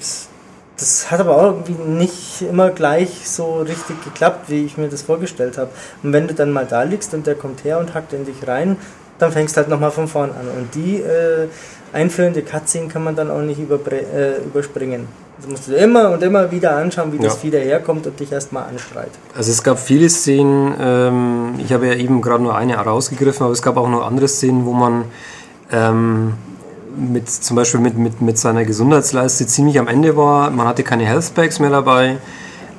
das 0.79 1.11
hat 1.11 1.21
aber 1.21 1.37
auch 1.37 1.45
irgendwie 1.45 1.73
nicht 1.73 2.43
immer 2.43 2.71
gleich 2.71 3.29
so 3.29 3.61
richtig 3.61 4.03
geklappt, 4.05 4.51
wie 4.51 4.65
ich 4.65 4.77
mir 4.77 4.89
das 4.89 5.03
vorgestellt 5.03 5.57
habe. 5.57 5.71
Und 6.03 6.13
wenn 6.13 6.29
du 6.29 6.35
dann 6.35 6.53
mal 6.53 6.67
da 6.67 6.83
liegst 6.83 7.15
und 7.15 7.27
der 7.27 7.35
kommt 7.35 7.65
her 7.65 7.79
und 7.79 7.95
hackt 7.95 8.13
in 8.13 8.27
dich 8.27 8.47
rein, 8.47 8.77
dann 9.19 9.33
fängst 9.33 9.57
du 9.57 9.61
halt 9.61 9.69
nochmal 9.69 9.91
von 9.91 10.09
vorn 10.09 10.31
an. 10.31 10.49
Und 10.55 10.75
die 10.75 10.97
äh, 10.97 11.49
einführende 11.93 12.43
Cutscene 12.43 12.89
kann 12.89 13.03
man 13.03 13.17
dann 13.17 13.31
auch 13.31 13.41
nicht 13.41 13.59
äh, 13.59 14.37
überspringen. 14.45 15.09
Das 15.39 15.49
musst 15.49 15.69
du 15.69 15.75
immer 15.75 16.11
und 16.11 16.23
immer 16.23 16.51
wieder 16.51 16.77
anschauen, 16.77 17.13
wie 17.13 17.19
das 17.19 17.35
Ja. 17.35 17.41
Vieh 17.41 17.51
daherkommt 17.51 18.07
und 18.07 18.19
dich 18.19 18.33
erstmal 18.33 18.65
anschreit. 18.65 19.11
Also 19.37 19.51
es 19.51 19.63
gab 19.63 19.79
viele 19.79 20.09
Szenen, 20.09 20.75
ähm, 20.81 21.55
ich 21.59 21.73
habe 21.73 21.87
ja 21.87 21.95
eben 21.95 22.23
gerade 22.23 22.43
nur 22.43 22.55
eine 22.55 22.77
rausgegriffen, 22.77 23.45
aber 23.45 23.53
es 23.53 23.63
gab 23.63 23.77
auch 23.77 23.89
noch 23.89 24.07
andere 24.07 24.29
Szenen, 24.29 24.65
wo 24.65 24.73
man 24.73 25.05
ähm, 25.71 26.35
mit, 26.97 27.31
zum 27.31 27.57
Beispiel 27.57 27.81
mit, 27.81 27.97
mit, 27.97 28.21
mit 28.21 28.39
seiner 28.39 28.65
Gesundheitsleiste 28.65 29.47
ziemlich 29.47 29.79
am 29.79 29.89
Ende 29.89 30.17
war. 30.17 30.51
Man 30.51 30.67
hatte 30.67 30.83
keine 30.83 31.05
Health 31.05 31.35
Packs 31.35 31.59
mehr 31.59 31.71
dabei. 31.71 32.19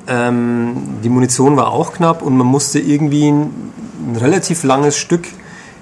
Ähm, 0.07 0.75
die 1.03 1.09
Munition 1.09 1.57
war 1.57 1.71
auch 1.71 1.93
knapp 1.93 2.21
und 2.21 2.37
man 2.37 2.47
musste 2.47 2.79
irgendwie 2.79 3.29
ein, 3.29 3.71
ein 4.09 4.15
relativ 4.17 4.63
langes 4.63 4.97
Stück 4.97 5.27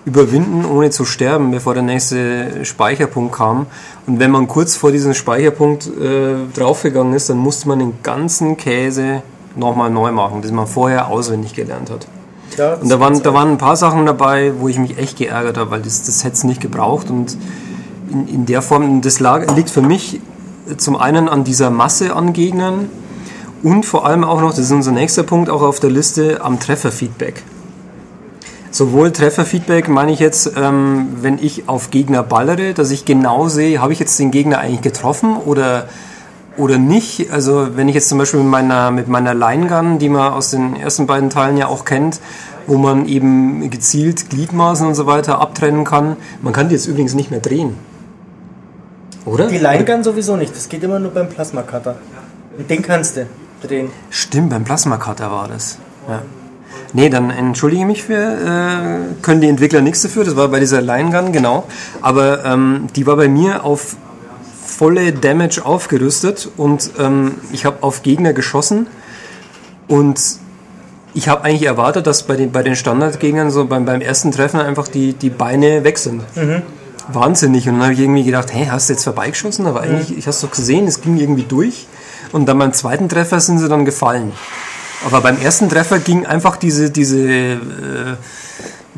überwinden, 0.06 0.66
ohne 0.66 0.92
zu 0.92 1.04
sterben, 1.04 1.52
bevor 1.52 1.74
der 1.74 1.84
nächste 1.84 2.64
Speicherpunkt 2.64 3.36
kam. 3.36 3.66
Und 4.06 4.20
wenn 4.20 4.32
man 4.32 4.48
kurz 4.48 4.76
vor 4.76 4.92
diesem 4.92 5.14
Speicherpunkt 5.14 5.88
äh, 5.88 6.36
draufgegangen 6.54 7.14
ist, 7.14 7.30
dann 7.30 7.38
musste 7.38 7.68
man 7.68 7.80
den 7.80 7.94
ganzen 8.04 8.56
Käse 8.56 9.24
nochmal 9.56 9.90
neu 9.90 10.12
machen, 10.12 10.42
das 10.42 10.52
man 10.52 10.68
vorher 10.68 11.08
auswendig 11.08 11.54
gelernt 11.54 11.90
hat. 11.90 12.08
Ja, 12.58 12.76
Und 12.76 12.90
da 12.90 13.00
waren, 13.00 13.22
da 13.22 13.34
waren 13.34 13.52
ein 13.52 13.58
paar 13.58 13.76
Sachen 13.76 14.06
dabei, 14.06 14.54
wo 14.60 14.68
ich 14.68 14.78
mich 14.78 14.98
echt 14.98 15.18
geärgert 15.18 15.58
habe, 15.58 15.72
weil 15.72 15.82
das, 15.82 16.04
das 16.04 16.24
hätte 16.24 16.36
es 16.36 16.44
nicht 16.44 16.62
gebraucht. 16.62 17.10
Und 17.10 17.36
in, 18.16 18.28
in 18.28 18.46
der 18.46 18.62
Form, 18.62 19.02
das 19.02 19.20
liegt 19.20 19.70
für 19.70 19.82
mich 19.82 20.22
zum 20.78 20.96
einen 20.96 21.30
an 21.30 21.44
dieser 21.44 21.70
Masse 21.70 22.16
an 22.16 22.34
Gegnern 22.34 22.90
und 23.64 23.86
vor 23.86 24.06
allem 24.06 24.24
auch 24.24 24.42
noch, 24.42 24.52
das 24.52 24.60
ist 24.60 24.72
unser 24.72 24.92
nächster 24.92 25.24
Punkt, 25.24 25.50
auch 25.50 25.62
auf 25.62 25.80
der 25.80 25.90
Liste, 25.90 26.44
am 26.44 26.60
Trefferfeedback. 26.60 27.44
Sowohl 28.72 29.12
Trefferfeedback 29.12 29.88
meine 29.88 30.12
ich 30.12 30.20
jetzt, 30.20 30.52
ähm, 30.58 31.08
wenn 31.22 31.40
ich 31.40 31.70
auf 31.70 31.92
Gegner 31.92 32.24
ballere, 32.24 32.74
dass 32.74 32.92
ich 32.92 33.06
genau 33.06 33.48
sehe, 33.48 33.82
habe 33.82 33.94
ich 33.94 34.00
jetzt 34.00 34.20
den 34.20 34.32
Gegner 34.32 34.60
eigentlich 34.60 34.82
getroffen 34.82 35.38
oder, 35.38 35.88
oder 36.58 36.78
nicht. 36.78 37.32
Also 37.32 37.70
wenn 37.76 37.88
ich 37.88 37.96
jetzt 37.96 38.10
zum 38.10 38.18
Beispiel 38.18 38.42
mit 38.42 38.50
meiner, 38.50 38.92
mit 38.92 39.08
meiner 39.08 39.34
Line 39.34 39.68
Gun, 39.68 39.98
die 39.98 40.10
man 40.10 40.34
aus 40.34 40.52
den 40.52 40.76
ersten 40.76 41.08
beiden 41.08 41.30
Teilen 41.30 41.56
ja 41.56 41.68
auch 41.68 41.86
kennt, 41.86 42.20
wo 42.68 42.78
man 42.78 43.08
eben 43.08 43.70
gezielt 43.70 44.30
Gliedmaßen 44.30 44.86
und 44.86 44.96
so 44.96 45.06
weiter 45.06 45.40
abtrennen 45.40 45.86
kann. 45.86 46.18
Man 46.42 46.52
kann 46.52 46.68
die 46.68 46.76
jetzt 46.76 46.88
übrigens 46.88 47.14
nicht 47.14 47.32
mehr 47.32 47.40
drehen. 47.40 47.76
Oder? 49.26 49.48
Die 49.48 49.58
Line 49.58 49.86
Gun 49.86 50.04
sowieso 50.04 50.36
nicht, 50.36 50.56
das 50.56 50.70
geht 50.70 50.84
immer 50.84 51.00
nur 51.00 51.12
beim 51.12 51.28
Plasma 51.30 51.64
Cutter. 51.64 51.96
Und 52.58 52.70
den 52.70 52.82
kannst 52.82 53.18
du 53.18 53.28
drehen. 53.62 53.90
Stimmt, 54.10 54.52
beim 54.52 54.64
Plasma 54.64 54.98
Cutter 54.98 55.32
war 55.32 55.48
das. 55.48 55.78
Ja. 56.08 56.22
Nee, 56.94 57.10
dann 57.10 57.30
entschuldige 57.30 57.82
ich 57.82 57.88
mich 57.88 58.04
für, 58.04 58.14
äh, 58.14 59.22
können 59.22 59.42
die 59.42 59.50
Entwickler 59.50 59.82
nichts 59.82 60.02
dafür, 60.02 60.24
das 60.24 60.36
war 60.36 60.48
bei 60.48 60.60
dieser 60.60 60.82
Line 60.82 61.12
Gun, 61.12 61.32
genau. 61.32 61.66
Aber 62.02 62.46
ähm, 62.46 62.88
die 62.96 63.06
war 63.06 63.18
bei 63.18 63.28
mir 63.28 63.66
auf 63.66 63.98
volle 64.66 65.12
Damage 65.14 65.66
aufgerüstet 65.66 66.50
und 66.58 66.92
ähm, 67.00 67.36
ich 67.52 67.66
habe 67.66 67.78
auf 67.82 68.04
Gegner 68.04 68.34
geschossen 68.34 68.88
und 69.88 70.20
ich 71.14 71.30
habe 71.30 71.44
eigentlich 71.44 71.64
erwartet, 71.64 72.08
dass 72.08 72.24
bei 72.24 72.36
den, 72.36 72.52
bei 72.52 72.62
den 72.62 72.76
Standardgegnern 72.76 73.50
so 73.50 73.66
beim, 73.66 73.86
beim 73.86 74.02
ersten 74.02 74.32
Treffen 74.32 74.60
einfach 74.60 74.88
die, 74.88 75.14
die 75.14 75.30
Beine 75.30 75.84
weg 75.84 75.98
sind. 75.98 76.22
Wahnsinnig. 77.10 77.68
Und 77.68 77.76
dann 77.76 77.84
habe 77.84 77.94
ich 77.94 78.00
irgendwie 78.00 78.24
gedacht, 78.24 78.54
hey, 78.54 78.68
hast 78.68 78.90
du 78.90 78.94
jetzt 78.94 79.04
vorbeigeschossen? 79.04 79.68
Aber 79.68 79.82
eigentlich, 79.82 80.18
ich 80.18 80.28
hast 80.28 80.44
doch 80.44 80.52
gesehen, 80.52 80.88
es 80.88 81.02
ging 81.02 81.18
irgendwie 81.18 81.44
durch. 81.44 81.88
Und 82.32 82.48
dann 82.48 82.58
beim 82.58 82.74
zweiten 82.74 83.10
Treffer 83.10 83.40
sind 83.40 83.60
sie 83.60 83.70
dann 83.70 83.86
gefallen. 83.86 84.32
Aber 85.06 85.22
beim 85.22 85.40
ersten 85.40 85.70
Treffer 85.70 86.00
ging 86.00 86.26
einfach 86.26 86.58
diese, 86.58 86.90
diese 86.90 87.20
äh, 87.20 87.58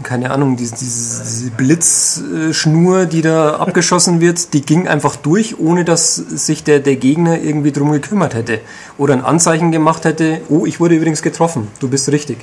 keine 0.04 0.32
Ahnung, 0.32 0.56
diese, 0.56 0.76
diese, 0.76 1.24
diese 1.24 1.52
Blitzschnur, 1.52 3.06
die 3.06 3.22
da 3.22 3.56
abgeschossen 3.56 4.22
wird, 4.22 4.54
die 4.54 4.62
ging 4.62 4.88
einfach 4.88 5.16
durch, 5.16 5.60
ohne 5.60 5.86
dass 5.86 6.16
sich 6.16 6.64
der, 6.64 6.80
der 6.80 6.98
Gegner 6.98 7.40
irgendwie 7.40 7.72
drum 7.72 7.92
gekümmert 7.92 8.36
hätte. 8.36 8.60
Oder 8.98 9.14
ein 9.14 9.24
Anzeichen 9.24 9.72
gemacht 9.72 10.06
hätte, 10.06 10.42
oh, 10.50 10.66
ich 10.66 10.80
wurde 10.80 10.96
übrigens 10.96 11.22
getroffen, 11.22 11.68
du 11.80 11.88
bist 11.88 12.12
richtig. 12.12 12.38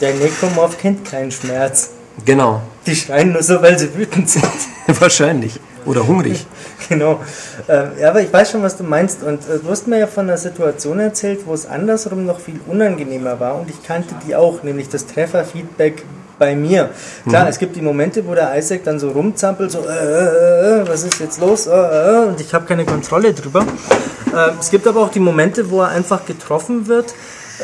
Der 0.00 0.14
Necromorph 0.14 0.78
kennt 0.78 1.04
keinen 1.04 1.30
Schmerz. 1.30 1.90
Genau, 2.24 2.60
Die 2.86 2.96
schreien 2.96 3.32
nur 3.32 3.42
so, 3.42 3.62
weil 3.62 3.78
sie 3.78 3.94
wütend 3.94 4.28
sind. 4.28 4.44
wahrscheinlich. 5.00 5.58
Oder 5.84 6.06
hungrig. 6.06 6.46
genau. 6.88 7.20
Ähm, 7.68 7.92
ja, 8.00 8.10
aber 8.10 8.20
ich 8.20 8.32
weiß 8.32 8.52
schon, 8.52 8.62
was 8.62 8.76
du 8.76 8.84
meinst. 8.84 9.22
Und 9.22 9.40
äh, 9.48 9.58
du 9.62 9.68
hast 9.68 9.88
mir 9.88 9.98
ja 9.98 10.06
von 10.06 10.28
einer 10.28 10.38
Situation 10.38 11.00
erzählt, 11.00 11.40
wo 11.46 11.54
es 11.54 11.66
andersrum 11.66 12.24
noch 12.24 12.38
viel 12.38 12.60
unangenehmer 12.66 13.40
war. 13.40 13.60
Und 13.60 13.70
ich 13.70 13.82
kannte 13.82 14.14
die 14.26 14.36
auch, 14.36 14.62
nämlich 14.62 14.88
das 14.88 15.06
Trefferfeedback 15.06 16.04
bei 16.38 16.56
mir. 16.56 16.90
Klar, 17.28 17.48
es 17.48 17.58
gibt 17.58 17.76
die 17.76 17.82
Momente, 17.82 18.26
wo 18.26 18.34
der 18.34 18.56
Isaac 18.58 18.82
dann 18.84 18.98
so 18.98 19.10
rumzampelt, 19.10 19.70
so, 19.70 19.80
äh, 19.80 19.92
äh, 19.92 20.80
äh, 20.80 20.88
was 20.88 21.04
ist 21.04 21.20
jetzt 21.20 21.40
los? 21.40 21.66
Äh, 21.66 21.70
äh, 21.70 22.26
und 22.26 22.40
ich 22.40 22.52
habe 22.52 22.64
keine 22.64 22.84
Kontrolle 22.84 23.32
drüber. 23.32 23.64
Ähm, 24.34 24.54
es 24.58 24.70
gibt 24.70 24.86
aber 24.88 25.02
auch 25.02 25.10
die 25.10 25.20
Momente, 25.20 25.70
wo 25.70 25.82
er 25.82 25.90
einfach 25.90 26.26
getroffen 26.26 26.88
wird. 26.88 27.14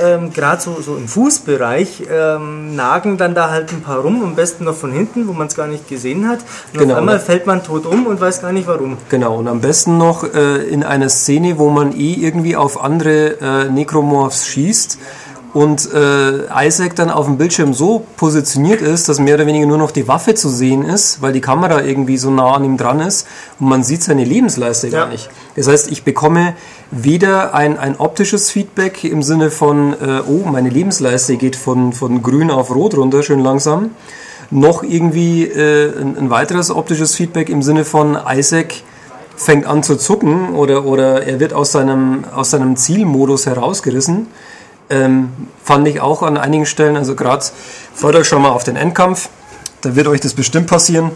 Ähm, 0.03 0.33
Gerade 0.33 0.63
so, 0.63 0.81
so 0.81 0.97
im 0.97 1.09
Fußbereich 1.09 2.05
ähm, 2.11 2.77
nagen 2.77 3.19
dann 3.19 3.35
da 3.35 3.51
halt 3.51 3.73
ein 3.73 3.83
paar 3.83 3.99
rum, 3.99 4.23
am 4.23 4.35
besten 4.35 4.65
noch 4.65 4.75
von 4.75 4.93
hinten, 4.93 5.29
wo 5.29 5.33
man 5.33 5.47
es 5.49 5.55
gar 5.55 5.67
nicht 5.67 5.89
gesehen 5.89 6.29
hat. 6.29 6.41
Und 6.73 6.81
Genau, 6.81 6.95
auf 6.95 6.99
einmal 6.99 7.21
fällt 7.21 7.47
man 7.47 7.63
tot 7.63 7.87
um 7.87 8.07
und 8.07 8.21
weiß 8.21 8.41
gar 8.41 8.53
nicht 8.53 8.67
warum. 8.67 8.99
Genau, 9.09 9.37
und 9.37 9.49
am 9.49 9.61
besten 9.61 9.99
noch 9.99 10.25
äh, 10.25 10.59
in 10.69 10.85
einer 10.85 11.09
Szene, 11.09 11.59
wo 11.59 11.71
man 11.71 11.93
eh 11.93 12.15
irgendwie 12.15 12.57
auf 12.57 12.83
andere 12.83 13.41
äh, 13.41 13.71
Necromorphs 13.71 14.47
schießt 14.47 14.99
und 15.59 15.93
äh, 15.93 16.67
Isaac 16.69 16.95
dann 16.95 17.11
auf 17.11 17.27
dem 17.27 17.37
Bildschirm 17.37 17.75
so 17.75 18.05
positioniert 18.17 18.81
ist, 18.81 19.09
dass 19.09 19.19
mehr 19.19 19.35
oder 19.35 19.45
weniger 19.45 19.67
nur 19.67 19.77
noch 19.77 19.91
die 19.91 20.07
Waffe 20.07 20.37
zu 20.37 20.49
sehen 20.49 20.85
ist, 20.85 21.21
weil 21.21 21.33
die 21.33 21.41
Kamera 21.41 21.83
irgendwie 21.83 22.17
so 22.17 22.31
nah 22.31 22.53
an 22.53 22.63
ihm 22.63 22.77
dran 22.77 23.01
ist 23.01 23.27
und 23.59 23.69
man 23.69 23.83
sieht 23.83 24.05
seine 24.05 24.23
Lebensleiste 24.23 24.87
ja. 24.87 25.01
gar 25.01 25.09
nicht. 25.09 25.29
Das 25.57 25.67
heißt, 25.67 25.91
ich 25.91 26.05
bekomme 26.05 26.55
weder 26.93 27.55
ein, 27.55 27.77
ein 27.77 27.97
optisches 27.97 28.53
Feedback 28.53 29.03
im 29.03 29.25
Sinne 29.25 29.51
von, 29.51 29.95
äh, 29.95 30.21
oh, 30.29 30.49
meine 30.49 30.69
Lebensleiste 30.69 31.37
geht 31.37 31.57
von, 31.57 31.93
von 31.93 32.23
grün 32.23 32.53
auf 32.53 32.73
rot 32.73 32.97
runter, 32.97 33.25
schön 33.25 33.41
langsam, 33.41 33.91
noch 34.53 34.85
irgendwie 34.85 35.43
äh, 35.43 35.93
ein, 36.01 36.17
ein 36.17 36.31
weiteres 36.31 36.71
optisches 36.71 37.17
Feedback 37.17 37.49
im 37.49 37.63
Sinne 37.65 37.85
von 37.85 38.17
Isaac 38.33 38.75
fängt 39.35 39.67
an 39.67 39.83
zu 39.83 39.97
zucken 39.97 40.55
oder, 40.55 40.85
oder 40.85 41.27
er 41.27 41.41
wird 41.41 41.53
aus 41.53 41.73
seinem, 41.73 42.27
aus 42.33 42.51
seinem 42.51 42.77
Zielmodus 42.77 43.47
herausgerissen. 43.47 44.29
Ähm, 44.91 45.31
fand 45.63 45.87
ich 45.87 46.01
auch 46.01 46.23
an 46.23 46.39
einigen 46.39 46.65
Stellen, 46.65 46.97
also 46.97 47.15
gerade 47.15 47.45
freut 47.95 48.15
euch 48.15 48.27
schon 48.27 48.41
mal 48.43 48.51
auf 48.51 48.65
den 48.65 48.77
Endkampf, 48.77 49.29
da 49.83 49.95
wird 49.95 50.07
euch 50.07 50.21
das 50.21 50.35
bestimmt 50.35 50.67
passieren. 50.67 51.11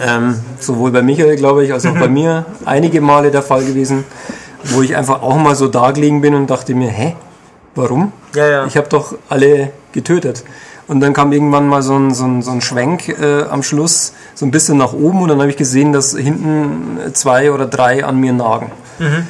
Ähm, 0.00 0.38
sowohl 0.60 0.92
bei 0.92 1.02
Michael, 1.02 1.36
glaube 1.36 1.64
ich, 1.64 1.72
als 1.72 1.84
auch 1.86 1.94
bei 1.98 2.08
mir 2.08 2.46
einige 2.64 3.00
Male 3.00 3.30
der 3.30 3.42
Fall 3.42 3.64
gewesen, 3.64 4.04
wo 4.64 4.82
ich 4.82 4.96
einfach 4.96 5.22
auch 5.22 5.36
mal 5.36 5.56
so 5.56 5.66
da 5.66 5.90
gelegen 5.90 6.20
bin 6.20 6.34
und 6.34 6.48
dachte 6.48 6.74
mir, 6.74 6.90
hä, 6.90 7.16
warum? 7.74 8.12
Ja, 8.34 8.48
ja. 8.48 8.66
Ich 8.66 8.76
habe 8.76 8.88
doch 8.88 9.14
alle 9.28 9.72
getötet. 9.92 10.44
Und 10.86 11.00
dann 11.00 11.12
kam 11.12 11.32
irgendwann 11.32 11.68
mal 11.68 11.82
so 11.82 11.98
ein, 11.98 12.14
so 12.14 12.24
ein, 12.24 12.42
so 12.42 12.50
ein 12.50 12.60
Schwenk 12.62 13.08
äh, 13.08 13.42
am 13.42 13.62
Schluss, 13.62 14.14
so 14.34 14.46
ein 14.46 14.50
bisschen 14.50 14.78
nach 14.78 14.94
oben 14.94 15.20
und 15.20 15.28
dann 15.28 15.38
habe 15.38 15.50
ich 15.50 15.56
gesehen, 15.56 15.92
dass 15.92 16.16
hinten 16.16 16.98
zwei 17.12 17.52
oder 17.52 17.66
drei 17.66 18.04
an 18.04 18.18
mir 18.18 18.32
nagen. 18.32 18.72
Mhm. 18.98 19.26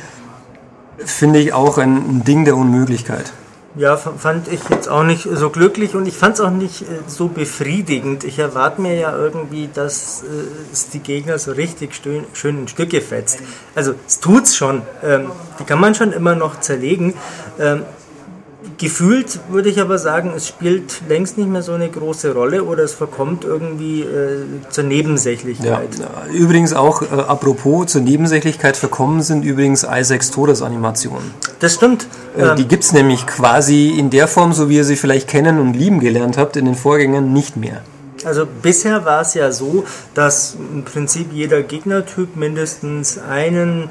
Finde 1.05 1.39
ich 1.39 1.53
auch 1.53 1.79
ein, 1.79 2.25
Ding 2.25 2.45
der 2.45 2.57
Unmöglichkeit. 2.57 3.33
Ja, 3.75 3.97
fand 3.97 4.49
ich 4.49 4.61
jetzt 4.71 4.89
auch 4.89 5.05
nicht 5.05 5.29
so 5.31 5.51
glücklich 5.51 5.95
und 5.95 6.09
ich 6.09 6.17
fand 6.17 6.35
es 6.35 6.41
auch 6.41 6.51
nicht 6.51 6.83
äh, 6.83 6.87
so 7.07 7.29
befriedigend. 7.29 8.25
Ich 8.25 8.39
erwarte 8.39 8.81
mir 8.81 8.95
ja 8.95 9.17
irgendwie, 9.17 9.69
dass 9.73 10.23
äh, 10.23 10.73
es 10.73 10.89
die 10.89 10.99
Gegner 10.99 11.39
so 11.39 11.53
richtig 11.53 11.95
schön, 11.95 12.25
schön 12.33 12.61
in 12.61 12.69
Stücke 12.69 13.01
fetzt. 13.01 13.41
Also 13.77 13.95
es 14.07 14.19
tut's 14.19 14.57
schon. 14.57 14.83
Ähm, 15.05 15.31
die 15.61 15.65
kann 15.65 15.79
man 15.79 15.95
schon 15.95 16.13
immer 16.13 16.35
noch 16.35 16.59
zerlegen. 16.61 17.15
Ähm, 17.61 17.85
Gefühlt 18.77 19.41
würde 19.51 19.69
ich 19.69 19.81
aber 19.81 19.99
sagen, 19.99 20.33
es 20.37 20.49
spielt 20.49 21.03
längst 21.09 21.39
nicht 21.39 21.49
mehr 21.49 21.63
so 21.63 21.73
eine 21.73 21.89
große 21.89 22.35
Rolle 22.35 22.65
oder 22.65 22.85
es 22.85 22.93
verkommt 22.93 23.45
irgendwie 23.45 24.03
äh, 24.03 24.45
zur 24.71 24.85
Nebensächlichkeit. 24.85 25.99
Ja. 25.99 26.33
Übrigens 26.33 26.75
auch, 26.75 27.03
äh, 27.03 27.07
apropos 27.07 27.87
zur 27.87 28.03
Nebensächlichkeit 28.03 28.77
verkommen 28.77 29.23
sind 29.23 29.45
übrigens 29.45 29.87
Isaacs 29.89 30.31
Todesanimationen. 30.31 31.33
Das 31.61 31.75
stimmt. 31.75 32.07
Äh, 32.37 32.55
die 32.57 32.63
ähm, 32.63 32.69
gibt 32.69 32.85
es 32.85 32.93
nämlich 32.93 33.27
quasi 33.27 33.91
in 33.99 34.11
der 34.11 34.29
Form, 34.29 34.53
so 34.53 34.69
wie 34.69 34.77
ihr 34.77 34.85
sie 34.85 34.97
vielleicht 34.97 35.29
kennen 35.29 35.59
und 35.59 35.75
lieben 35.75 36.01
gelernt 36.01 36.37
habt, 36.37 36.57
in 36.57 36.65
den 36.65 36.75
Vorgängern 36.75 37.33
nicht 37.33 37.57
mehr. 37.57 37.83
Also 38.25 38.47
bisher 38.63 39.05
war 39.05 39.21
es 39.21 39.35
ja 39.35 39.53
so, 39.53 39.85
dass 40.15 40.57
im 40.73 40.85
Prinzip 40.85 41.33
jeder 41.33 41.63
Gegnertyp 41.63 42.37
mindestens 42.37 43.19
einen 43.19 43.91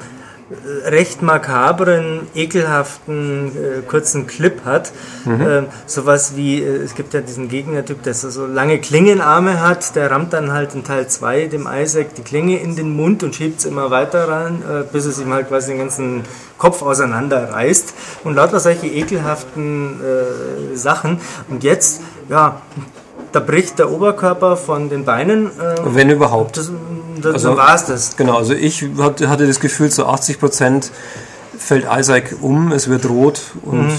recht 0.84 1.20
makabren, 1.20 2.22
ekelhaften, 2.34 3.48
äh, 3.48 3.82
kurzen 3.86 4.26
Clip 4.26 4.64
hat. 4.64 4.92
Mhm. 5.24 5.40
Ähm, 5.40 5.66
sowas 5.86 6.36
wie, 6.36 6.62
äh, 6.62 6.76
es 6.76 6.94
gibt 6.94 7.12
ja 7.12 7.20
diesen 7.20 7.48
Gegnertyp, 7.48 8.02
der 8.02 8.14
so 8.14 8.46
lange 8.46 8.78
Klingenarme 8.78 9.60
hat, 9.60 9.94
der 9.94 10.10
rammt 10.10 10.32
dann 10.32 10.52
halt 10.52 10.74
in 10.74 10.84
Teil 10.84 11.06
2 11.06 11.48
dem 11.48 11.68
Isaac 11.70 12.14
die 12.14 12.22
Klinge 12.22 12.58
in 12.58 12.76
den 12.76 12.96
Mund 12.96 13.22
und 13.22 13.34
schiebt 13.34 13.60
es 13.60 13.66
immer 13.66 13.90
weiter 13.90 14.28
ran, 14.28 14.62
äh, 14.62 14.84
bis 14.90 15.04
es 15.04 15.20
ihm 15.20 15.32
halt 15.32 15.48
quasi 15.48 15.72
den 15.72 15.78
ganzen 15.80 16.22
Kopf 16.56 16.82
auseinanderreißt. 16.82 17.94
Und 18.24 18.34
lauter 18.34 18.58
solche 18.58 18.86
ekelhaften 18.86 20.00
äh, 20.00 20.76
Sachen. 20.76 21.20
Und 21.48 21.62
jetzt, 21.62 22.00
ja, 22.30 22.62
da 23.32 23.40
bricht 23.40 23.78
der 23.78 23.90
Oberkörper 23.90 24.56
von 24.56 24.88
den 24.88 25.04
Beinen. 25.04 25.46
Äh, 25.46 25.76
Wenn 25.84 26.10
überhaupt. 26.10 26.56
Das, 26.56 26.70
das, 27.20 27.34
also, 27.34 27.56
war 27.56 27.74
es 27.74 27.84
das. 27.86 28.16
Genau, 28.16 28.36
also 28.36 28.54
ich 28.54 28.84
hatte 28.98 29.46
das 29.46 29.60
Gefühl, 29.60 29.90
zu 29.90 30.06
80 30.06 30.38
Prozent 30.38 30.90
fällt 31.56 31.86
Isaac 31.90 32.36
um, 32.40 32.72
es 32.72 32.88
wird 32.88 33.08
rot 33.08 33.40
und 33.62 33.88
mhm. 33.88 33.96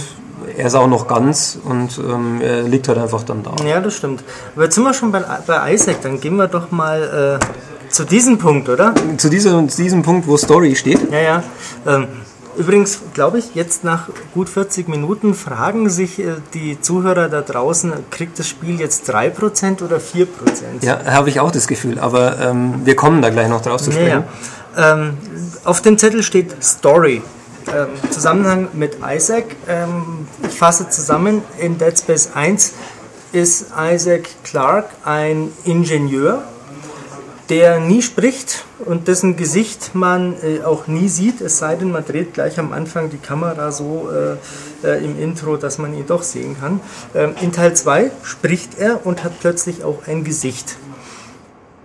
er 0.58 0.68
ist 0.68 0.76
auch 0.76 0.88
noch 0.88 1.08
ganz 1.08 1.60
und 1.64 1.98
ähm, 1.98 2.42
er 2.42 2.64
liegt 2.64 2.88
halt 2.88 2.98
einfach 2.98 3.24
dann 3.24 3.44
da. 3.44 3.56
Ja, 3.66 3.80
das 3.80 3.96
stimmt. 3.96 4.24
Aber 4.56 4.66
jetzt 4.66 4.76
sind 4.76 4.84
wir 4.84 4.94
schon 4.94 5.12
bei, 5.12 5.24
bei 5.46 5.74
Isaac, 5.74 6.02
dann 6.02 6.20
gehen 6.20 6.36
wir 6.38 6.48
doch 6.48 6.72
mal 6.72 7.40
äh, 7.40 7.92
zu 7.92 8.06
diesem 8.06 8.38
Punkt, 8.38 8.70
oder? 8.70 8.94
Zu 9.18 9.30
diesem, 9.30 9.68
zu 9.70 9.82
diesem 9.82 10.04
Punkt, 10.04 10.28
wo 10.28 10.38
Story 10.38 10.76
steht. 10.76 11.12
Ja, 11.12 11.20
ja. 11.20 11.44
Ähm, 11.86 12.08
Übrigens, 12.60 13.00
glaube 13.14 13.40
ich, 13.40 13.56
jetzt 13.56 13.86
nach 13.86 14.10
gut 14.34 14.50
40 14.50 14.90
Minuten 14.90 15.34
fragen 15.34 15.90
sich 15.90 16.20
äh, 16.20 16.36
die 16.54 16.80
Zuhörer 16.82 17.30
da 17.30 17.42
draußen, 17.42 17.94
kriegt 18.12 18.38
das 18.38 18.50
Spiel 18.50 18.82
jetzt 18.82 19.10
3% 19.10 19.82
oder 19.82 19.96
4%? 19.96 20.28
Ja, 20.82 21.06
habe 21.06 21.30
ich 21.30 21.40
auch 21.40 21.52
das 21.52 21.68
Gefühl, 21.68 22.00
aber 22.00 22.38
ähm, 22.38 22.82
wir 22.84 22.98
kommen 22.98 23.22
da 23.22 23.30
gleich 23.30 23.48
noch 23.48 23.62
drauf 23.62 23.82
zu 23.82 23.94
sprechen. 23.94 24.26
Ja, 24.76 24.94
ähm, 24.94 25.18
auf 25.64 25.82
dem 25.82 25.98
Zettel 25.98 26.22
steht 26.22 26.62
Story. 26.62 27.22
Ähm, 27.74 27.88
Zusammenhang 28.10 28.68
mit 28.74 28.98
Isaac. 29.08 29.56
Ähm, 29.70 30.28
ich 30.46 30.58
fasse 30.58 30.90
zusammen, 30.90 31.42
in 31.60 31.78
Dead 31.78 31.98
Space 31.98 32.32
1 32.34 32.74
ist 33.32 33.68
Isaac 33.80 34.28
Clarke 34.44 34.90
ein 35.06 35.54
Ingenieur, 35.64 36.44
der 37.50 37.80
nie 37.80 38.02
spricht 38.02 38.64
und 38.86 39.08
dessen 39.08 39.36
Gesicht 39.36 39.92
man 39.94 40.36
äh, 40.44 40.62
auch 40.64 40.88
nie 40.88 41.10
sieht, 41.10 41.42
es 41.42 41.58
sei 41.58 41.76
denn, 41.76 41.92
man 41.92 42.06
dreht 42.06 42.34
gleich 42.34 42.60
am 42.60 42.72
Anfang 42.74 43.10
die 43.10 43.18
Kamera 43.18 43.72
so 43.72 44.10
äh, 44.12 44.88
äh, 44.88 45.04
im 45.04 45.20
Intro, 45.20 45.58
dass 45.58 45.80
man 45.80 45.94
ihn 45.94 46.06
doch 46.06 46.22
sehen 46.22 46.56
kann. 46.60 46.80
Ähm, 47.16 47.34
in 47.42 47.52
Teil 47.52 47.76
2 47.76 48.12
spricht 48.24 48.78
er 48.78 49.06
und 49.06 49.24
hat 49.24 49.40
plötzlich 49.40 49.84
auch 49.84 50.08
ein 50.08 50.24
Gesicht. 50.24 50.78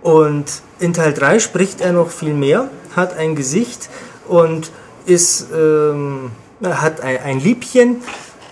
Und 0.03 0.61
in 0.79 0.93
Teil 0.93 1.13
3 1.13 1.39
spricht 1.39 1.81
er 1.81 1.93
noch 1.93 2.11
viel 2.11 2.35
mehr, 2.35 2.69
hat 2.95 3.17
ein 3.17 3.35
Gesicht 3.35 3.89
und 4.27 4.71
ist, 5.07 5.47
ähm, 5.51 6.31
hat 6.63 7.01
ein, 7.01 7.17
ein 7.17 7.39
Liebchen 7.39 8.03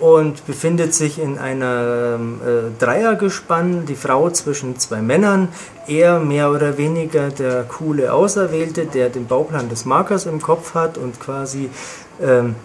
und 0.03 0.45
befindet 0.45 0.93
sich 0.93 1.17
in 1.17 1.37
einem 1.37 2.41
äh, 2.41 2.77
Dreiergespann, 2.77 3.85
die 3.85 3.95
Frau 3.95 4.29
zwischen 4.31 4.77
zwei 4.77 5.01
Männern, 5.01 5.47
er 5.87 6.19
mehr 6.19 6.51
oder 6.51 6.77
weniger 6.77 7.29
der 7.29 7.63
coole 7.63 8.11
Auserwählte, 8.11 8.85
der 8.85 9.07
den 9.07 9.27
Bauplan 9.27 9.69
des 9.69 9.85
Markers 9.85 10.25
im 10.25 10.41
Kopf 10.41 10.73
hat 10.73 10.97
und 10.97 11.21
quasi 11.21 11.69
ähm, 12.21 12.55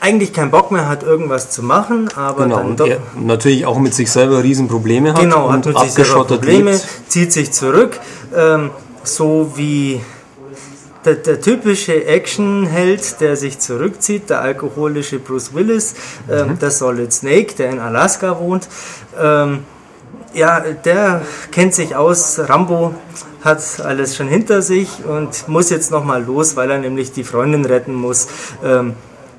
eigentlich 0.00 0.32
keinen 0.32 0.50
Bock 0.50 0.70
mehr 0.70 0.88
hat, 0.88 1.02
irgendwas 1.02 1.50
zu 1.50 1.62
machen, 1.62 2.08
aber 2.16 2.44
genau, 2.44 2.56
dann 2.56 2.76
doch 2.76 2.88
natürlich 3.14 3.66
auch 3.66 3.78
mit 3.78 3.92
sich 3.92 4.10
selber 4.10 4.42
Riesenprobleme 4.42 5.12
hat. 5.12 5.20
Genau, 5.20 5.52
hat 5.52 5.66
mit 5.66 5.78
sich 5.80 5.92
selber 5.92 6.24
Probleme, 6.24 6.70
lebt. 6.70 6.86
zieht 7.08 7.30
sich 7.34 7.52
zurück, 7.52 8.00
ähm, 8.34 8.70
so 9.04 9.52
wie 9.56 10.00
der, 11.04 11.14
der, 11.14 11.40
typische 11.40 12.04
Actionheld, 12.06 13.20
der 13.20 13.36
sich 13.36 13.58
zurückzieht, 13.58 14.30
der 14.30 14.40
alkoholische 14.40 15.18
Bruce 15.18 15.54
Willis, 15.54 15.94
ähm, 16.30 16.48
mhm. 16.48 16.58
der 16.58 16.70
Solid 16.70 17.12
Snake, 17.12 17.54
der 17.58 17.70
in 17.70 17.78
Alaska 17.80 18.38
wohnt. 18.38 18.68
Ähm, 19.20 19.60
ja, 20.34 20.60
der 20.60 21.22
kennt 21.50 21.74
sich 21.74 21.94
aus. 21.96 22.38
Rambo 22.38 22.94
hat 23.44 23.80
alles 23.80 24.16
schon 24.16 24.28
hinter 24.28 24.62
sich 24.62 24.88
und 25.04 25.48
muss 25.48 25.70
jetzt 25.70 25.90
nochmal 25.90 26.24
los, 26.24 26.56
weil 26.56 26.70
er 26.70 26.78
nämlich 26.78 27.12
die 27.12 27.24
Freundin 27.24 27.64
retten 27.64 27.94
muss. 27.94 28.28
Ähm, 28.64 28.94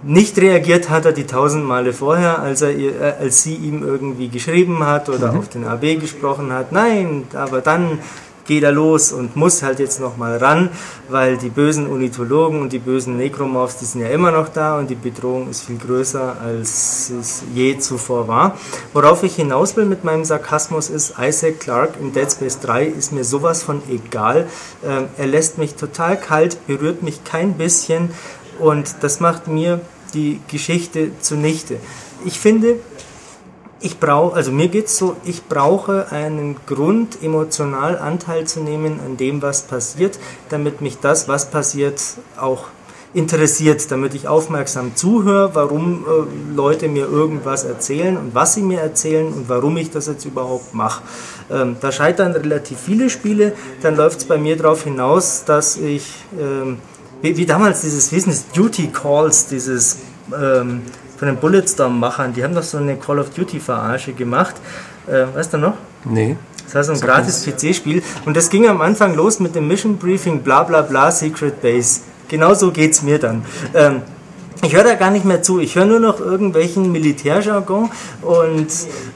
nicht 0.05 0.37
reagiert 0.37 0.89
hat 0.89 1.05
er 1.05 1.13
die 1.13 1.25
tausend 1.25 1.65
Male 1.65 1.93
vorher, 1.93 2.39
als, 2.39 2.61
er, 2.61 2.77
äh, 2.77 3.13
als 3.21 3.41
sie 3.41 3.55
ihm 3.55 3.83
irgendwie 3.83 4.27
geschrieben 4.27 4.85
hat 4.85 5.07
oder 5.07 5.31
mhm. 5.31 5.39
auf 5.39 5.49
den 5.49 5.65
AB 5.65 5.99
gesprochen 5.99 6.51
hat. 6.51 6.71
Nein, 6.71 7.23
aber 7.33 7.61
dann 7.61 7.99
geht 8.45 8.63
er 8.63 8.71
los 8.71 9.11
und 9.11 9.35
muss 9.35 9.63
halt 9.63 9.79
jetzt 9.79 9.99
nochmal 9.99 10.37
ran, 10.37 10.69
weil 11.09 11.37
die 11.37 11.49
bösen 11.49 11.87
Unitologen 11.87 12.61
und 12.61 12.73
die 12.73 12.79
bösen 12.79 13.17
Necromorphs, 13.17 13.77
die 13.77 13.85
sind 13.85 14.01
ja 14.01 14.09
immer 14.09 14.31
noch 14.31 14.49
da 14.49 14.77
und 14.77 14.89
die 14.89 14.95
Bedrohung 14.95 15.49
ist 15.49 15.63
viel 15.63 15.77
größer, 15.77 16.37
als 16.41 17.09
es 17.09 17.43
je 17.53 17.77
zuvor 17.77 18.27
war. 18.27 18.57
Worauf 18.93 19.23
ich 19.23 19.35
hinaus 19.35 19.75
will 19.77 19.85
mit 19.85 20.03
meinem 20.03 20.25
Sarkasmus 20.25 20.89
ist, 20.89 21.15
Isaac 21.19 21.59
Clarke 21.59 21.99
in 21.99 22.13
Dead 22.13 22.31
Space 22.31 22.59
3 22.59 22.85
ist 22.85 23.11
mir 23.11 23.23
sowas 23.23 23.63
von 23.63 23.81
egal. 23.89 24.47
Ähm, 24.85 25.05
er 25.17 25.27
lässt 25.27 25.57
mich 25.57 25.75
total 25.75 26.19
kalt, 26.19 26.57
berührt 26.67 27.03
mich 27.03 27.23
kein 27.23 27.53
bisschen 27.53 28.11
und 28.59 28.95
das 29.01 29.19
macht 29.19 29.47
mir 29.47 29.81
die 30.13 30.39
Geschichte 30.47 31.11
zunichte. 31.21 31.77
Ich 32.25 32.39
finde, 32.39 32.75
ich 33.83 33.99
brauche, 33.99 34.35
also 34.35 34.51
mir 34.51 34.69
geht 34.69 34.85
es 34.85 34.97
so, 34.97 35.17
ich 35.25 35.43
brauche 35.43 36.09
einen 36.09 36.55
Grund, 36.65 37.21
emotional 37.21 37.97
Anteil 37.97 38.47
zu 38.47 38.61
nehmen 38.61 39.01
an 39.05 39.17
dem, 39.17 39.41
was 39.41 39.63
passiert, 39.63 40.17
damit 40.47 40.79
mich 40.79 40.99
das, 40.99 41.27
was 41.27 41.51
passiert, 41.51 42.01
auch 42.39 42.67
interessiert, 43.13 43.91
damit 43.91 44.15
ich 44.15 44.27
aufmerksam 44.27 44.95
zuhöre, 44.95 45.53
warum 45.53 46.05
äh, 46.05 46.55
Leute 46.55 46.87
mir 46.87 47.07
irgendwas 47.09 47.65
erzählen 47.65 48.17
und 48.17 48.33
was 48.33 48.53
sie 48.53 48.61
mir 48.61 48.79
erzählen 48.79 49.27
und 49.27 49.49
warum 49.49 49.75
ich 49.75 49.91
das 49.91 50.07
jetzt 50.07 50.23
überhaupt 50.23 50.73
mache. 50.73 51.03
Ähm, 51.51 51.75
da 51.81 51.91
scheitern 51.91 52.31
relativ 52.31 52.79
viele 52.79 53.09
Spiele, 53.09 53.51
dann 53.81 53.97
läuft 53.97 54.19
es 54.19 54.25
bei 54.25 54.37
mir 54.37 54.55
darauf 54.55 54.85
hinaus, 54.85 55.43
dass 55.45 55.75
ich, 55.75 56.05
ähm, 56.39 56.77
wie, 57.21 57.35
wie, 57.35 57.45
damals 57.45 57.81
dieses, 57.81 58.11
wie 58.13 58.33
Duty 58.55 58.87
Calls, 58.87 59.47
dieses 59.47 59.97
ähm, 60.33 60.83
von 61.23 61.33
den 61.33 61.39
Bulletstorm-Machern. 61.39 62.33
Die 62.33 62.43
haben 62.43 62.53
doch 62.53 62.63
so 62.63 62.77
eine 62.77 62.97
Call 62.97 63.17
of 63.17 63.29
Duty-Verarsche 63.29 64.11
gemacht. 64.11 64.55
Äh, 65.07 65.25
weißt 65.33 65.53
du 65.53 65.57
noch? 65.57 65.75
Nee. 66.03 66.35
Das 66.65 66.75
war 66.75 66.83
so 66.83 66.91
ein 66.91 66.99
gratis 66.99 67.45
PC-Spiel. 67.45 68.03
Und 68.25 68.35
das 68.35 68.49
ging 68.49 68.67
am 68.67 68.81
Anfang 68.81 69.15
los 69.15 69.39
mit 69.39 69.55
dem 69.55 69.69
Mission 69.69 69.95
Briefing, 69.95 70.41
bla 70.41 70.63
bla 70.63 70.81
bla, 70.81 71.11
Secret 71.11 71.61
Base. 71.61 72.01
Genauso 72.27 72.71
geht's 72.71 73.03
mir 73.03 73.19
dann. 73.19 73.45
Ähm, 73.73 74.01
ich 74.63 74.75
höre 74.75 74.83
da 74.83 74.95
gar 74.95 75.11
nicht 75.11 75.23
mehr 75.23 75.41
zu. 75.41 75.61
Ich 75.61 75.77
höre 75.77 75.85
nur 75.85 76.01
noch 76.01 76.19
irgendwelchen 76.19 76.91
Militärjargon 76.91 77.89
und 78.21 78.67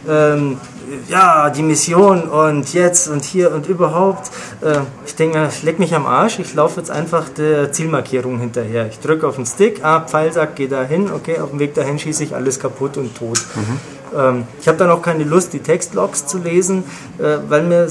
ähm, 0.07 0.57
ja, 1.07 1.49
die 1.49 1.63
Mission 1.63 2.23
und 2.23 2.73
jetzt 2.73 3.07
und 3.07 3.23
hier 3.23 3.51
und 3.51 3.67
überhaupt. 3.67 4.29
Äh, 4.61 4.79
ich 5.05 5.15
denke, 5.15 5.49
ich 5.51 5.63
leck 5.63 5.79
mich 5.79 5.93
am 5.93 6.05
Arsch. 6.05 6.39
Ich 6.39 6.53
laufe 6.53 6.79
jetzt 6.79 6.91
einfach 6.91 7.29
der 7.29 7.71
Zielmarkierung 7.71 8.39
hinterher. 8.39 8.87
Ich 8.87 8.99
drücke 8.99 9.27
auf 9.27 9.35
den 9.35 9.45
Stick, 9.45 9.83
ah, 9.83 10.01
Pfeilsack, 10.01 10.55
geh 10.55 10.67
da 10.67 10.83
hin, 10.83 11.11
okay, 11.13 11.39
auf 11.39 11.49
dem 11.51 11.59
Weg 11.59 11.73
dahin 11.73 11.99
schieße 11.99 12.23
ich 12.23 12.35
alles 12.35 12.59
kaputt 12.59 12.97
und 12.97 13.15
tot. 13.17 13.39
Mhm. 13.55 14.19
Ähm, 14.19 14.43
ich 14.59 14.67
habe 14.67 14.77
dann 14.77 14.89
auch 14.89 15.01
keine 15.01 15.23
Lust, 15.23 15.53
die 15.53 15.59
Textlogs 15.59 16.25
zu 16.25 16.37
lesen, 16.37 16.83
äh, 17.17 17.37
weil 17.47 17.63
mir, 17.63 17.87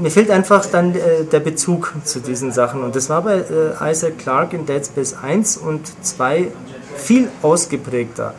mir 0.00 0.10
fehlt 0.10 0.30
einfach 0.30 0.64
dann 0.66 0.94
äh, 0.94 1.24
der 1.30 1.40
Bezug 1.40 1.92
zu 2.04 2.20
diesen 2.20 2.52
Sachen. 2.52 2.82
Und 2.82 2.96
das 2.96 3.10
war 3.10 3.22
bei 3.22 3.44
Isaac 3.82 4.18
Clarke 4.18 4.56
in 4.56 4.66
Dead 4.66 4.84
Space 4.84 5.14
1 5.20 5.58
und 5.58 5.92
2 6.04 6.48
viel 6.96 7.28
ausgeprägter. 7.42 8.34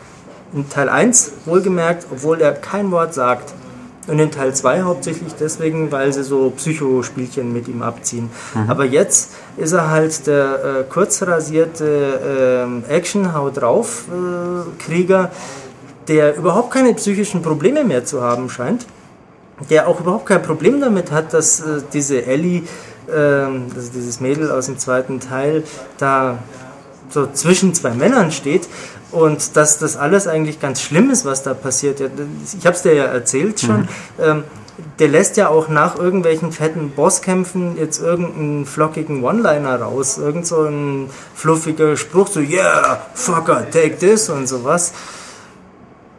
In 0.52 0.68
Teil 0.68 0.88
1 0.88 1.32
wohlgemerkt, 1.44 2.06
obwohl 2.10 2.40
er 2.40 2.52
kein 2.52 2.90
Wort 2.90 3.14
sagt. 3.14 3.54
Und 4.10 4.18
in 4.18 4.32
Teil 4.32 4.52
2 4.52 4.82
hauptsächlich 4.82 5.34
deswegen, 5.38 5.92
weil 5.92 6.12
sie 6.12 6.24
so 6.24 6.50
Psychospielchen 6.50 7.52
mit 7.52 7.68
ihm 7.68 7.82
abziehen. 7.82 8.28
Mhm. 8.54 8.68
Aber 8.68 8.84
jetzt 8.84 9.30
ist 9.56 9.72
er 9.72 9.88
halt 9.88 10.26
der 10.26 10.64
äh, 10.80 10.92
kurzrasierte 10.92 12.82
äh, 12.88 12.92
Action-Hau 12.92 13.50
drauf 13.50 14.06
äh, 14.08 14.82
Krieger, 14.82 15.30
der 16.08 16.36
überhaupt 16.36 16.72
keine 16.72 16.92
psychischen 16.94 17.40
Probleme 17.40 17.84
mehr 17.84 18.04
zu 18.04 18.20
haben 18.20 18.50
scheint. 18.50 18.84
Der 19.68 19.86
auch 19.86 20.00
überhaupt 20.00 20.26
kein 20.26 20.42
Problem 20.42 20.80
damit 20.80 21.12
hat, 21.12 21.32
dass 21.32 21.60
äh, 21.60 21.82
diese 21.92 22.24
Ellie, 22.26 22.62
also 23.12 23.90
dieses 23.92 24.20
Mädel 24.20 24.52
aus 24.52 24.66
dem 24.66 24.78
zweiten 24.78 25.18
Teil, 25.18 25.64
da 25.98 26.38
so 27.08 27.26
zwischen 27.32 27.74
zwei 27.74 27.90
Männern 27.90 28.30
steht 28.30 28.68
und 29.12 29.56
dass 29.56 29.78
das 29.78 29.96
alles 29.96 30.26
eigentlich 30.26 30.60
ganz 30.60 30.80
schlimm 30.80 31.10
ist, 31.10 31.24
was 31.24 31.42
da 31.42 31.54
passiert. 31.54 32.00
Ich 32.00 32.66
habe 32.66 32.76
es 32.76 32.82
dir 32.82 32.94
ja 32.94 33.04
erzählt 33.04 33.60
schon. 33.60 33.82
Mhm. 33.82 33.88
Ähm, 34.18 34.44
der 34.98 35.08
lässt 35.08 35.36
ja 35.36 35.48
auch 35.48 35.68
nach 35.68 35.96
irgendwelchen 35.96 36.52
fetten 36.52 36.90
Bosskämpfen 36.90 37.76
jetzt 37.76 38.00
irgendeinen 38.00 38.66
flockigen 38.66 39.22
One-Liner 39.22 39.80
raus, 39.80 40.18
irgend 40.18 40.46
so 40.46 40.64
ein 40.64 41.10
fluffiger 41.34 41.96
Spruch, 41.96 42.28
so 42.28 42.40
yeah, 42.40 43.00
fucker, 43.14 43.70
take 43.70 43.98
this 43.98 44.28
und 44.30 44.46
sowas. 44.46 44.92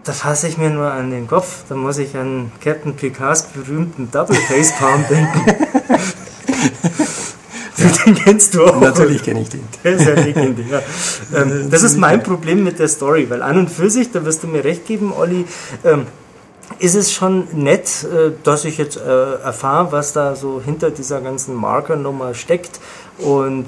Da 0.04 0.14
fasse 0.14 0.48
ich 0.48 0.58
mir 0.58 0.72
nur 0.72 0.92
an 0.92 1.12
den 1.12 1.28
Kopf, 1.28 1.64
da 1.70 1.76
muss 1.76 1.98
ich 1.98 2.16
an 2.18 2.52
Captain 2.64 2.96
Picards 2.96 3.44
berühmten 3.44 4.10
Double 4.12 4.36
Facepalm 4.36 5.06
denken. 5.10 5.68
den 8.06 8.16
kennst 8.16 8.54
du 8.56 8.66
auch. 8.66 8.80
Natürlich 8.80 9.24
kenne 9.24 9.42
ich 9.42 9.50
den. 9.50 9.62
Der 9.84 9.94
ist 9.94 10.06
ja 10.06 10.14
legendär. 10.14 10.84
ähm, 11.36 11.70
das 11.70 11.84
ist 11.84 11.98
mein 11.98 12.24
Problem 12.24 12.64
mit 12.64 12.80
der 12.80 12.88
Story, 12.88 13.30
weil 13.30 13.42
an 13.42 13.58
und 13.58 13.70
für 13.70 13.90
sich, 13.90 14.12
da 14.12 14.26
wirst 14.26 14.44
du 14.44 14.48
mir 14.48 14.64
recht 14.64 14.86
geben, 14.86 15.14
Olli, 15.14 15.46
ähm, 15.84 16.06
ist 16.80 16.96
es 16.96 17.12
schon 17.12 17.48
nett, 17.54 18.04
äh, 18.04 18.32
dass 18.44 18.66
ich 18.66 18.78
jetzt 18.78 18.98
äh, 18.98 19.34
erfahre, 19.42 19.92
was 19.92 20.14
da 20.14 20.36
so 20.36 20.62
hinter 20.64 20.92
dieser 20.92 21.22
ganzen 21.22 21.56
Markernummer 21.56 22.34
steckt 22.34 22.80
und 23.18 23.68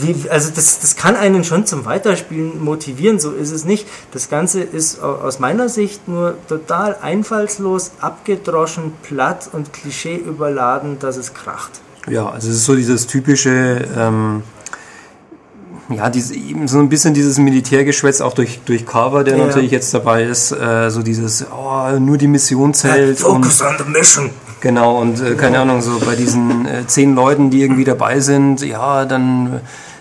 wie, 0.00 0.30
also 0.30 0.50
das, 0.54 0.78
das 0.78 0.94
kann 0.94 1.16
einen 1.16 1.42
schon 1.42 1.66
zum 1.66 1.84
Weiterspielen 1.84 2.62
motivieren, 2.62 3.18
so 3.18 3.32
ist 3.32 3.50
es 3.50 3.64
nicht. 3.64 3.88
Das 4.12 4.30
Ganze 4.30 4.60
ist 4.60 5.02
aus 5.02 5.40
meiner 5.40 5.68
Sicht 5.68 6.06
nur 6.06 6.36
total 6.48 6.96
einfallslos, 7.02 7.90
abgedroschen, 8.00 8.92
platt 9.02 9.50
und 9.52 9.72
klischee 9.72 10.14
überladen, 10.14 11.00
dass 11.00 11.16
es 11.16 11.34
kracht. 11.34 11.80
Ja, 12.10 12.28
also 12.28 12.48
es 12.48 12.56
ist 12.56 12.64
so 12.64 12.74
dieses 12.74 13.06
typische, 13.06 13.86
ähm, 13.96 14.42
ja, 15.88 16.10
diese, 16.10 16.34
eben 16.34 16.68
so 16.68 16.78
ein 16.78 16.88
bisschen 16.88 17.14
dieses 17.14 17.38
Militärgeschwätz 17.38 18.20
auch 18.20 18.34
durch, 18.34 18.60
durch 18.64 18.86
Carver, 18.86 19.24
der 19.24 19.36
ja. 19.36 19.46
natürlich 19.46 19.70
jetzt 19.70 19.92
dabei 19.94 20.24
ist, 20.24 20.52
äh, 20.52 20.90
so 20.90 21.02
dieses, 21.02 21.46
oh, 21.50 21.98
nur 21.98 22.18
die 22.18 22.28
Mission 22.28 22.74
zählt. 22.74 23.20
Focus 23.20 23.62
on 23.62 23.74
the 23.78 23.84
mission. 23.90 24.30
Genau, 24.60 25.00
und 25.00 25.20
äh, 25.20 25.34
keine 25.34 25.60
Ahnung, 25.60 25.80
so 25.82 25.98
bei 26.04 26.16
diesen 26.16 26.66
äh, 26.66 26.86
zehn 26.86 27.14
Leuten, 27.14 27.50
die 27.50 27.62
irgendwie 27.62 27.84
dabei 27.84 28.20
sind, 28.20 28.60
ja, 28.62 29.04
dann 29.04 29.60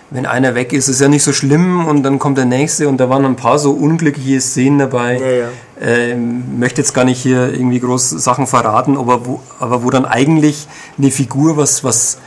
wenn 0.10 0.26
einer 0.26 0.56
weg 0.56 0.74
ist, 0.74 0.88
ist 0.88 1.02
ja 1.02 1.10
nicht 1.10 1.24
so 1.24 1.34
schlimm 1.34 1.86
und 1.86 2.04
dann 2.04 2.18
kommt 2.18 2.38
der 2.38 2.46
nächste 2.46 2.88
und 2.88 2.98
da 2.98 3.10
waren 3.10 3.26
ein 3.26 3.36
paar 3.36 3.60
so 3.60 3.72
unglückliche 3.72 4.40
Szenen 4.40 4.80
dabei. 4.80 5.20
Ja, 5.20 5.28
ja. 5.28 5.50
Ähm, 5.80 6.60
möchte 6.60 6.82
jetzt 6.82 6.94
gar 6.94 7.06
nicht 7.06 7.20
hier 7.22 7.54
irgendwie 7.54 7.80
groß 7.80 8.10
Sachen 8.10 8.48
verraten, 8.48 8.98
aber 8.98 9.26
wo, 9.28 9.42
aber 9.60 9.84
wo 9.84 9.92
dann 9.92 10.06
eigentlich 10.06 10.68
eine 10.98 11.12
Figur 11.12 11.56
was, 11.56 11.84
was 11.84 12.18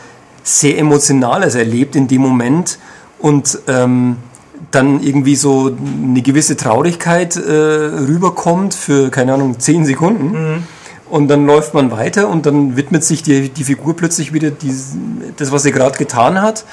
sehr 0.43 0.79
Emotionales 0.79 1.55
erlebt 1.57 1.97
in 1.97 2.07
dem 2.07 2.23
Moment 2.23 2.79
und 3.19 3.59
ähm, 3.67 4.17
dann 4.71 5.03
irgendwie 5.03 5.37
so 5.37 5.77
eine 6.03 6.23
gewisse 6.23 6.57
Traurigkeit 6.57 7.37
äh, 7.37 7.51
rüberkommt 7.51 8.75
für, 8.75 9.11
keine 9.11 9.35
Ahnung, 9.35 9.59
zehn 9.59 9.85
Sekunden. 9.85 10.33
Mhm. 10.33 10.63
Und 11.09 11.27
dann 11.27 11.45
läuft 11.45 11.75
man 11.75 11.91
weiter 11.91 12.29
und 12.29 12.47
dann 12.47 12.77
widmet 12.77 13.03
sich 13.03 13.25
die, 13.25 13.49
die 13.49 13.65
Figur 13.65 13.97
plötzlich 13.97 14.33
wieder 14.33 14.53
die, 14.53 14.73
das, 15.37 15.51
was 15.51 15.65
sie 15.65 15.73
gerade 15.73 15.99
getan 15.99 16.41
hat. 16.41 16.65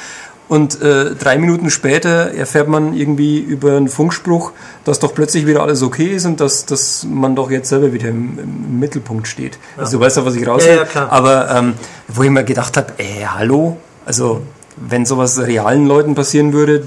Und 0.48 0.82
äh, 0.82 1.16
drei 1.16 1.38
Minuten 1.38 1.70
später 1.70 2.34
erfährt 2.34 2.70
man 2.70 2.94
irgendwie 2.94 3.40
über 3.40 3.76
einen 3.76 3.90
Funkspruch, 3.90 4.54
dass 4.86 5.00
doch 5.00 5.14
plötzlich 5.14 5.46
wieder 5.46 5.62
alles 5.62 5.84
okay 5.84 6.16
ist 6.16 6.26
und 6.26 6.40
dass, 6.40 6.66
dass 6.66 7.06
man 7.10 7.36
doch 7.36 7.52
jetzt 7.52 7.70
selber 7.70 7.92
wieder 7.92 8.10
im, 8.10 8.40
im 8.40 8.80
Mittelpunkt 8.80 9.28
steht. 9.28 9.60
Ja. 9.76 9.84
Also 9.84 9.98
du 9.98 10.04
weißt 10.04 10.18
ja, 10.18 10.26
was 10.26 10.36
ich 10.36 10.48
raus 10.48 10.66
ja, 10.66 10.86
ja. 10.94 11.10
Aber 11.10 11.50
ähm, 11.52 11.74
wo 12.08 12.24
ich 12.24 12.30
mir 12.30 12.46
gedacht 12.46 12.78
habe, 12.78 12.94
ey, 12.98 13.28
hallo? 13.28 13.78
Also 14.06 14.42
wenn 14.78 15.06
sowas 15.06 15.40
realen 15.40 15.86
Leuten 15.86 16.16
passieren 16.16 16.54
würde, 16.54 16.86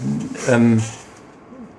ähm, 0.49 0.81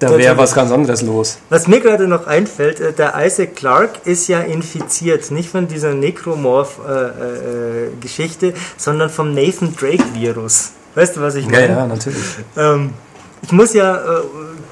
da 0.01 0.17
wäre 0.17 0.37
was 0.37 0.53
ganz 0.53 0.71
anderes 0.71 1.01
los. 1.01 1.39
Was 1.49 1.67
mir 1.67 1.79
gerade 1.79 2.07
noch 2.07 2.27
einfällt, 2.27 2.79
äh, 2.79 2.93
der 2.93 3.15
Isaac 3.17 3.55
Clarke 3.55 3.99
ist 4.09 4.27
ja 4.27 4.41
infiziert, 4.41 5.31
nicht 5.31 5.49
von 5.49 5.67
dieser 5.67 5.93
Necromorph-Geschichte, 5.93 8.53
sondern 8.77 9.09
vom 9.09 9.33
Nathan 9.33 9.75
Drake-Virus. 9.75 10.73
Weißt 10.95 11.15
du, 11.15 11.21
was 11.21 11.35
ich 11.35 11.45
meine? 11.45 11.67
Ja, 11.67 11.77
ja, 11.79 11.87
natürlich. 11.87 12.21
Ähm, 12.57 12.93
ich 13.41 13.51
muss 13.51 13.73
ja 13.73 13.95
äh, 13.95 14.21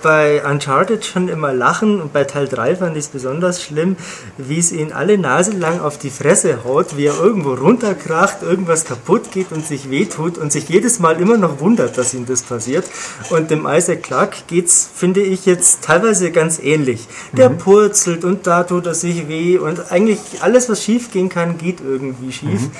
bei 0.01 0.43
Uncharted 0.45 1.05
schon 1.05 1.27
immer 1.27 1.53
lachen 1.53 2.01
und 2.01 2.13
bei 2.13 2.23
Teil 2.23 2.47
3 2.47 2.77
fand 2.77 2.95
ich 2.95 3.05
es 3.05 3.09
besonders 3.09 3.61
schlimm, 3.61 3.97
wie 4.37 4.59
es 4.59 4.71
ihn 4.71 4.93
alle 4.93 5.17
Nase 5.17 5.51
lang 5.51 5.81
auf 5.81 5.97
die 5.97 6.09
Fresse 6.09 6.63
haut, 6.63 6.97
wie 6.97 7.05
er 7.05 7.19
irgendwo 7.19 7.53
runterkracht, 7.53 8.41
irgendwas 8.41 8.85
kaputt 8.85 9.31
geht 9.31 9.51
und 9.51 9.65
sich 9.65 9.89
wehtut 9.89 10.37
und 10.37 10.51
sich 10.51 10.69
jedes 10.69 10.99
Mal 10.99 11.19
immer 11.19 11.37
noch 11.37 11.59
wundert, 11.59 11.97
dass 11.97 12.13
ihm 12.13 12.25
das 12.25 12.43
passiert. 12.43 12.85
Und 13.29 13.51
dem 13.51 13.65
Isaac 13.67 14.03
Clarke 14.03 14.37
geht's, 14.47 14.89
finde 14.93 15.21
ich, 15.21 15.45
jetzt 15.45 15.83
teilweise 15.83 16.31
ganz 16.31 16.59
ähnlich. 16.59 17.07
Der 17.33 17.49
mhm. 17.49 17.57
purzelt 17.57 18.23
und 18.23 18.47
da 18.47 18.63
tut 18.63 18.85
er 18.85 18.93
sich 18.93 19.27
weh 19.27 19.57
und 19.57 19.91
eigentlich 19.91 20.19
alles, 20.41 20.69
was 20.69 20.83
schief 20.83 21.11
gehen 21.11 21.29
kann, 21.29 21.57
geht 21.57 21.79
irgendwie 21.81 22.31
schief. 22.31 22.61
Mhm. 22.61 22.71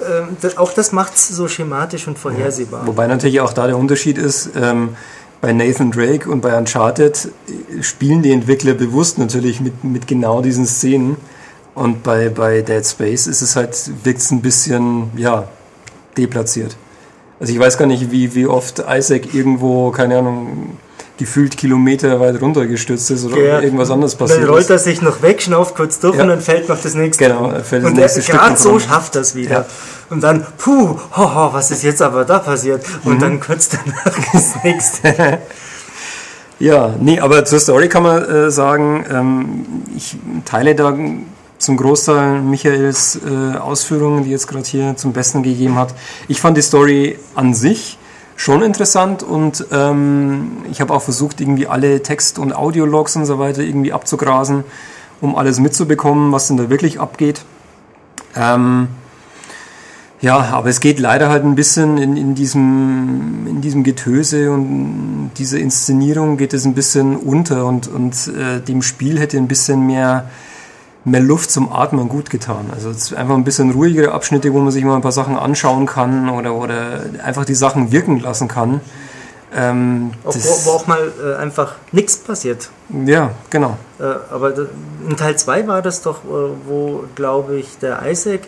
Ähm, 0.00 0.36
das, 0.40 0.56
auch 0.58 0.72
das 0.72 0.92
macht 0.92 1.14
es 1.14 1.28
so 1.28 1.48
schematisch 1.48 2.06
und 2.06 2.18
vorhersehbar. 2.18 2.82
Ja. 2.82 2.86
Wobei 2.86 3.06
natürlich 3.06 3.40
auch 3.40 3.52
da 3.52 3.66
der 3.66 3.76
Unterschied 3.76 4.16
ist, 4.16 4.50
ähm, 4.54 4.90
bei 5.40 5.52
Nathan 5.52 5.90
Drake 5.90 6.28
und 6.28 6.40
bei 6.40 6.56
Uncharted 6.56 7.30
spielen 7.80 8.22
die 8.22 8.32
Entwickler 8.32 8.74
bewusst 8.74 9.18
natürlich 9.18 9.60
mit, 9.60 9.84
mit 9.84 10.06
genau 10.06 10.42
diesen 10.42 10.66
Szenen. 10.66 11.16
Und 11.74 12.02
bei, 12.02 12.28
bei 12.28 12.62
Dead 12.62 12.84
Space 12.84 13.28
ist 13.28 13.40
es 13.40 13.54
halt, 13.54 13.90
wirkt 14.02 14.20
es 14.20 14.32
ein 14.32 14.42
bisschen, 14.42 15.10
ja, 15.16 15.48
deplatziert. 16.16 16.76
Also 17.38 17.52
ich 17.52 17.58
weiß 17.58 17.78
gar 17.78 17.86
nicht, 17.86 18.10
wie, 18.10 18.34
wie 18.34 18.46
oft 18.46 18.82
Isaac 18.88 19.32
irgendwo, 19.32 19.92
keine 19.92 20.18
Ahnung, 20.18 20.76
gefühlt 21.18 21.56
Kilometer 21.56 22.20
weit 22.20 22.40
runtergestürzt 22.40 23.10
ist 23.10 23.24
oder 23.24 23.38
ja. 23.38 23.60
irgendwas 23.60 23.90
anderes 23.90 24.14
passiert 24.14 24.42
Dann 24.42 24.48
rollt 24.48 24.70
er 24.70 24.78
sich 24.78 25.02
noch 25.02 25.20
weg, 25.20 25.42
schnauft 25.42 25.74
kurz 25.74 25.98
durch 25.98 26.16
ja. 26.16 26.22
und 26.22 26.28
dann 26.28 26.40
fällt 26.40 26.68
noch 26.68 26.80
das 26.80 26.94
nächste. 26.94 27.24
Genau, 27.24 27.50
fällt 27.62 27.82
das 27.82 27.90
und 27.90 27.96
nächste 27.96 28.22
Stück 28.22 28.36
gerade 28.36 28.56
so 28.56 28.78
schafft 28.78 29.16
das 29.16 29.34
wieder. 29.34 29.50
Ja. 29.50 29.66
Und 30.10 30.22
dann, 30.22 30.46
puh, 30.56 30.98
hoho, 31.16 31.52
was 31.52 31.70
ist 31.70 31.82
jetzt 31.82 32.00
aber 32.00 32.24
da 32.24 32.38
passiert? 32.38 32.84
Und 33.04 33.16
mhm. 33.16 33.20
dann 33.20 33.40
kurz 33.40 33.68
danach 33.68 34.16
das 34.32 34.62
nächste. 34.62 35.40
ja, 36.60 36.94
nee, 37.00 37.20
aber 37.20 37.44
zur 37.44 37.58
Story 37.58 37.88
kann 37.88 38.04
man 38.04 38.24
äh, 38.24 38.50
sagen, 38.50 39.04
ähm, 39.10 39.66
ich 39.96 40.16
teile 40.44 40.74
da 40.74 40.96
zum 41.58 41.76
Großteil 41.76 42.40
Michaels 42.40 43.18
äh, 43.26 43.58
Ausführungen, 43.58 44.22
die 44.22 44.30
jetzt 44.30 44.46
gerade 44.46 44.64
hier 44.64 44.96
zum 44.96 45.12
Besten 45.12 45.42
gegeben 45.42 45.76
hat. 45.76 45.92
Ich 46.28 46.40
fand 46.40 46.56
die 46.56 46.62
Story 46.62 47.18
an 47.34 47.52
sich 47.52 47.97
schon 48.38 48.62
interessant 48.62 49.22
und 49.22 49.66
ähm, 49.72 50.58
ich 50.70 50.80
habe 50.80 50.94
auch 50.94 51.02
versucht, 51.02 51.40
irgendwie 51.40 51.66
alle 51.66 52.02
Text- 52.02 52.38
und 52.38 52.54
Audiologs 52.54 53.16
und 53.16 53.26
so 53.26 53.38
weiter 53.38 53.62
irgendwie 53.62 53.92
abzugrasen, 53.92 54.64
um 55.20 55.36
alles 55.36 55.58
mitzubekommen, 55.58 56.32
was 56.32 56.46
denn 56.46 56.56
da 56.56 56.70
wirklich 56.70 57.00
abgeht. 57.00 57.42
Ähm, 58.36 58.88
Ja, 60.20 60.36
aber 60.52 60.68
es 60.68 60.80
geht 60.80 60.98
leider 60.98 61.28
halt 61.30 61.44
ein 61.44 61.54
bisschen 61.54 61.96
in, 61.96 62.16
in, 62.16 62.34
diesem, 62.34 63.46
in 63.46 63.60
diesem 63.60 63.84
Getöse 63.84 64.50
und 64.50 65.30
dieser 65.38 65.58
Inszenierung 65.58 66.36
geht 66.36 66.54
es 66.54 66.64
ein 66.64 66.74
bisschen 66.74 67.16
unter 67.16 67.66
und, 67.66 67.86
und 67.86 68.14
äh, 68.28 68.60
dem 68.60 68.82
Spiel 68.82 69.20
hätte 69.20 69.36
ein 69.36 69.46
bisschen 69.46 69.86
mehr, 69.86 70.28
mehr 71.10 71.20
Luft 71.20 71.50
zum 71.50 71.72
Atmen 71.72 72.08
gut 72.08 72.30
getan. 72.30 72.70
Also 72.72 72.90
einfach 73.16 73.34
ein 73.34 73.44
bisschen 73.44 73.70
ruhigere 73.70 74.12
Abschnitte, 74.12 74.52
wo 74.52 74.60
man 74.60 74.70
sich 74.70 74.84
mal 74.84 74.96
ein 74.96 75.02
paar 75.02 75.12
Sachen 75.12 75.36
anschauen 75.36 75.86
kann 75.86 76.28
oder, 76.28 76.54
oder 76.54 77.00
einfach 77.24 77.44
die 77.44 77.54
Sachen 77.54 77.92
wirken 77.92 78.20
lassen 78.20 78.48
kann. 78.48 78.80
Ähm, 79.54 80.12
auch, 80.24 80.34
wo, 80.34 80.66
wo, 80.66 80.70
auch 80.72 80.86
mal 80.86 81.10
äh, 81.24 81.36
einfach 81.36 81.76
nichts 81.92 82.18
passiert. 82.18 82.68
Ja, 83.06 83.30
genau. 83.48 83.78
Äh, 83.98 84.04
aber 84.30 84.52
in 85.08 85.16
Teil 85.16 85.36
2 85.36 85.66
war 85.66 85.80
das 85.80 86.02
doch, 86.02 86.18
äh, 86.24 86.50
wo, 86.66 87.04
glaube 87.14 87.56
ich, 87.56 87.78
der 87.78 88.02
Isaac 88.10 88.42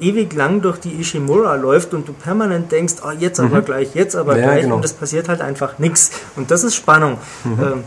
ewig 0.00 0.32
lang 0.34 0.60
durch 0.60 0.78
die 0.78 1.00
Ishimura 1.00 1.54
läuft 1.54 1.94
und 1.94 2.08
du 2.08 2.12
permanent 2.12 2.72
denkst, 2.72 2.94
oh, 3.04 3.10
jetzt 3.10 3.38
aber 3.38 3.60
mhm. 3.60 3.64
gleich, 3.64 3.94
jetzt 3.94 4.16
aber 4.16 4.36
ja, 4.36 4.44
gleich 4.44 4.62
genau. 4.62 4.76
und 4.76 4.84
es 4.84 4.92
passiert 4.92 5.28
halt 5.28 5.40
einfach 5.40 5.78
nichts. 5.78 6.10
Und 6.36 6.50
das 6.50 6.64
ist 6.64 6.74
Spannung. 6.74 7.18
Mhm. 7.44 7.62
Ähm, 7.62 7.84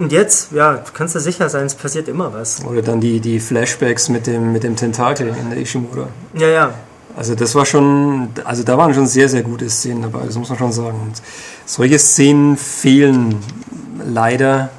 und 0.00 0.12
jetzt, 0.12 0.52
ja, 0.52 0.78
du 0.78 0.92
kannst 0.94 1.14
dir 1.14 1.20
sicher 1.20 1.50
sein, 1.50 1.66
es 1.66 1.74
passiert 1.74 2.08
immer 2.08 2.32
was. 2.32 2.64
Oder 2.64 2.80
dann 2.80 3.02
die, 3.02 3.20
die 3.20 3.38
Flashbacks 3.38 4.08
mit 4.08 4.26
dem, 4.26 4.50
mit 4.50 4.62
dem 4.64 4.74
Tentakel 4.74 5.28
in 5.28 5.50
der 5.50 5.58
Ishimura. 5.58 6.08
Ja, 6.32 6.48
ja. 6.48 6.74
Also 7.14 7.34
das 7.34 7.54
war 7.54 7.66
schon, 7.66 8.30
also 8.44 8.62
da 8.62 8.78
waren 8.78 8.94
schon 8.94 9.06
sehr, 9.06 9.28
sehr 9.28 9.42
gute 9.42 9.68
Szenen 9.68 10.00
dabei, 10.00 10.24
das 10.24 10.36
muss 10.36 10.48
man 10.48 10.56
schon 10.56 10.72
sagen. 10.72 10.98
Und 11.02 11.22
solche 11.66 11.98
Szenen 11.98 12.56
fehlen 12.56 13.36
leider 14.02 14.70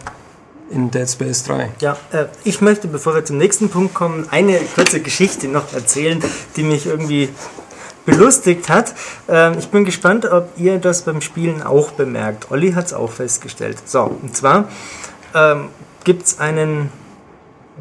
in 0.72 0.90
Dead 0.90 1.08
Space 1.08 1.44
3. 1.44 1.70
Ja, 1.82 1.98
äh, 2.12 2.26
ich 2.44 2.60
möchte, 2.62 2.88
bevor 2.88 3.14
wir 3.14 3.24
zum 3.24 3.38
nächsten 3.38 3.70
Punkt 3.70 3.94
kommen, 3.94 4.28
eine 4.32 4.58
kurze 4.74 5.02
Geschichte 5.02 5.48
noch 5.48 5.72
erzählen, 5.72 6.20
die 6.56 6.64
mich 6.64 6.88
irgendwie 6.88 7.30
belustigt 8.06 8.70
hat. 8.70 8.96
Ähm, 9.30 9.58
ich 9.60 9.68
bin 9.68 9.86
gespannt, 9.86 10.26
ob 10.26 10.50
ihr 10.58 10.80
das 10.80 11.04
beim 11.04 11.22
Spielen 11.22 11.62
auch 11.62 11.92
bemerkt. 11.92 12.50
Olli 12.50 12.72
hat 12.72 12.88
es 12.88 12.94
auch 12.94 13.12
festgestellt. 13.12 13.78
So, 13.86 14.04
und 14.22 14.36
zwar 14.36 14.68
ähm, 15.34 15.70
gibt 16.04 16.26
es 16.28 16.40
einen, 16.40 16.92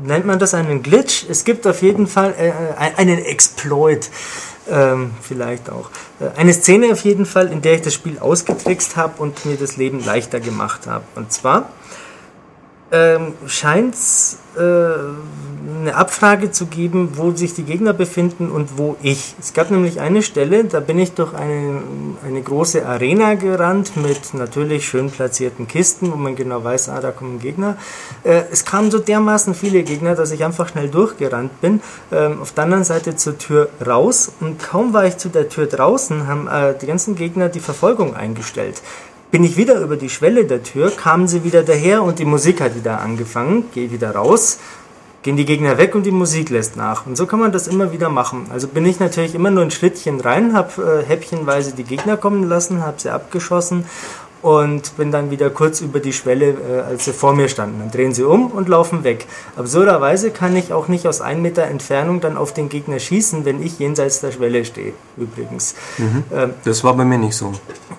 nennt 0.03 0.27
man 0.27 0.39
das 0.39 0.55
einen 0.55 0.83
Glitch? 0.83 1.25
Es 1.29 1.45
gibt 1.45 1.67
auf 1.67 1.83
jeden 1.83 2.07
Fall 2.07 2.35
äh, 2.39 2.53
einen 2.97 3.19
Exploit. 3.19 4.11
Ähm, 4.71 5.13
vielleicht 5.21 5.71
auch. 5.71 5.91
Äh, 6.21 6.39
eine 6.39 6.53
Szene 6.53 6.93
auf 6.93 7.01
jeden 7.01 7.27
Fall, 7.27 7.51
in 7.51 7.63
der 7.63 7.75
ich 7.75 7.83
das 7.83 7.95
Spiel 7.95 8.19
ausgetrickst 8.19 8.97
habe 8.97 9.21
und 9.21 9.45
mir 9.45 9.57
das 9.57 9.77
Leben 9.77 10.05
leichter 10.05 10.39
gemacht 10.39 10.87
habe. 10.87 11.05
Und 11.17 11.33
zwar 11.33 11.71
ähm, 12.93 13.35
scheint 13.47 13.95
es 13.95 14.39
äh, 14.57 14.61
eine 15.81 15.95
Abfrage 15.95 16.51
zu 16.51 16.67
geben, 16.67 17.13
wo 17.15 17.33
sich 17.33 17.55
die 17.55 17.65
Gegner 17.65 17.93
befinden 17.93 18.51
und 18.51 18.79
wo 18.79 18.97
ich. 19.03 19.35
Es 19.39 19.53
gab 19.53 19.71
nämlich 19.71 20.01
eine 20.01 20.23
Stelle, 20.23 20.65
da 20.65 20.81
bin 20.81 20.99
ich 20.99 21.13
durch 21.13 21.35
eine, 21.35 21.83
eine 22.27 22.43
große 22.43 22.87
Arena 22.87 23.35
gerannt 23.35 23.97
mit 23.97 24.35
natürlich 24.35 24.89
schön 24.89 25.11
platzierten 25.11 25.69
Kisten, 25.69 26.13
wo 26.13 26.17
man 26.17 26.37
genau 26.37 26.63
weiß, 26.65 26.89
ah, 26.89 27.01
da 27.01 27.11
kommen 27.11 27.41
Gegner. 27.41 27.77
Äh, 28.25 28.43
es 28.51 28.65
kamen 28.65 28.91
so 28.91 28.99
dermaßen 28.99 29.55
viele 29.55 29.83
Gegner, 29.83 30.15
dass 30.15 30.31
ich 30.31 30.45
einfach 30.45 30.69
schnell 30.69 30.89
durchgerannt 30.89 31.61
bin. 31.61 31.81
Ähm, 32.13 32.41
auf 32.41 32.53
der 32.53 32.65
anderen 32.65 32.85
Seite 32.85 33.17
zur 33.17 33.37
Tür 33.39 33.69
raus 33.87 34.33
und 34.41 34.63
kaum 34.63 34.93
war 34.93 35.07
ich 35.07 35.19
zu 35.19 35.29
der 35.29 35.49
Tür 35.49 35.67
draußen, 35.67 36.27
haben 36.27 36.49
äh, 36.49 36.75
die 36.81 36.87
ganzen 36.87 37.15
Gegner 37.15 37.49
die 37.49 37.61
Verfolgung 37.61 38.15
eingestellt 38.15 38.81
bin 39.31 39.45
ich 39.45 39.57
wieder 39.57 39.81
über 39.81 39.97
die 39.97 40.09
Schwelle 40.09 40.45
der 40.45 40.65
Tür, 40.65 40.91
kamen 40.91 41.29
sie 41.29 41.45
wieder 41.45 41.63
daher 41.63 42.03
und 42.03 42.19
die 42.19 42.25
Musik 42.25 42.61
hat 42.61 42.75
wieder 42.75 43.01
angefangen, 43.01 43.65
gehe 43.73 43.93
wieder 43.93 44.13
raus, 44.17 44.59
gehen 45.23 45.37
die 45.37 45.45
Gegner 45.45 45.79
weg 45.79 45.95
und 45.95 46.05
die 46.05 46.11
Musik 46.11 46.51
lässt 46.51 46.77
nach. 46.77 47.07
Und 47.07 47.17
so 47.17 47.27
kann 47.27 47.41
man 47.41 47.53
das 47.53 47.69
immer 47.69 47.93
wieder 47.93 48.09
machen. 48.09 48.47
Also 48.51 48.69
bin 48.69 48.87
ich 48.87 49.01
natürlich 49.01 49.35
immer 49.35 49.51
nur 49.51 49.63
ein 49.63 49.71
Schrittchen 49.71 50.21
rein, 50.21 50.55
habe 50.55 51.03
äh, 51.03 51.07
häppchenweise 51.07 51.73
die 51.73 51.85
Gegner 51.85 52.17
kommen 52.17 52.49
lassen, 52.49 52.83
habe 52.83 53.01
sie 53.01 53.11
abgeschossen 53.11 53.85
und 54.43 54.97
bin 54.97 55.11
dann 55.11 55.31
wieder 55.31 55.51
kurz 55.51 55.81
über 55.81 56.01
die 56.01 56.13
Schwelle, 56.13 56.51
äh, 56.51 56.81
als 56.81 57.05
sie 57.05 57.13
vor 57.13 57.35
mir 57.35 57.49
standen. 57.49 57.81
Dann 57.81 57.91
drehen 57.91 58.15
sie 58.15 58.25
um 58.25 58.51
und 58.51 58.69
laufen 58.69 59.05
weg. 59.05 59.27
Absurderweise 59.57 60.31
kann 60.31 60.57
ich 60.57 60.73
auch 60.73 60.89
nicht 60.89 61.07
aus 61.07 61.21
einem 61.21 61.43
Meter 61.43 61.65
Entfernung 61.65 62.21
dann 62.21 62.37
auf 62.37 62.55
den 62.55 62.69
Gegner 62.69 62.99
schießen, 62.99 63.45
wenn 63.45 63.63
ich 63.63 63.79
jenseits 63.79 64.21
der 64.21 64.33
Schwelle 64.33 64.65
stehe, 64.65 64.95
übrigens. 65.17 65.75
Mhm. 65.99 66.25
Ähm, 66.33 66.55
das 66.65 66.83
war 66.85 66.95
bei 66.95 67.05
mir 67.05 67.19
nicht 67.19 67.37
so. 67.37 67.53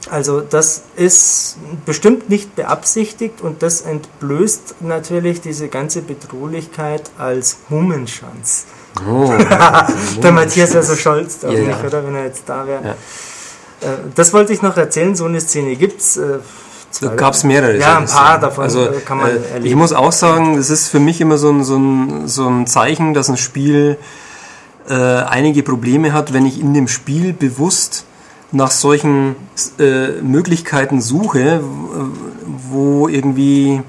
Also 0.10 0.42
das 0.42 0.84
ist 0.96 1.58
bestimmt 1.86 2.30
nicht 2.30 2.56
beabsichtigt 2.56 3.42
und 3.42 3.62
das 3.62 3.82
entblößt 3.82 4.76
natürlich 4.82 5.42
diese 5.42 5.68
ganze 5.68 6.02
Bedrohlichkeit 6.02 7.12
als 7.18 7.58
Mummenschanz. 7.70 8.66
Oh, 9.08 9.32
der 10.22 10.32
Matthias 10.32 10.74
wäre 10.74 10.84
so 10.84 10.96
stolz 10.96 11.44
auf 11.44 11.54
ja, 11.54 11.64
mich, 11.64 11.78
oder 11.86 12.06
wenn 12.06 12.16
er 12.16 12.26
jetzt 12.26 12.44
da 12.48 12.68
wäre. 12.68 12.84
Ja. 12.84 12.96
Äh, 13.82 13.88
das 14.16 14.34
wollte 14.34 14.54
ich 14.54 14.62
noch 14.62 14.78
erzählen, 14.78 15.16
so 15.16 15.26
eine 15.26 15.42
Szene 15.42 15.76
gibt 15.76 16.02
es. 16.02 16.18
Äh, 16.18 16.40
Gab 17.16 17.34
es 17.34 17.44
mehrere. 17.44 17.78
Ja, 17.78 18.00
ein 18.00 18.06
paar 18.06 18.40
davon 18.40 18.66
also, 18.66 18.86
äh, 18.86 19.00
kann 19.00 19.18
man 19.18 19.30
äh, 19.30 19.36
erleben. 19.54 19.66
Ich 19.66 19.76
muss 19.76 19.94
auch 19.94 20.12
sagen, 20.12 20.58
es 20.58 20.70
ist 20.70 20.90
für 20.90 21.00
mich 21.00 21.22
immer 21.22 21.38
so 21.38 21.50
ein, 21.50 21.64
so 21.64 21.78
ein, 21.78 22.28
so 22.28 22.48
ein 22.48 22.68
Zeichen, 22.68 23.14
dass 23.14 23.30
ein 23.30 23.38
Spiel 23.38 23.98
äh, 24.90 24.94
einige 24.94 25.64
Probleme 25.64 26.12
hat, 26.12 26.34
wenn 26.34 26.46
ich 26.46 26.60
in 26.60 26.74
dem 26.74 26.88
Spiel 26.88 27.34
bewusst 27.34 28.06
nach 28.52 28.72
solchen 28.72 29.36
äh, 29.80 30.22
Möglichkeiten 30.22 31.00
suche, 31.00 31.62
wo 32.46 33.08
irgendwie 33.08 33.82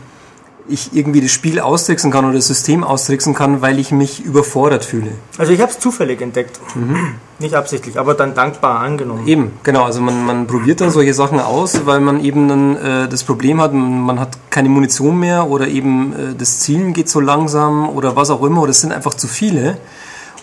ich 0.69 0.95
irgendwie 0.95 1.21
das 1.21 1.31
Spiel 1.31 1.61
austricksen 1.61 2.11
kann 2.11 2.25
oder 2.25 2.35
das 2.35 2.47
System 2.47 2.85
austricksen 2.85 3.35
kann, 3.35 3.63
weil 3.63 3.79
ich 3.79 3.91
mich 3.91 4.25
überfordert 4.25 4.85
fühle. 4.85 5.13
Also 5.39 5.53
ich 5.53 5.61
habe 5.61 5.71
es 5.73 5.79
zufällig 5.79 6.21
entdeckt. 6.21 6.61
Mhm. 6.75 7.15
Nicht 7.39 7.55
absichtlich, 7.55 7.99
aber 7.99 8.15
dann 8.15 8.35
dankbar 8.35 8.81
angenommen. 8.81 9.27
Eben, 9.27 9.51
genau. 9.65 9.85
Also 9.85 10.01
man, 10.01 10.25
man 10.25 10.47
probiert 10.47 10.81
dann 10.81 10.91
solche 10.91 11.13
Sachen 11.13 11.41
aus, 11.41 11.87
weil 11.87 11.99
man 12.01 12.25
eben 12.25 12.49
dann 12.49 12.77
äh, 12.77 13.09
das 13.09 13.25
Problem 13.25 13.61
hat, 13.61 13.73
man 13.73 14.21
hat 14.21 14.39
keine 14.51 14.69
Munition 14.69 15.19
mehr 15.19 15.49
oder 15.49 15.67
eben 15.67 16.13
äh, 16.13 16.35
das 16.39 16.61
Zielen 16.61 16.93
geht 16.93 17.09
so 17.09 17.19
langsam 17.19 17.89
oder 17.89 18.15
was 18.15 18.31
auch 18.31 18.43
immer 18.45 18.63
oder 18.63 18.71
es 18.71 18.81
sind 18.81 18.93
einfach 18.93 19.15
zu 19.15 19.27
viele. 19.27 19.77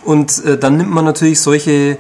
Und 0.04 0.44
äh, 0.44 0.58
dann 0.58 0.76
nimmt 0.76 0.92
man 0.92 1.06
natürlich 1.06 1.40
solche 1.40 1.98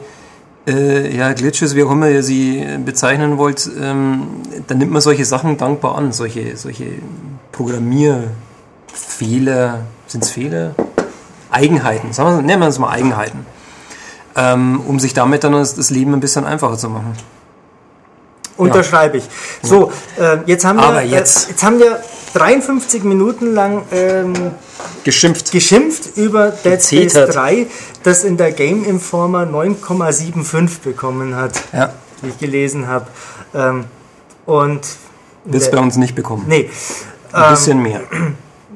äh, 0.67 1.15
ja, 1.15 1.33
Glitches, 1.33 1.75
wie 1.75 1.83
auch 1.83 1.91
immer 1.91 2.09
ihr 2.09 2.23
sie 2.23 2.65
bezeichnen 2.85 3.37
wollt, 3.37 3.69
ähm, 3.79 4.27
dann 4.67 4.77
nimmt 4.77 4.91
man 4.91 5.01
solche 5.01 5.25
Sachen 5.25 5.57
dankbar 5.57 5.97
an, 5.97 6.11
solche, 6.11 6.55
solche 6.57 6.85
Programmierfehler, 7.51 9.79
sind 10.07 10.23
es 10.23 10.31
Fehler? 10.31 10.75
Eigenheiten, 11.51 12.13
sagen 12.13 12.37
wir, 12.37 12.41
nennen 12.43 12.61
wir 12.61 12.67
es 12.67 12.77
mal 12.77 12.89
Eigenheiten, 12.89 13.45
ähm, 14.35 14.81
um 14.85 14.99
sich 14.99 15.13
damit 15.13 15.43
dann 15.43 15.53
das 15.53 15.89
Leben 15.89 16.13
ein 16.13 16.19
bisschen 16.19 16.45
einfacher 16.45 16.77
zu 16.77 16.89
machen. 16.89 17.13
Unterschreibe 18.59 19.17
ich. 19.17 19.23
So, 19.61 19.91
äh, 20.19 20.39
jetzt 20.45 20.65
haben 20.65 20.77
wir, 20.77 20.85
Aber 20.85 21.01
jetzt. 21.01 21.47
Äh, 21.47 21.51
jetzt 21.51 21.63
haben 21.63 21.79
wir 21.79 21.99
53 22.33 23.03
Minuten 23.03 23.53
lang 23.53 23.83
ähm, 23.91 24.33
geschimpft. 25.03 25.51
geschimpft 25.51 26.17
über 26.17 26.51
Dead 26.51 26.81
Space 26.81 27.13
3, 27.13 27.67
das 28.03 28.23
in 28.23 28.37
der 28.37 28.51
Game 28.51 28.83
Informer 28.83 29.43
9,75 29.43 30.81
bekommen 30.83 31.35
hat, 31.35 31.53
ja. 31.73 31.93
wie 32.21 32.29
ich 32.29 32.37
gelesen 32.37 32.87
habe. 32.87 33.07
Ähm, 33.53 33.85
und 34.45 34.81
wird 35.45 35.63
es 35.63 35.71
bei 35.71 35.79
uns 35.79 35.95
nicht 35.95 36.15
bekommen. 36.15 36.45
Nee. 36.47 36.69
Ein 37.31 37.51
bisschen 37.51 37.77
ähm, 37.77 37.83
mehr. 37.83 38.01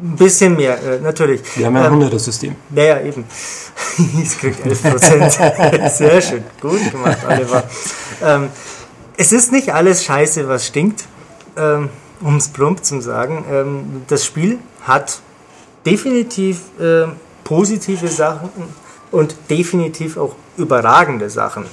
Ein 0.04 0.18
bisschen 0.18 0.56
mehr, 0.56 0.84
äh, 0.84 1.00
natürlich. 1.00 1.42
Wir 1.56 1.68
haben 1.68 1.78
ja 1.78 1.86
ein 1.86 1.94
ähm, 1.94 2.10
100er-System. 2.10 2.56
Ja, 2.76 2.84
ja, 2.84 3.00
eben. 3.02 3.24
es 4.22 4.38
kriegt 4.38 4.66
11 4.66 4.82
Prozent. 4.84 5.32
Sehr 5.92 6.22
schön. 6.22 6.44
Gut 6.60 6.92
gemacht, 6.92 7.20
Oliver. 7.28 7.64
Ähm, 8.22 8.50
es 9.18 9.32
ist 9.32 9.52
nicht 9.52 9.74
alles 9.74 10.04
scheiße, 10.04 10.48
was 10.48 10.68
stinkt, 10.68 11.06
ähm, 11.58 11.90
um 12.22 12.38
es 12.38 12.48
plump 12.48 12.84
zu 12.84 13.02
sagen. 13.02 13.46
Ähm, 13.50 14.04
das 14.08 14.26
Spiel 14.26 14.60
hat 14.84 15.20
definitiv 15.86 16.62
äh, 16.80 17.06
positive 17.44 18.08
Sachen 18.08 18.50
und 19.12 19.36
definitiv 19.50 20.18
auch 20.18 20.36
überragende 20.58 21.30
Sachen. 21.30 21.66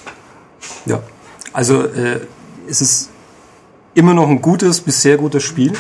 Ja, 0.86 1.00
also 1.52 1.84
äh, 1.84 2.20
es 2.68 2.80
ist 2.80 3.10
immer 3.94 4.14
noch 4.14 4.28
ein 4.28 4.40
gutes 4.40 4.80
bis 4.80 5.02
sehr 5.02 5.16
gutes 5.16 5.42
Spiel. 5.42 5.72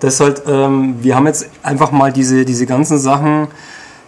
Das 0.00 0.20
halt, 0.20 0.42
ähm, 0.46 0.96
wir 1.00 1.16
haben 1.16 1.26
jetzt 1.26 1.48
einfach 1.62 1.90
mal 1.90 2.12
diese, 2.12 2.44
diese 2.44 2.66
ganzen 2.66 2.98
Sachen 2.98 3.48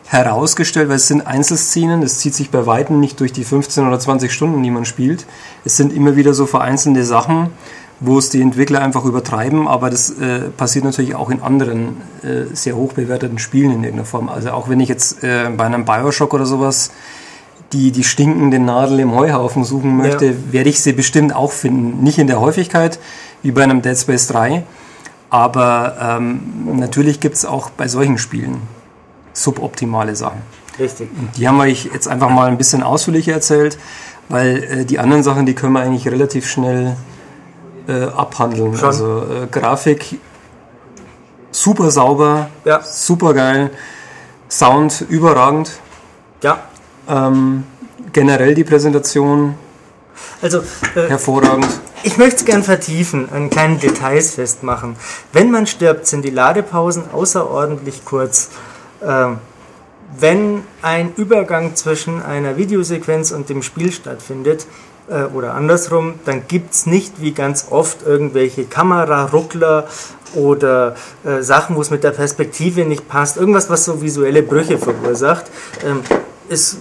herausgestellt, 0.08 0.88
weil 0.88 0.96
es 0.96 1.08
sind 1.08 1.26
Einzelszenen, 1.26 2.00
das 2.00 2.18
zieht 2.18 2.34
sich 2.34 2.50
bei 2.50 2.66
Weitem 2.66 2.98
nicht 2.98 3.20
durch 3.20 3.32
die 3.32 3.44
15 3.44 3.86
oder 3.86 4.00
20 4.00 4.32
Stunden, 4.32 4.62
die 4.62 4.70
man 4.70 4.84
spielt. 4.84 5.26
Es 5.64 5.76
sind 5.76 5.92
immer 5.92 6.16
wieder 6.16 6.32
so 6.32 6.46
vereinzelte 6.46 7.04
Sachen, 7.04 7.50
wo 8.00 8.16
es 8.18 8.30
die 8.30 8.40
Entwickler 8.40 8.80
einfach 8.80 9.04
übertreiben, 9.04 9.68
aber 9.68 9.90
das 9.90 10.10
äh, 10.10 10.48
passiert 10.56 10.84
natürlich 10.84 11.14
auch 11.14 11.30
in 11.30 11.42
anderen 11.42 11.98
äh, 12.22 12.54
sehr 12.54 12.76
hoch 12.76 12.94
bewerteten 12.94 13.38
Spielen 13.38 13.70
in 13.70 13.84
irgendeiner 13.84 14.06
Form. 14.06 14.28
Also 14.30 14.50
auch 14.52 14.70
wenn 14.70 14.80
ich 14.80 14.88
jetzt 14.88 15.22
äh, 15.22 15.50
bei 15.54 15.66
einem 15.66 15.84
Bioshock 15.84 16.32
oder 16.32 16.46
sowas 16.46 16.90
die, 17.72 17.90
die 17.92 18.04
stinkende 18.04 18.58
Nadel 18.58 19.00
im 19.00 19.14
Heuhaufen 19.14 19.62
suchen 19.62 19.98
möchte, 19.98 20.26
ja. 20.26 20.34
werde 20.52 20.70
ich 20.70 20.80
sie 20.80 20.94
bestimmt 20.94 21.34
auch 21.34 21.52
finden. 21.52 22.02
Nicht 22.02 22.18
in 22.18 22.28
der 22.28 22.40
Häufigkeit 22.40 22.98
wie 23.42 23.50
bei 23.50 23.62
einem 23.62 23.82
Dead 23.82 23.98
Space 23.98 24.28
3, 24.28 24.62
aber 25.28 26.18
ähm, 26.18 26.40
natürlich 26.78 27.20
gibt 27.20 27.34
es 27.34 27.44
auch 27.44 27.68
bei 27.68 27.88
solchen 27.88 28.16
Spielen 28.16 28.62
suboptimale 29.42 30.14
Sachen. 30.16 30.42
Richtig. 30.78 31.08
Die 31.36 31.48
haben 31.48 31.56
wir 31.58 31.66
jetzt 31.66 32.06
einfach 32.08 32.30
mal 32.30 32.48
ein 32.48 32.58
bisschen 32.58 32.82
ausführlicher 32.82 33.32
erzählt. 33.32 33.78
Weil 34.30 34.62
äh, 34.62 34.84
die 34.84 34.98
anderen 34.98 35.22
Sachen, 35.22 35.46
die 35.46 35.54
können 35.54 35.72
wir 35.72 35.80
eigentlich 35.80 36.06
relativ 36.06 36.46
schnell 36.46 36.96
äh, 37.88 38.04
abhandeln. 38.04 38.76
Schon. 38.76 38.86
Also 38.86 39.22
äh, 39.22 39.46
Grafik 39.50 40.18
super 41.50 41.90
sauber, 41.90 42.50
Ja. 42.66 42.82
super 42.82 43.32
geil, 43.32 43.70
Sound 44.50 45.04
überragend, 45.08 45.72
Ja. 46.42 46.58
ähm, 47.08 47.64
generell 48.12 48.54
die 48.54 48.64
Präsentation 48.64 49.54
Also, 50.42 50.58
äh, 50.94 51.08
hervorragend. 51.08 51.66
ich 52.02 52.18
möchte 52.18 52.36
es 52.40 52.44
gern 52.44 52.62
vertiefen, 52.62 53.30
an 53.32 53.48
kleinen 53.48 53.80
Details 53.80 54.32
festmachen. 54.34 54.96
Wenn 55.32 55.50
man 55.50 55.66
stirbt, 55.66 56.06
sind 56.06 56.22
die 56.24 56.30
Ladepausen 56.30 57.04
außerordentlich 57.12 58.04
kurz. 58.04 58.50
Ähm, 59.02 59.38
wenn 60.18 60.62
ein 60.80 61.12
Übergang 61.16 61.76
zwischen 61.76 62.22
einer 62.22 62.56
Videosequenz 62.56 63.30
und 63.30 63.48
dem 63.48 63.62
Spiel 63.62 63.92
stattfindet, 63.92 64.66
äh, 65.08 65.24
oder 65.34 65.54
andersrum, 65.54 66.14
dann 66.24 66.46
gibt 66.48 66.74
es 66.74 66.86
nicht 66.86 67.20
wie 67.20 67.32
ganz 67.32 67.68
oft 67.70 68.06
irgendwelche 68.06 68.64
Kameraruckler 68.64 69.86
oder 70.34 70.96
äh, 71.24 71.42
Sachen, 71.42 71.76
wo 71.76 71.80
es 71.80 71.90
mit 71.90 72.04
der 72.04 72.10
Perspektive 72.10 72.84
nicht 72.84 73.08
passt. 73.08 73.38
Irgendwas, 73.38 73.70
was 73.70 73.84
so 73.84 74.02
visuelle 74.02 74.42
Brüche 74.42 74.78
verursacht. 74.78 75.46
Ähm, 75.84 76.00
es 76.48 76.78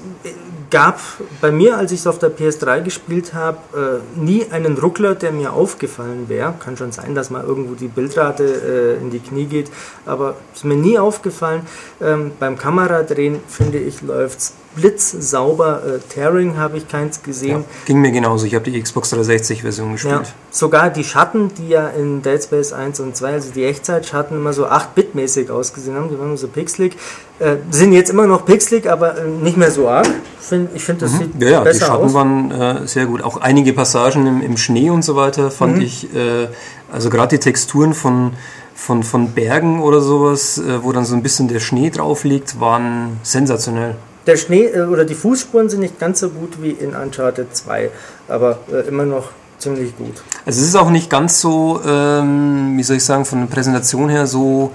gab 0.70 0.99
bei 1.41 1.51
mir, 1.51 1.78
als 1.78 1.91
ich 1.91 1.99
es 1.99 2.07
auf 2.07 2.20
der 2.20 2.36
PS3 2.36 2.82
gespielt 2.82 3.34
habe, 3.34 4.01
äh, 4.15 4.20
nie 4.20 4.45
einen 4.51 4.78
Ruckler, 4.78 5.15
der 5.15 5.32
mir 5.32 5.53
aufgefallen 5.53 6.28
wäre. 6.28 6.53
Kann 6.59 6.78
schon 6.78 6.91
sein, 6.91 7.15
dass 7.15 7.30
mal 7.30 7.43
irgendwo 7.43 7.76
die 7.76 7.88
Bildrate 7.88 8.43
äh, 8.43 9.01
in 9.01 9.09
die 9.09 9.20
Knie 9.20 9.45
geht, 9.45 9.72
aber 10.05 10.36
ist 10.53 10.65
mir 10.65 10.76
nie 10.76 10.99
aufgefallen. 10.99 11.61
Ähm, 12.01 12.32
beim 12.39 12.57
Kameradrehen, 12.57 13.39
finde 13.47 13.80
ich, 13.80 14.01
läuft 14.01 14.39
es 14.39 14.53
blitzsauber. 14.78 15.82
Äh, 15.86 15.99
Tearing 16.13 16.57
habe 16.57 16.78
ich 16.78 16.88
keins 16.88 17.21
gesehen. 17.23 17.59
Ja, 17.61 17.63
ging 17.86 17.99
mir 17.99 18.11
genauso. 18.11 18.45
Ich 18.45 18.55
habe 18.55 18.69
die 18.69 18.80
Xbox 18.82 19.09
360 19.09 19.61
Version 19.63 19.88
Ja, 19.88 19.93
gespielt. 19.93 20.34
sogar 20.51 20.89
die 20.89 21.03
Schatten, 21.03 21.51
die 21.57 21.69
ja 21.69 21.88
in 21.89 22.21
Dead 22.21 22.41
Space 22.41 22.73
1 22.73 22.99
und 22.99 23.15
2, 23.15 23.34
also 23.34 23.51
die 23.51 23.65
Echtzeitschatten, 23.65 24.38
immer 24.38 24.53
so 24.53 24.67
8-Bit-mäßig 24.67 25.49
ausgesehen 25.51 25.95
haben, 25.97 26.09
die 26.09 26.17
waren 26.17 26.28
immer 26.30 26.38
so 26.38 26.47
pixelig, 26.47 26.95
äh, 27.39 27.57
sind 27.71 27.93
jetzt 27.93 28.09
immer 28.09 28.28
noch 28.28 28.45
pixelig, 28.45 28.89
aber 28.89 29.17
äh, 29.17 29.28
nicht 29.28 29.57
mehr 29.57 29.71
so 29.71 29.88
arg. 29.89 30.07
Find, 30.39 30.69
ich 30.73 30.84
finde, 30.84 31.05
das 31.05 31.17
sieht 31.17 31.36
Mhm. 31.36 31.41
Ja, 31.41 31.49
ja, 31.49 31.59
die 31.59 31.65
besser 31.65 31.88
Schatten 31.88 32.05
aus. 32.05 32.13
waren 32.13 32.51
äh, 32.51 32.88
sehr 32.88 33.05
gut. 33.05 33.21
Auch 33.21 33.38
einige 33.38 33.73
Passagen 33.73 34.25
im, 34.28 34.41
im 34.41 34.57
Schnee 34.57 34.89
und 34.89 35.03
so 35.03 35.15
weiter 35.15 35.51
fand 35.51 35.75
Mhm. 35.78 35.82
ich, 35.82 36.15
äh, 36.15 36.47
also 36.91 37.09
gerade 37.09 37.36
die 37.38 37.39
Texturen 37.39 37.93
von, 37.93 38.32
von, 38.73 39.03
von 39.03 39.32
Bergen 39.34 39.82
oder 39.82 39.99
sowas, 40.01 40.57
äh, 40.57 40.84
wo 40.84 40.91
dann 40.93 41.03
so 41.03 41.15
ein 41.15 41.23
bisschen 41.23 41.47
der 41.49 41.59
Schnee 41.59 41.89
drauf 41.89 42.23
liegt, 42.23 42.59
waren 42.61 43.19
sensationell. 43.23 43.95
Der 44.28 44.36
Schnee 44.38 44.65
äh, 44.65 44.82
oder 44.82 45.05
die 45.05 45.15
Fußspuren 45.15 45.69
sind 45.69 45.80
nicht 45.80 45.99
ganz 45.99 46.19
so 46.19 46.30
gut 46.30 46.61
wie 46.61 46.71
in 46.71 46.93
Uncharted 46.93 47.55
2, 47.55 47.89
aber 48.28 48.59
äh, 48.71 48.88
immer 48.88 49.05
noch 49.05 49.30
ziemlich 49.57 49.97
gut. 49.97 50.21
Also 50.45 50.61
es 50.61 50.67
ist 50.67 50.75
auch 50.75 50.89
nicht 50.89 51.09
ganz 51.09 51.41
so, 51.41 51.82
ähm, 51.86 52.73
wie 52.78 52.84
soll 52.84 52.97
ich 52.97 53.05
sagen, 53.05 53.25
von 53.25 53.39
der 53.39 53.47
Präsentation 53.47 54.09
her 54.09 54.28
so. 54.28 54.71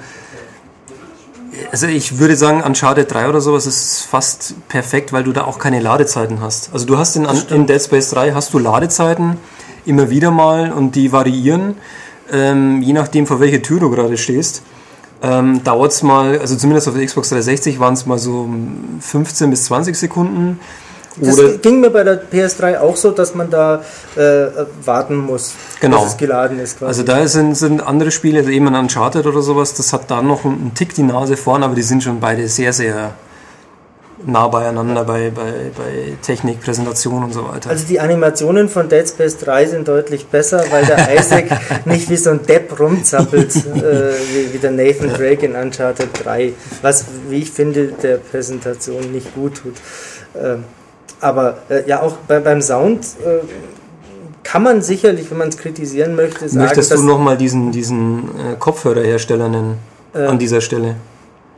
Also 1.71 1.87
ich 1.87 2.19
würde 2.19 2.35
sagen, 2.35 2.63
Uncharted 2.63 3.13
3 3.13 3.29
oder 3.29 3.41
sowas 3.41 3.67
ist 3.67 4.03
fast 4.03 4.55
perfekt, 4.69 5.13
weil 5.13 5.23
du 5.23 5.33
da 5.33 5.45
auch 5.45 5.59
keine 5.59 5.81
Ladezeiten 5.81 6.41
hast. 6.41 6.71
Also 6.73 6.87
du 6.87 6.99
hast 6.99 7.15
in, 7.17 7.27
in 7.51 7.67
Dead 7.67 7.81
Space 7.81 8.11
3 8.11 8.33
hast 8.33 8.53
du 8.55 8.59
Ladezeiten 8.59 9.37
immer 9.85 10.11
wieder 10.11 10.31
mal 10.31 10.73
und 10.73 10.97
die 10.97 11.13
variieren, 11.13 11.77
ähm, 12.31 12.83
je 12.83 12.93
nachdem 12.93 13.27
vor 13.27 13.41
welcher 13.41 13.63
Tür 13.63 13.81
du 13.81 13.91
gerade 13.91 14.17
stehst. 14.17 14.63
Ähm, 15.23 15.63
Dauert 15.63 15.93
es 15.93 16.03
mal, 16.03 16.39
also 16.39 16.57
zumindest 16.57 16.89
auf 16.89 16.95
der 16.95 17.07
Xbox 17.07 17.29
360 17.29 17.79
waren 17.79 17.95
es 17.95 18.07
mal 18.07 18.19
so 18.19 18.49
15 19.01 19.51
bis 19.51 19.65
20 19.67 19.97
Sekunden. 19.97 20.59
Das 21.17 21.39
Oder 21.39 21.59
ging 21.59 21.81
mir 21.81 21.91
bei 21.91 22.05
der 22.05 22.23
PS3 22.31 22.79
auch 22.79 22.97
so, 22.97 23.11
dass 23.11 23.35
man 23.35 23.51
da 23.51 23.83
äh, 24.17 24.21
äh, 24.21 24.67
warten 24.85 25.17
muss, 25.17 25.53
Genau. 25.81 26.01
bis 26.03 26.13
es 26.13 26.17
geladen 26.17 26.59
ist. 26.59 26.79
Quasi. 26.79 26.89
Also 26.89 27.03
da 27.03 27.27
sind, 27.29 27.55
sind 27.55 27.87
andere 27.87 28.11
Spiele, 28.11 28.39
also 28.39 28.51
eben 28.51 28.67
ein 28.69 28.75
Uncharted 28.75 29.27
oder 29.27 29.43
sowas, 29.43 29.75
das 29.75 29.93
hat 29.93 30.11
da 30.11 30.23
noch 30.23 30.45
einen 30.45 30.73
Tick 30.75 30.95
die 30.95 31.03
Nase 31.03 31.37
vorn, 31.37 31.63
aber 31.63 31.75
die 31.75 31.83
sind 31.83 32.03
schon 32.03 32.19
beide 32.19 32.49
sehr, 32.49 32.73
sehr 32.73 33.13
nah 34.27 34.49
beieinander 34.49 35.05
bei, 35.05 35.31
bei, 35.31 35.71
bei 35.77 36.17
Technik, 36.23 36.61
Präsentation 36.61 37.25
und 37.25 37.33
so 37.33 37.49
weiter. 37.49 37.71
Also 37.71 37.87
die 37.87 38.01
Animationen 38.01 38.69
von 38.69 38.89
Dead 38.89 39.09
Space 39.09 39.39
3 39.39 39.67
sind 39.67 39.89
deutlich 39.89 40.27
besser, 40.27 40.65
weil 40.71 40.85
der 40.87 41.15
Isaac 41.19 41.47
nicht 41.87 42.09
wie 42.11 42.17
so 42.17 42.31
ein 42.31 42.45
Depp 42.47 42.79
rumzappelt, 42.79 43.55
äh, 43.57 44.13
wie, 44.35 44.55
wie 44.55 44.59
der 44.59 44.71
Nathan 44.71 45.13
Drake 45.15 45.47
in 45.47 45.55
Uncharted 45.55 46.09
3, 46.25 46.53
was, 46.83 47.07
wie 47.29 47.39
ich 47.39 47.51
finde, 47.51 47.89
der 48.03 48.19
Präsentation 48.19 49.13
nicht 49.13 49.35
gut 49.35 49.57
tut. 49.59 49.75
Ähm, 50.41 50.65
aber 51.21 51.59
äh, 51.69 51.87
ja, 51.87 52.03
auch 52.03 52.17
bei, 52.29 52.41
beim 52.41 52.63
Sound 52.63 53.05
äh, 53.25 53.45
kann 54.43 54.63
man 54.63 54.83
sicherlich, 54.83 55.31
wenn 55.31 55.39
man 55.39 55.49
es 55.49 55.57
kritisieren 55.57 56.17
möchte, 56.17 56.49
sagen, 56.49 56.65
Möchtest 56.65 56.91
dass 56.91 57.01
du 57.01 57.07
nochmal 57.07 57.37
diesen, 57.37 57.73
diesen 57.73 58.25
äh, 58.39 58.57
Kopfhörerhersteller 58.59 59.49
nennen 59.49 59.79
Äh, 60.15 60.27
an 60.27 60.39
dieser 60.39 60.61
Stelle? 60.61 60.97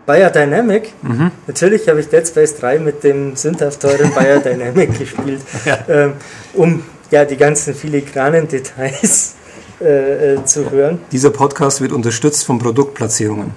Biodynamic, 0.06 0.92
Mhm. 1.02 1.30
natürlich 1.46 1.88
habe 1.88 2.00
ich 2.00 2.08
Dead 2.08 2.26
Space 2.26 2.56
3 2.56 2.78
mit 2.78 3.02
dem 3.04 3.36
sündhaft 3.36 3.80
teuren 3.80 4.10
Biodynamic 4.12 4.98
gespielt, 4.98 5.40
ähm, 5.88 6.12
um 6.52 6.82
ja 7.10 7.24
die 7.24 7.36
ganzen 7.36 7.74
filigranen 7.74 8.46
Details 8.48 9.34
äh, 9.80 10.34
äh, 10.34 10.44
zu 10.44 10.70
hören. 10.70 10.98
Dieser 11.10 11.30
Podcast 11.30 11.80
wird 11.80 11.92
unterstützt 11.92 12.44
von 12.44 12.58
Produktplatzierungen. 12.58 13.52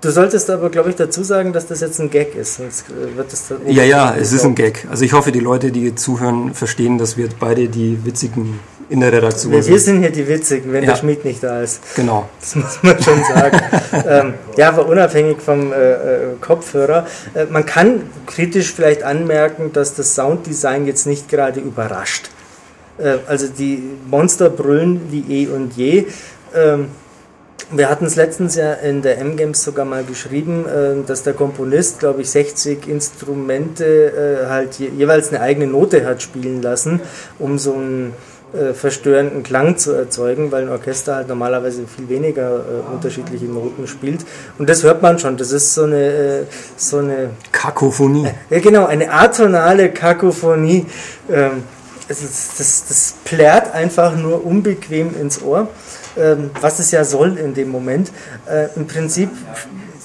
Du 0.00 0.10
solltest 0.10 0.48
aber, 0.48 0.70
glaube 0.70 0.90
ich, 0.90 0.96
dazu 0.96 1.24
sagen, 1.24 1.52
dass 1.52 1.66
das 1.66 1.80
jetzt 1.80 1.98
ein 2.00 2.08
Gag 2.08 2.36
ist, 2.36 2.54
sonst 2.56 2.84
äh, 2.88 3.16
wird 3.16 3.32
das 3.32 3.52
Ja, 3.66 3.82
ja, 3.82 4.14
es 4.16 4.32
ist 4.32 4.44
ein 4.44 4.54
Gag. 4.54 4.86
Also 4.88 5.04
ich 5.04 5.12
hoffe, 5.12 5.32
die 5.32 5.40
Leute, 5.40 5.72
die 5.72 5.92
zuhören, 5.96 6.54
verstehen, 6.54 6.98
dass 6.98 7.16
wir 7.16 7.28
beide 7.40 7.68
die 7.68 7.98
Witzigen 8.04 8.60
in 8.90 9.00
der 9.00 9.12
Redaktion 9.12 9.52
Wir, 9.52 9.58
wir 9.58 9.64
sind. 9.64 9.78
sind 9.80 10.00
hier 10.00 10.10
die 10.10 10.26
Witzigen, 10.28 10.72
wenn 10.72 10.84
Ja. 10.84 10.90
der 10.90 10.96
Schmied 10.96 11.24
nicht 11.24 11.42
da 11.42 11.62
ist. 11.62 11.80
Genau. 11.94 12.28
Das 12.40 12.56
muss 12.56 12.82
man 12.82 13.02
schon 13.02 13.22
sagen. 13.24 13.60
ähm, 14.08 14.34
ja, 14.56 14.68
aber 14.68 14.86
unabhängig 14.86 15.38
vom 15.40 15.72
äh, 15.72 15.92
äh, 15.92 16.18
Kopfhörer, 16.40 17.06
äh, 17.34 17.44
man 17.46 17.66
kann 17.66 18.02
kritisch 18.26 18.72
vielleicht 18.72 19.02
anmerken, 19.02 19.72
dass 19.72 19.94
das 19.94 20.14
Sounddesign 20.14 20.86
jetzt 20.86 21.06
nicht 21.06 21.28
gerade 21.28 21.60
überrascht. 21.60 22.30
Äh, 22.98 23.18
also 23.26 23.46
die 23.48 23.82
Monster 24.10 24.48
brüllen 24.50 25.00
wie 25.10 25.42
eh 25.44 25.46
und 25.48 25.76
je. 25.76 26.06
Ähm, 26.54 26.86
wir 27.70 27.90
hatten 27.90 28.06
es 28.06 28.16
letztens 28.16 28.54
ja 28.56 28.72
in 28.72 29.02
der 29.02 29.18
M-Games 29.18 29.62
sogar 29.62 29.84
mal 29.84 30.02
geschrieben, 30.02 30.64
äh, 30.66 31.06
dass 31.06 31.22
der 31.22 31.34
Komponist, 31.34 31.98
glaube 31.98 32.22
ich, 32.22 32.30
60 32.30 32.88
Instrumente 32.88 33.84
äh, 34.44 34.48
halt 34.48 34.76
je, 34.78 34.88
jeweils 34.96 35.28
eine 35.28 35.42
eigene 35.42 35.66
Note 35.66 36.06
hat 36.06 36.22
spielen 36.22 36.62
lassen, 36.62 37.00
um 37.38 37.58
so 37.58 37.74
einen 37.74 38.14
äh, 38.52 38.72
verstörenden 38.72 39.42
Klang 39.42 39.76
zu 39.76 39.92
erzeugen, 39.92 40.50
weil 40.50 40.62
ein 40.62 40.68
Orchester 40.70 41.16
halt 41.16 41.28
normalerweise 41.28 41.82
viel 41.86 42.08
weniger 42.08 42.56
äh, 42.56 42.94
unterschiedliche 42.94 43.44
Noten 43.44 43.86
spielt. 43.86 44.24
Und 44.58 44.68
das 44.68 44.82
hört 44.82 45.02
man 45.02 45.18
schon. 45.18 45.36
Das 45.36 45.52
ist 45.52 45.74
so 45.74 45.84
eine, 45.84 46.04
äh, 46.04 46.44
so 46.76 46.98
eine 46.98 47.30
Kakophonie. 47.52 48.30
ja, 48.50 48.60
genau, 48.60 48.86
eine 48.86 49.12
atonale 49.12 49.90
Kakophonie. 49.90 50.86
Ähm, 51.30 51.62
es 52.08 52.22
ist, 52.22 52.58
das, 52.58 52.84
das 52.88 53.14
plärt 53.24 53.74
einfach 53.74 54.16
nur 54.16 54.44
unbequem 54.44 55.14
ins 55.20 55.42
Ohr, 55.42 55.68
ähm, 56.16 56.50
was 56.60 56.78
es 56.78 56.90
ja 56.90 57.04
soll 57.04 57.36
in 57.36 57.52
dem 57.52 57.68
Moment. 57.68 58.10
Äh, 58.50 58.68
Im 58.76 58.86
Prinzip 58.86 59.28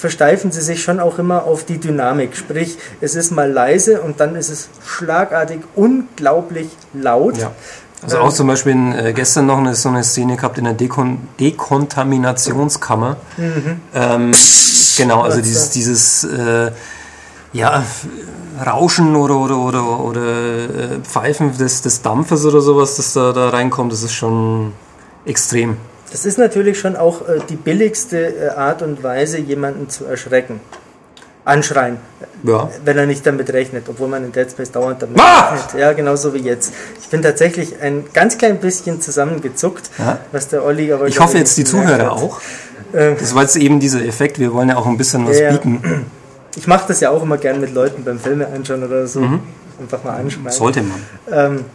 versteifen 0.04 0.52
sie 0.52 0.60
sich 0.60 0.84
schon 0.84 1.00
auch 1.00 1.18
immer 1.18 1.46
auf 1.46 1.64
die 1.64 1.78
Dynamik. 1.78 2.36
Sprich, 2.36 2.78
es 3.00 3.16
ist 3.16 3.32
mal 3.32 3.50
leise 3.50 4.02
und 4.02 4.20
dann 4.20 4.36
ist 4.36 4.50
es 4.50 4.68
schlagartig 4.86 5.62
unglaublich 5.76 6.68
laut. 6.94 7.38
Ja. 7.38 7.54
Also 8.04 8.20
auch 8.20 8.34
zum 8.34 8.48
Beispiel 8.48 8.76
äh, 8.98 9.14
gestern 9.14 9.46
noch 9.46 9.58
eine, 9.58 9.76
so 9.76 9.90
eine 9.90 10.04
Szene 10.04 10.36
gehabt 10.36 10.58
in 10.58 10.66
der 10.66 10.74
Dekon 10.74 11.20
Dekontaminationskammer. 11.40 13.18
Ähm, 13.96 14.32
genau, 14.98 15.22
also 15.22 15.42
dieses, 15.42 15.70
dieses 15.70 16.24
äh, 16.26 16.72
ja, 17.54 17.84
Rauschen 18.66 19.16
oder, 19.16 19.38
oder, 19.38 19.58
oder, 19.58 20.00
oder 20.00 20.22
äh, 20.22 21.00
Pfeifen 21.04 21.58
des, 21.58 21.82
des 21.82 22.02
Dampfes 22.02 22.46
oder 22.46 22.62
sowas, 22.62 22.98
das 22.98 23.14
da, 23.14 23.32
da 23.32 23.50
reinkommt, 23.50 23.92
das 23.92 24.04
ist 24.04 24.14
schon 24.14 24.74
extrem. 25.26 25.78
Das 26.12 26.26
ist 26.26 26.38
natürlich 26.38 26.80
schon 26.80 26.96
auch 26.96 27.28
äh, 27.28 27.40
die 27.50 27.56
billigste 27.56 28.36
äh, 28.36 28.50
Art 28.50 28.82
und 28.82 29.02
Weise, 29.02 29.40
jemanden 29.40 29.90
zu 29.90 30.06
erschrecken. 30.06 30.60
Anschreien, 31.46 31.98
Ja. 32.44 32.70
wenn 32.86 32.98
er 32.98 33.06
nicht 33.06 33.26
damit 33.26 33.52
rechnet, 33.52 33.86
obwohl 33.90 34.08
man 34.08 34.24
in 34.24 34.32
Dead 34.32 34.50
Space 34.50 34.72
dauernd 34.72 35.02
damit 35.02 35.20
Ah! 35.20 35.52
rechnet. 35.54 35.82
Ja, 35.82 35.92
genauso 35.94 36.34
wie 36.34 36.40
jetzt. 36.40 36.74
Ich 37.02 37.10
bin 37.10 37.22
tatsächlich 37.22 37.82
ein 37.82 38.06
ganz 38.14 38.38
klein 38.38 38.60
bisschen 38.60 39.02
zusammengezuckt, 39.02 39.90
Ja. 40.00 40.20
was 40.32 40.48
der 40.48 40.64
Olli 40.64 40.92
aber 40.94 41.08
Ich 41.08 41.20
hoffe 41.20 41.38
jetzt 41.38 41.58
die 41.58 41.66
Zuhörer 41.66 42.06
hat. 42.06 42.12
auch. 42.12 42.40
Ähm, 42.94 43.18
Das 43.20 43.36
war 43.36 43.42
jetzt 43.44 43.58
eben 43.58 43.80
dieser 43.80 44.06
Effekt, 44.06 44.40
wir 44.40 44.54
wollen 44.54 44.70
ja 44.70 44.78
auch 44.78 44.86
ein 44.86 44.98
bisschen 44.98 45.28
was 45.28 45.38
Ja, 45.40 45.52
bieten. 45.52 46.06
Ich 46.56 46.68
mache 46.68 46.86
das 46.88 47.00
ja 47.02 47.10
auch 47.10 47.24
immer 47.24 47.38
gern 47.38 47.60
mit 47.60 47.74
Leuten 47.74 48.04
beim 48.04 48.20
Filme 48.20 48.48
anschauen 48.48 48.84
oder 48.84 49.06
so. 49.08 49.20
Mhm. 49.22 49.40
Einfach 49.82 50.04
mal 50.04 50.16
anschreien. 50.18 50.50
Sollte 50.52 50.82
man. 50.84 51.02
Ähm, 51.32 51.66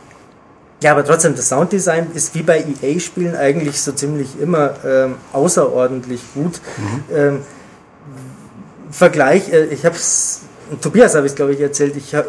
ja, 0.80 0.92
aber 0.92 1.04
trotzdem, 1.04 1.34
das 1.34 1.48
Sounddesign 1.48 2.12
ist 2.14 2.34
wie 2.36 2.42
bei 2.42 2.64
EA-Spielen 2.82 3.34
eigentlich 3.36 3.82
so 3.82 3.90
ziemlich 3.92 4.40
immer 4.40 4.70
ähm, 4.86 5.16
außerordentlich 5.32 6.20
gut. 6.34 6.60
Mhm. 6.76 7.16
Ähm, 7.16 7.38
Vergleich, 8.90 9.52
äh, 9.52 9.66
ich 9.66 9.84
habe 9.84 9.96
es 9.96 10.42
Tobias 10.82 11.14
habe 11.14 11.26
ich 11.26 11.34
glaube 11.34 11.54
ich 11.54 11.60
erzählt, 11.60 11.96
ich 11.96 12.14
habe 12.14 12.28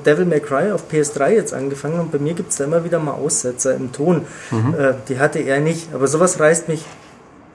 äh, 0.00 0.04
Devil 0.04 0.24
May 0.24 0.40
Cry 0.40 0.72
auf 0.72 0.84
PS3 0.90 1.30
jetzt 1.30 1.52
angefangen 1.52 2.00
und 2.00 2.12
bei 2.12 2.18
mir 2.18 2.34
gibt 2.34 2.50
es 2.50 2.56
da 2.56 2.64
immer 2.64 2.84
wieder 2.84 2.98
mal 2.98 3.12
Aussetzer 3.12 3.74
im 3.74 3.92
Ton. 3.92 4.24
Mhm. 4.50 4.74
Äh, 4.78 4.94
die 5.08 5.18
hatte 5.18 5.40
er 5.40 5.60
nicht, 5.60 5.92
aber 5.92 6.06
sowas 6.06 6.40
reißt 6.40 6.68
mich 6.68 6.84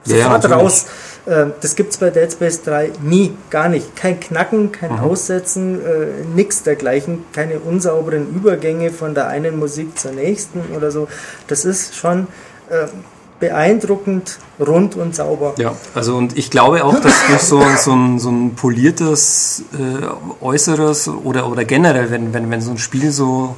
sofort 0.04 0.44
ja, 0.44 0.50
raus. 0.50 0.86
Äh, 1.26 1.46
das 1.60 1.74
gibt 1.74 1.92
es 1.92 1.98
bei 1.98 2.10
Dead 2.10 2.30
Space 2.30 2.62
3 2.62 2.92
nie, 3.02 3.36
gar 3.50 3.68
nicht. 3.68 3.96
Kein 3.96 4.20
Knacken, 4.20 4.72
kein 4.72 4.92
mhm. 4.92 5.00
Aussetzen, 5.00 5.84
äh, 5.84 6.24
nichts 6.34 6.62
dergleichen, 6.62 7.24
keine 7.32 7.58
unsauberen 7.58 8.32
Übergänge 8.34 8.90
von 8.90 9.14
der 9.14 9.28
einen 9.28 9.58
Musik 9.58 9.98
zur 9.98 10.12
nächsten 10.12 10.60
oder 10.76 10.90
so. 10.90 11.08
Das 11.48 11.64
ist 11.64 11.96
schon 11.96 12.28
äh, 12.70 12.86
beeindruckend 13.40 14.38
rund 14.60 14.94
und 14.94 15.16
sauber. 15.16 15.54
Ja, 15.58 15.74
also 15.94 16.16
und 16.16 16.36
ich 16.36 16.50
glaube 16.50 16.84
auch, 16.84 17.00
dass 17.00 17.14
durch 17.26 17.40
so, 17.40 17.62
so, 17.78 17.92
ein, 17.92 18.18
so 18.18 18.30
ein 18.30 18.54
poliertes 18.54 19.64
äh, 19.72 20.44
Äußeres 20.44 21.08
oder, 21.08 21.50
oder 21.50 21.64
generell, 21.64 22.10
wenn, 22.10 22.32
wenn, 22.32 22.50
wenn 22.50 22.60
so 22.60 22.70
ein 22.70 22.78
Spiel 22.78 23.10
so, 23.10 23.56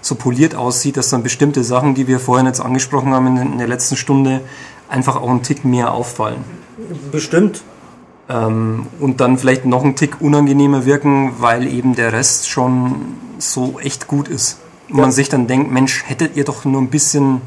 so 0.00 0.14
poliert 0.14 0.54
aussieht, 0.54 0.96
dass 0.96 1.10
dann 1.10 1.22
bestimmte 1.22 1.64
Sachen, 1.64 1.94
die 1.94 2.06
wir 2.06 2.20
vorhin 2.20 2.46
jetzt 2.46 2.60
angesprochen 2.60 3.12
haben 3.12 3.26
in, 3.26 3.52
in 3.52 3.58
der 3.58 3.68
letzten 3.68 3.96
Stunde, 3.96 4.40
einfach 4.88 5.16
auch 5.16 5.28
einen 5.28 5.42
Tick 5.42 5.64
mehr 5.64 5.92
auffallen. 5.92 6.44
Bestimmt. 7.10 7.62
Ähm, 8.28 8.86
und 9.00 9.20
dann 9.20 9.36
vielleicht 9.36 9.66
noch 9.66 9.82
einen 9.82 9.96
Tick 9.96 10.20
unangenehmer 10.20 10.86
wirken, 10.86 11.32
weil 11.38 11.66
eben 11.66 11.94
der 11.94 12.12
Rest 12.12 12.48
schon 12.48 13.16
so 13.38 13.78
echt 13.80 14.06
gut 14.06 14.28
ist. 14.28 14.58
Und 14.88 14.96
ja. 14.96 15.02
man 15.02 15.12
sich 15.12 15.28
dann 15.28 15.46
denkt, 15.46 15.72
Mensch, 15.72 16.04
hättet 16.06 16.36
ihr 16.36 16.44
doch 16.44 16.64
nur 16.64 16.80
ein 16.80 16.88
bisschen 16.88 17.40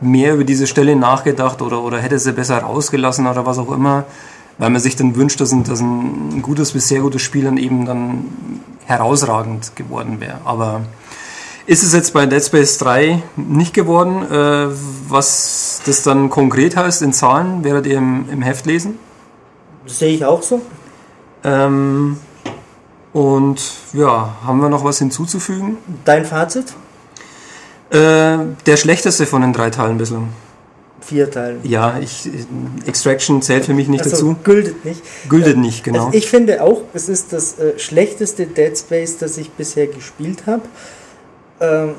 mehr 0.00 0.34
über 0.34 0.44
diese 0.44 0.66
Stelle 0.66 0.96
nachgedacht 0.96 1.62
oder, 1.62 1.82
oder 1.82 1.98
hätte 1.98 2.18
sie 2.18 2.32
besser 2.32 2.58
rausgelassen 2.58 3.26
oder 3.26 3.46
was 3.46 3.58
auch 3.58 3.70
immer, 3.70 4.04
weil 4.58 4.70
man 4.70 4.80
sich 4.80 4.96
dann 4.96 5.16
wünscht, 5.16 5.40
dass 5.40 5.52
ein, 5.52 5.64
dass 5.64 5.80
ein 5.80 6.42
gutes 6.42 6.72
bis 6.72 6.88
sehr 6.88 7.00
gutes 7.00 7.22
Spiel 7.22 7.44
dann 7.44 7.56
eben 7.56 7.86
dann 7.86 8.24
herausragend 8.86 9.76
geworden 9.76 10.20
wäre. 10.20 10.38
Aber 10.44 10.82
ist 11.66 11.82
es 11.82 11.92
jetzt 11.92 12.12
bei 12.12 12.26
Dead 12.26 12.42
Space 12.42 12.78
3 12.78 13.22
nicht 13.36 13.74
geworden? 13.74 14.22
Äh, 14.30 14.68
was 15.08 15.82
das 15.84 16.02
dann 16.02 16.30
konkret 16.30 16.76
heißt 16.76 17.02
in 17.02 17.12
Zahlen, 17.12 17.62
werdet 17.64 17.86
ihr 17.86 17.98
im, 17.98 18.28
im 18.30 18.42
Heft 18.42 18.66
lesen? 18.66 18.98
Das 19.84 19.98
sehe 19.98 20.12
ich 20.12 20.24
auch 20.24 20.42
so. 20.42 20.62
Ähm, 21.44 22.18
und 23.12 23.60
ja, 23.92 24.36
haben 24.44 24.60
wir 24.60 24.68
noch 24.68 24.84
was 24.84 24.98
hinzuzufügen? 24.98 25.78
Dein 26.04 26.24
Fazit? 26.24 26.74
Äh, 27.90 28.38
der 28.66 28.76
schlechteste 28.76 29.26
von 29.26 29.42
den 29.42 29.52
drei 29.52 29.70
Teilen 29.70 29.98
bislang. 29.98 30.28
Vier 31.00 31.30
Teilen. 31.30 31.60
Ja, 31.64 31.98
ich, 31.98 32.28
Extraction 32.86 33.42
zählt 33.42 33.64
für 33.64 33.74
mich 33.74 33.88
nicht 33.88 34.04
also, 34.04 34.16
dazu. 34.16 34.36
Gültet 34.44 34.84
nicht. 34.84 35.02
Gültet 35.28 35.56
äh, 35.56 35.58
nicht, 35.58 35.82
genau. 35.82 36.06
Also 36.06 36.18
ich 36.18 36.28
finde 36.28 36.62
auch, 36.62 36.82
es 36.94 37.08
ist 37.08 37.32
das 37.32 37.58
äh, 37.58 37.78
schlechteste 37.78 38.46
Dead 38.46 38.76
Space, 38.76 39.18
das 39.18 39.38
ich 39.38 39.50
bisher 39.50 39.86
gespielt 39.86 40.44
habe. 40.46 40.62
Ähm, 41.60 41.94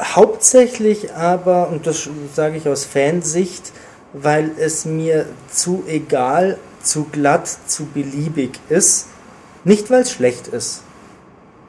hauptsächlich 0.00 1.12
aber, 1.14 1.68
und 1.68 1.86
das 1.86 2.08
sage 2.34 2.56
ich 2.56 2.68
aus 2.68 2.84
Fansicht, 2.84 3.72
weil 4.12 4.52
es 4.58 4.84
mir 4.84 5.26
zu 5.52 5.84
egal, 5.86 6.58
zu 6.82 7.04
glatt, 7.04 7.48
zu 7.66 7.86
beliebig 7.86 8.58
ist. 8.68 9.06
Nicht, 9.64 9.90
weil 9.90 10.02
es 10.02 10.10
schlecht 10.10 10.48
ist. 10.48 10.82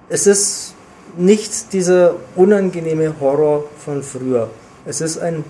Es 0.09 0.27
ist 0.27 0.74
nicht 1.17 1.73
dieser 1.73 2.15
unangenehme 2.35 3.15
Horror 3.19 3.63
von 3.77 4.03
früher. 4.03 4.49
Es 4.85 5.01
ist 5.01 5.17
ein 5.17 5.43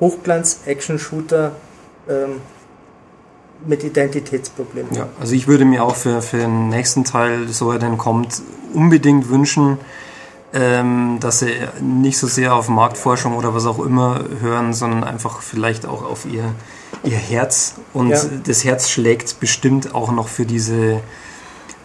Hochglanz-Action-Shooter 0.00 1.52
ähm, 2.08 2.40
mit 3.66 3.82
Identitätsproblemen. 3.84 4.94
Ja, 4.94 5.08
also 5.18 5.34
ich 5.34 5.48
würde 5.48 5.64
mir 5.64 5.82
auch 5.84 5.96
für, 5.96 6.22
für 6.22 6.38
den 6.38 6.68
nächsten 6.68 7.04
Teil, 7.04 7.48
so 7.48 7.72
er 7.72 7.78
denn 7.78 7.96
kommt, 7.96 8.42
unbedingt 8.74 9.28
wünschen, 9.28 9.78
ähm, 10.52 11.18
dass 11.20 11.40
sie 11.40 11.52
nicht 11.80 12.18
so 12.18 12.26
sehr 12.26 12.54
auf 12.54 12.68
Marktforschung 12.68 13.36
oder 13.36 13.54
was 13.54 13.66
auch 13.66 13.78
immer 13.78 14.24
hören, 14.40 14.74
sondern 14.74 15.04
einfach 15.04 15.42
vielleicht 15.42 15.86
auch 15.86 16.04
auf 16.04 16.26
ihr, 16.26 16.54
ihr 17.04 17.16
Herz. 17.16 17.74
Und 17.92 18.10
ja. 18.10 18.20
das 18.44 18.64
Herz 18.64 18.88
schlägt 18.90 19.40
bestimmt 19.40 19.94
auch 19.94 20.12
noch 20.12 20.28
für 20.28 20.46
diese 20.46 21.00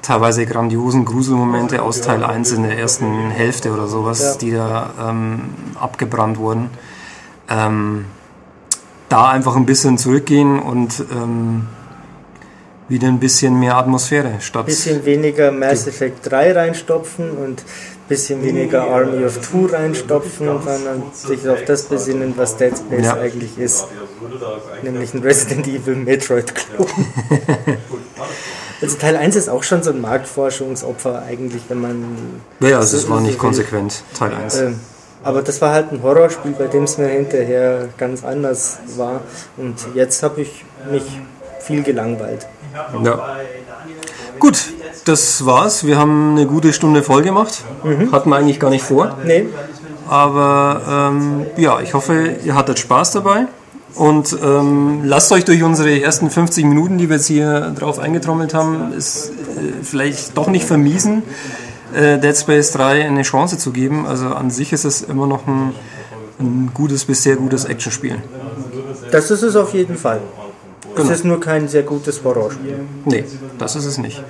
teilweise 0.02 0.46
grandiosen 0.46 1.06
Gruselmomente 1.06 1.82
aus 1.82 2.02
Teil 2.02 2.24
1 2.24 2.52
in 2.54 2.64
der 2.64 2.78
ersten 2.78 3.30
Hälfte 3.30 3.72
oder 3.72 3.88
sowas, 3.88 4.22
ja. 4.22 4.36
die 4.36 4.52
da 4.52 4.94
ähm, 5.10 5.42
abgebrannt 5.80 6.38
wurden. 6.38 6.70
Ähm, 7.50 8.06
da 9.10 9.30
einfach 9.30 9.56
ein 9.56 9.66
bisschen 9.66 9.98
zurückgehen 9.98 10.60
und 10.60 11.04
ähm, 11.12 11.68
wieder 12.88 13.08
ein 13.08 13.20
bisschen 13.20 13.60
mehr 13.60 13.78
Atmosphäre 13.78 14.36
statt. 14.40 14.64
Ein 14.64 14.66
bisschen 14.66 15.06
weniger 15.06 15.52
Mass 15.52 15.88
Effect 15.88 16.30
3 16.32 16.54
reinstopfen 16.54 17.32
und 17.32 17.62
ein 17.62 18.08
bisschen 18.08 18.44
weniger 18.44 18.84
Army 18.84 19.26
of 19.26 19.38
Two 19.40 19.66
reinstopfen, 19.66 20.48
sondern 20.48 21.04
sich 21.14 21.48
auf 21.48 21.64
das 21.66 21.84
besinnen, 21.84 22.34
was 22.36 22.58
Dead 22.58 22.74
Space 22.78 23.06
ja. 23.06 23.16
eigentlich 23.16 23.58
ist. 23.58 23.88
Nämlich 24.84 25.14
ein 25.14 25.22
Resident 25.22 25.68
Evil 25.68 25.96
Metroid-Klon. 25.96 26.88
Also 28.82 28.98
Teil 28.98 29.16
1 29.16 29.36
ist 29.36 29.50
auch 29.50 29.64
schon 29.64 29.84
so 29.84 29.92
ein 29.92 30.02
Marktforschungsopfer 30.02 31.24
eigentlich, 31.28 31.64
wenn 31.70 31.82
man... 31.82 32.06
Ja, 32.60 32.78
also 32.80 32.98
es 32.98 33.10
war 33.10 33.22
nicht 33.22 33.38
konsequent, 33.38 34.04
Teil 34.18 34.34
1. 34.34 34.56
Äh, 34.58 34.72
aber 35.24 35.44
das 35.44 35.62
war 35.62 35.72
halt 35.72 35.92
ein 35.92 36.02
Horrorspiel, 36.02 36.54
bei 36.54 36.66
dem 36.66 36.84
es 36.84 36.98
mir 36.98 37.08
hinterher 37.08 37.90
ganz 37.98 38.24
anders 38.24 38.80
war. 38.98 39.22
Und 39.58 39.76
jetzt 39.94 40.24
habe 40.24 40.42
ich 40.42 40.66
mich 40.92 41.04
viel 41.60 41.84
gelangweilt. 41.84 42.48
Ja. 43.04 43.38
Gut, 44.40 44.74
das 45.06 45.46
war's. 45.46 45.86
Wir 45.86 45.98
haben 46.00 46.32
eine 46.32 46.48
gute 46.48 46.74
Stunde 46.74 47.04
voll 47.04 47.22
gemacht. 47.22 47.64
Mhm. 47.84 48.12
Hatten 48.12 48.30
wir 48.30 48.38
eigentlich 48.38 48.60
gar 48.60 48.72
nicht 48.72 48.84
vor. 48.84 49.18
Nee. 49.24 49.48
Aber 50.10 51.12
ähm, 51.14 51.46
ja, 51.58 51.80
ich 51.82 51.94
hoffe, 51.94 52.36
ihr 52.44 52.56
hattet 52.56 52.80
Spaß 52.80 53.12
dabei. 53.12 53.46
Und 53.96 54.38
ähm, 54.42 55.02
lasst 55.04 55.32
euch 55.32 55.46
durch 55.46 55.64
unsere 55.64 56.02
ersten 56.02 56.30
50 56.30 56.66
Minuten, 56.66 56.98
die 56.98 57.10
wir 57.10 57.18
jetzt 57.18 57.28
hier 57.28 57.74
drauf 57.78 58.00
eingetrommelt 58.00 58.54
haben, 58.54 58.94
ist 58.94 59.30
äh, 59.30 59.84
vielleicht 59.84 60.38
doch 60.38 60.48
nicht 60.48 60.66
vermiesen, 60.66 61.24
äh, 61.94 62.18
Dead 62.18 62.36
Space 62.36 62.72
3 62.72 63.06
eine 63.06 63.24
Chance 63.24 63.58
zu 63.58 63.72
geben. 63.72 64.06
Also 64.06 64.28
an 64.28 64.50
sich 64.50 64.72
ist 64.72 64.86
es 64.86 65.02
immer 65.02 65.28
noch 65.28 65.46
ein, 65.46 65.74
ein 66.40 66.72
gutes 66.74 67.06
bis 67.06 67.24
sehr 67.24 67.36
gutes 67.36 67.66
Actionspiel. 67.66 68.18
Das 69.12 69.30
ist 69.30 69.42
es 69.42 69.56
auf 69.56 69.74
jeden 69.74 69.98
Fall. 69.98 70.22
Genau. 70.96 71.10
Es 71.10 71.18
ist 71.18 71.26
nur 71.26 71.40
kein 71.40 71.68
sehr 71.68 71.84
gutes 71.84 72.24
Horrorspiel. 72.24 72.80
Nee, 73.06 73.26
das 73.58 73.76
ist 73.76 73.86
es 73.86 73.98
nicht. 73.98 74.24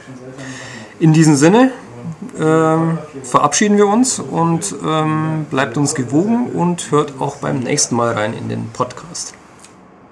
In 0.99 1.14
diesem 1.14 1.36
Sinne 1.36 1.72
ähm, 2.39 2.97
verabschieden 3.24 3.78
wir 3.78 3.88
uns 3.88 4.20
und 4.20 4.76
ähm, 4.86 5.45
bleibt 5.49 5.78
uns 5.78 5.95
gewogen 5.95 6.47
und 6.53 6.91
hört 6.91 7.14
auch 7.20 7.38
beim 7.38 7.59
nächsten 7.59 7.95
Mal 7.95 8.14
rein 8.14 8.34
in 8.34 8.49
den 8.49 8.70
Podcast. 8.70 9.34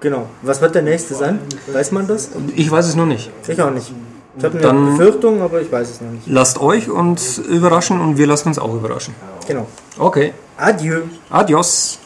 Genau. 0.00 0.26
Was 0.42 0.60
wird 0.60 0.74
der 0.74 0.82
nächste 0.82 1.14
sein? 1.14 1.40
Weiß 1.72 1.92
man 1.92 2.06
das? 2.06 2.30
Ich 2.56 2.70
weiß 2.70 2.86
es 2.86 2.96
noch 2.96 3.06
nicht. 3.06 3.30
Ich 3.46 3.60
auch 3.60 3.70
nicht. 3.70 3.92
Ich 4.38 4.44
habe 4.44 4.68
eine 4.68 4.90
Befürchtung, 4.92 5.42
aber 5.42 5.60
ich 5.60 5.70
weiß 5.70 5.90
es 5.90 6.00
noch 6.00 6.10
nicht. 6.10 6.26
Lasst 6.26 6.60
euch 6.60 6.88
uns 6.88 7.38
überraschen 7.38 8.00
und 8.00 8.16
wir 8.16 8.26
lassen 8.26 8.48
uns 8.48 8.58
auch 8.58 8.72
überraschen. 8.74 9.14
Genau. 9.46 9.66
Okay. 9.98 10.32
Adieu. 10.56 11.02
Adios. 11.28 11.98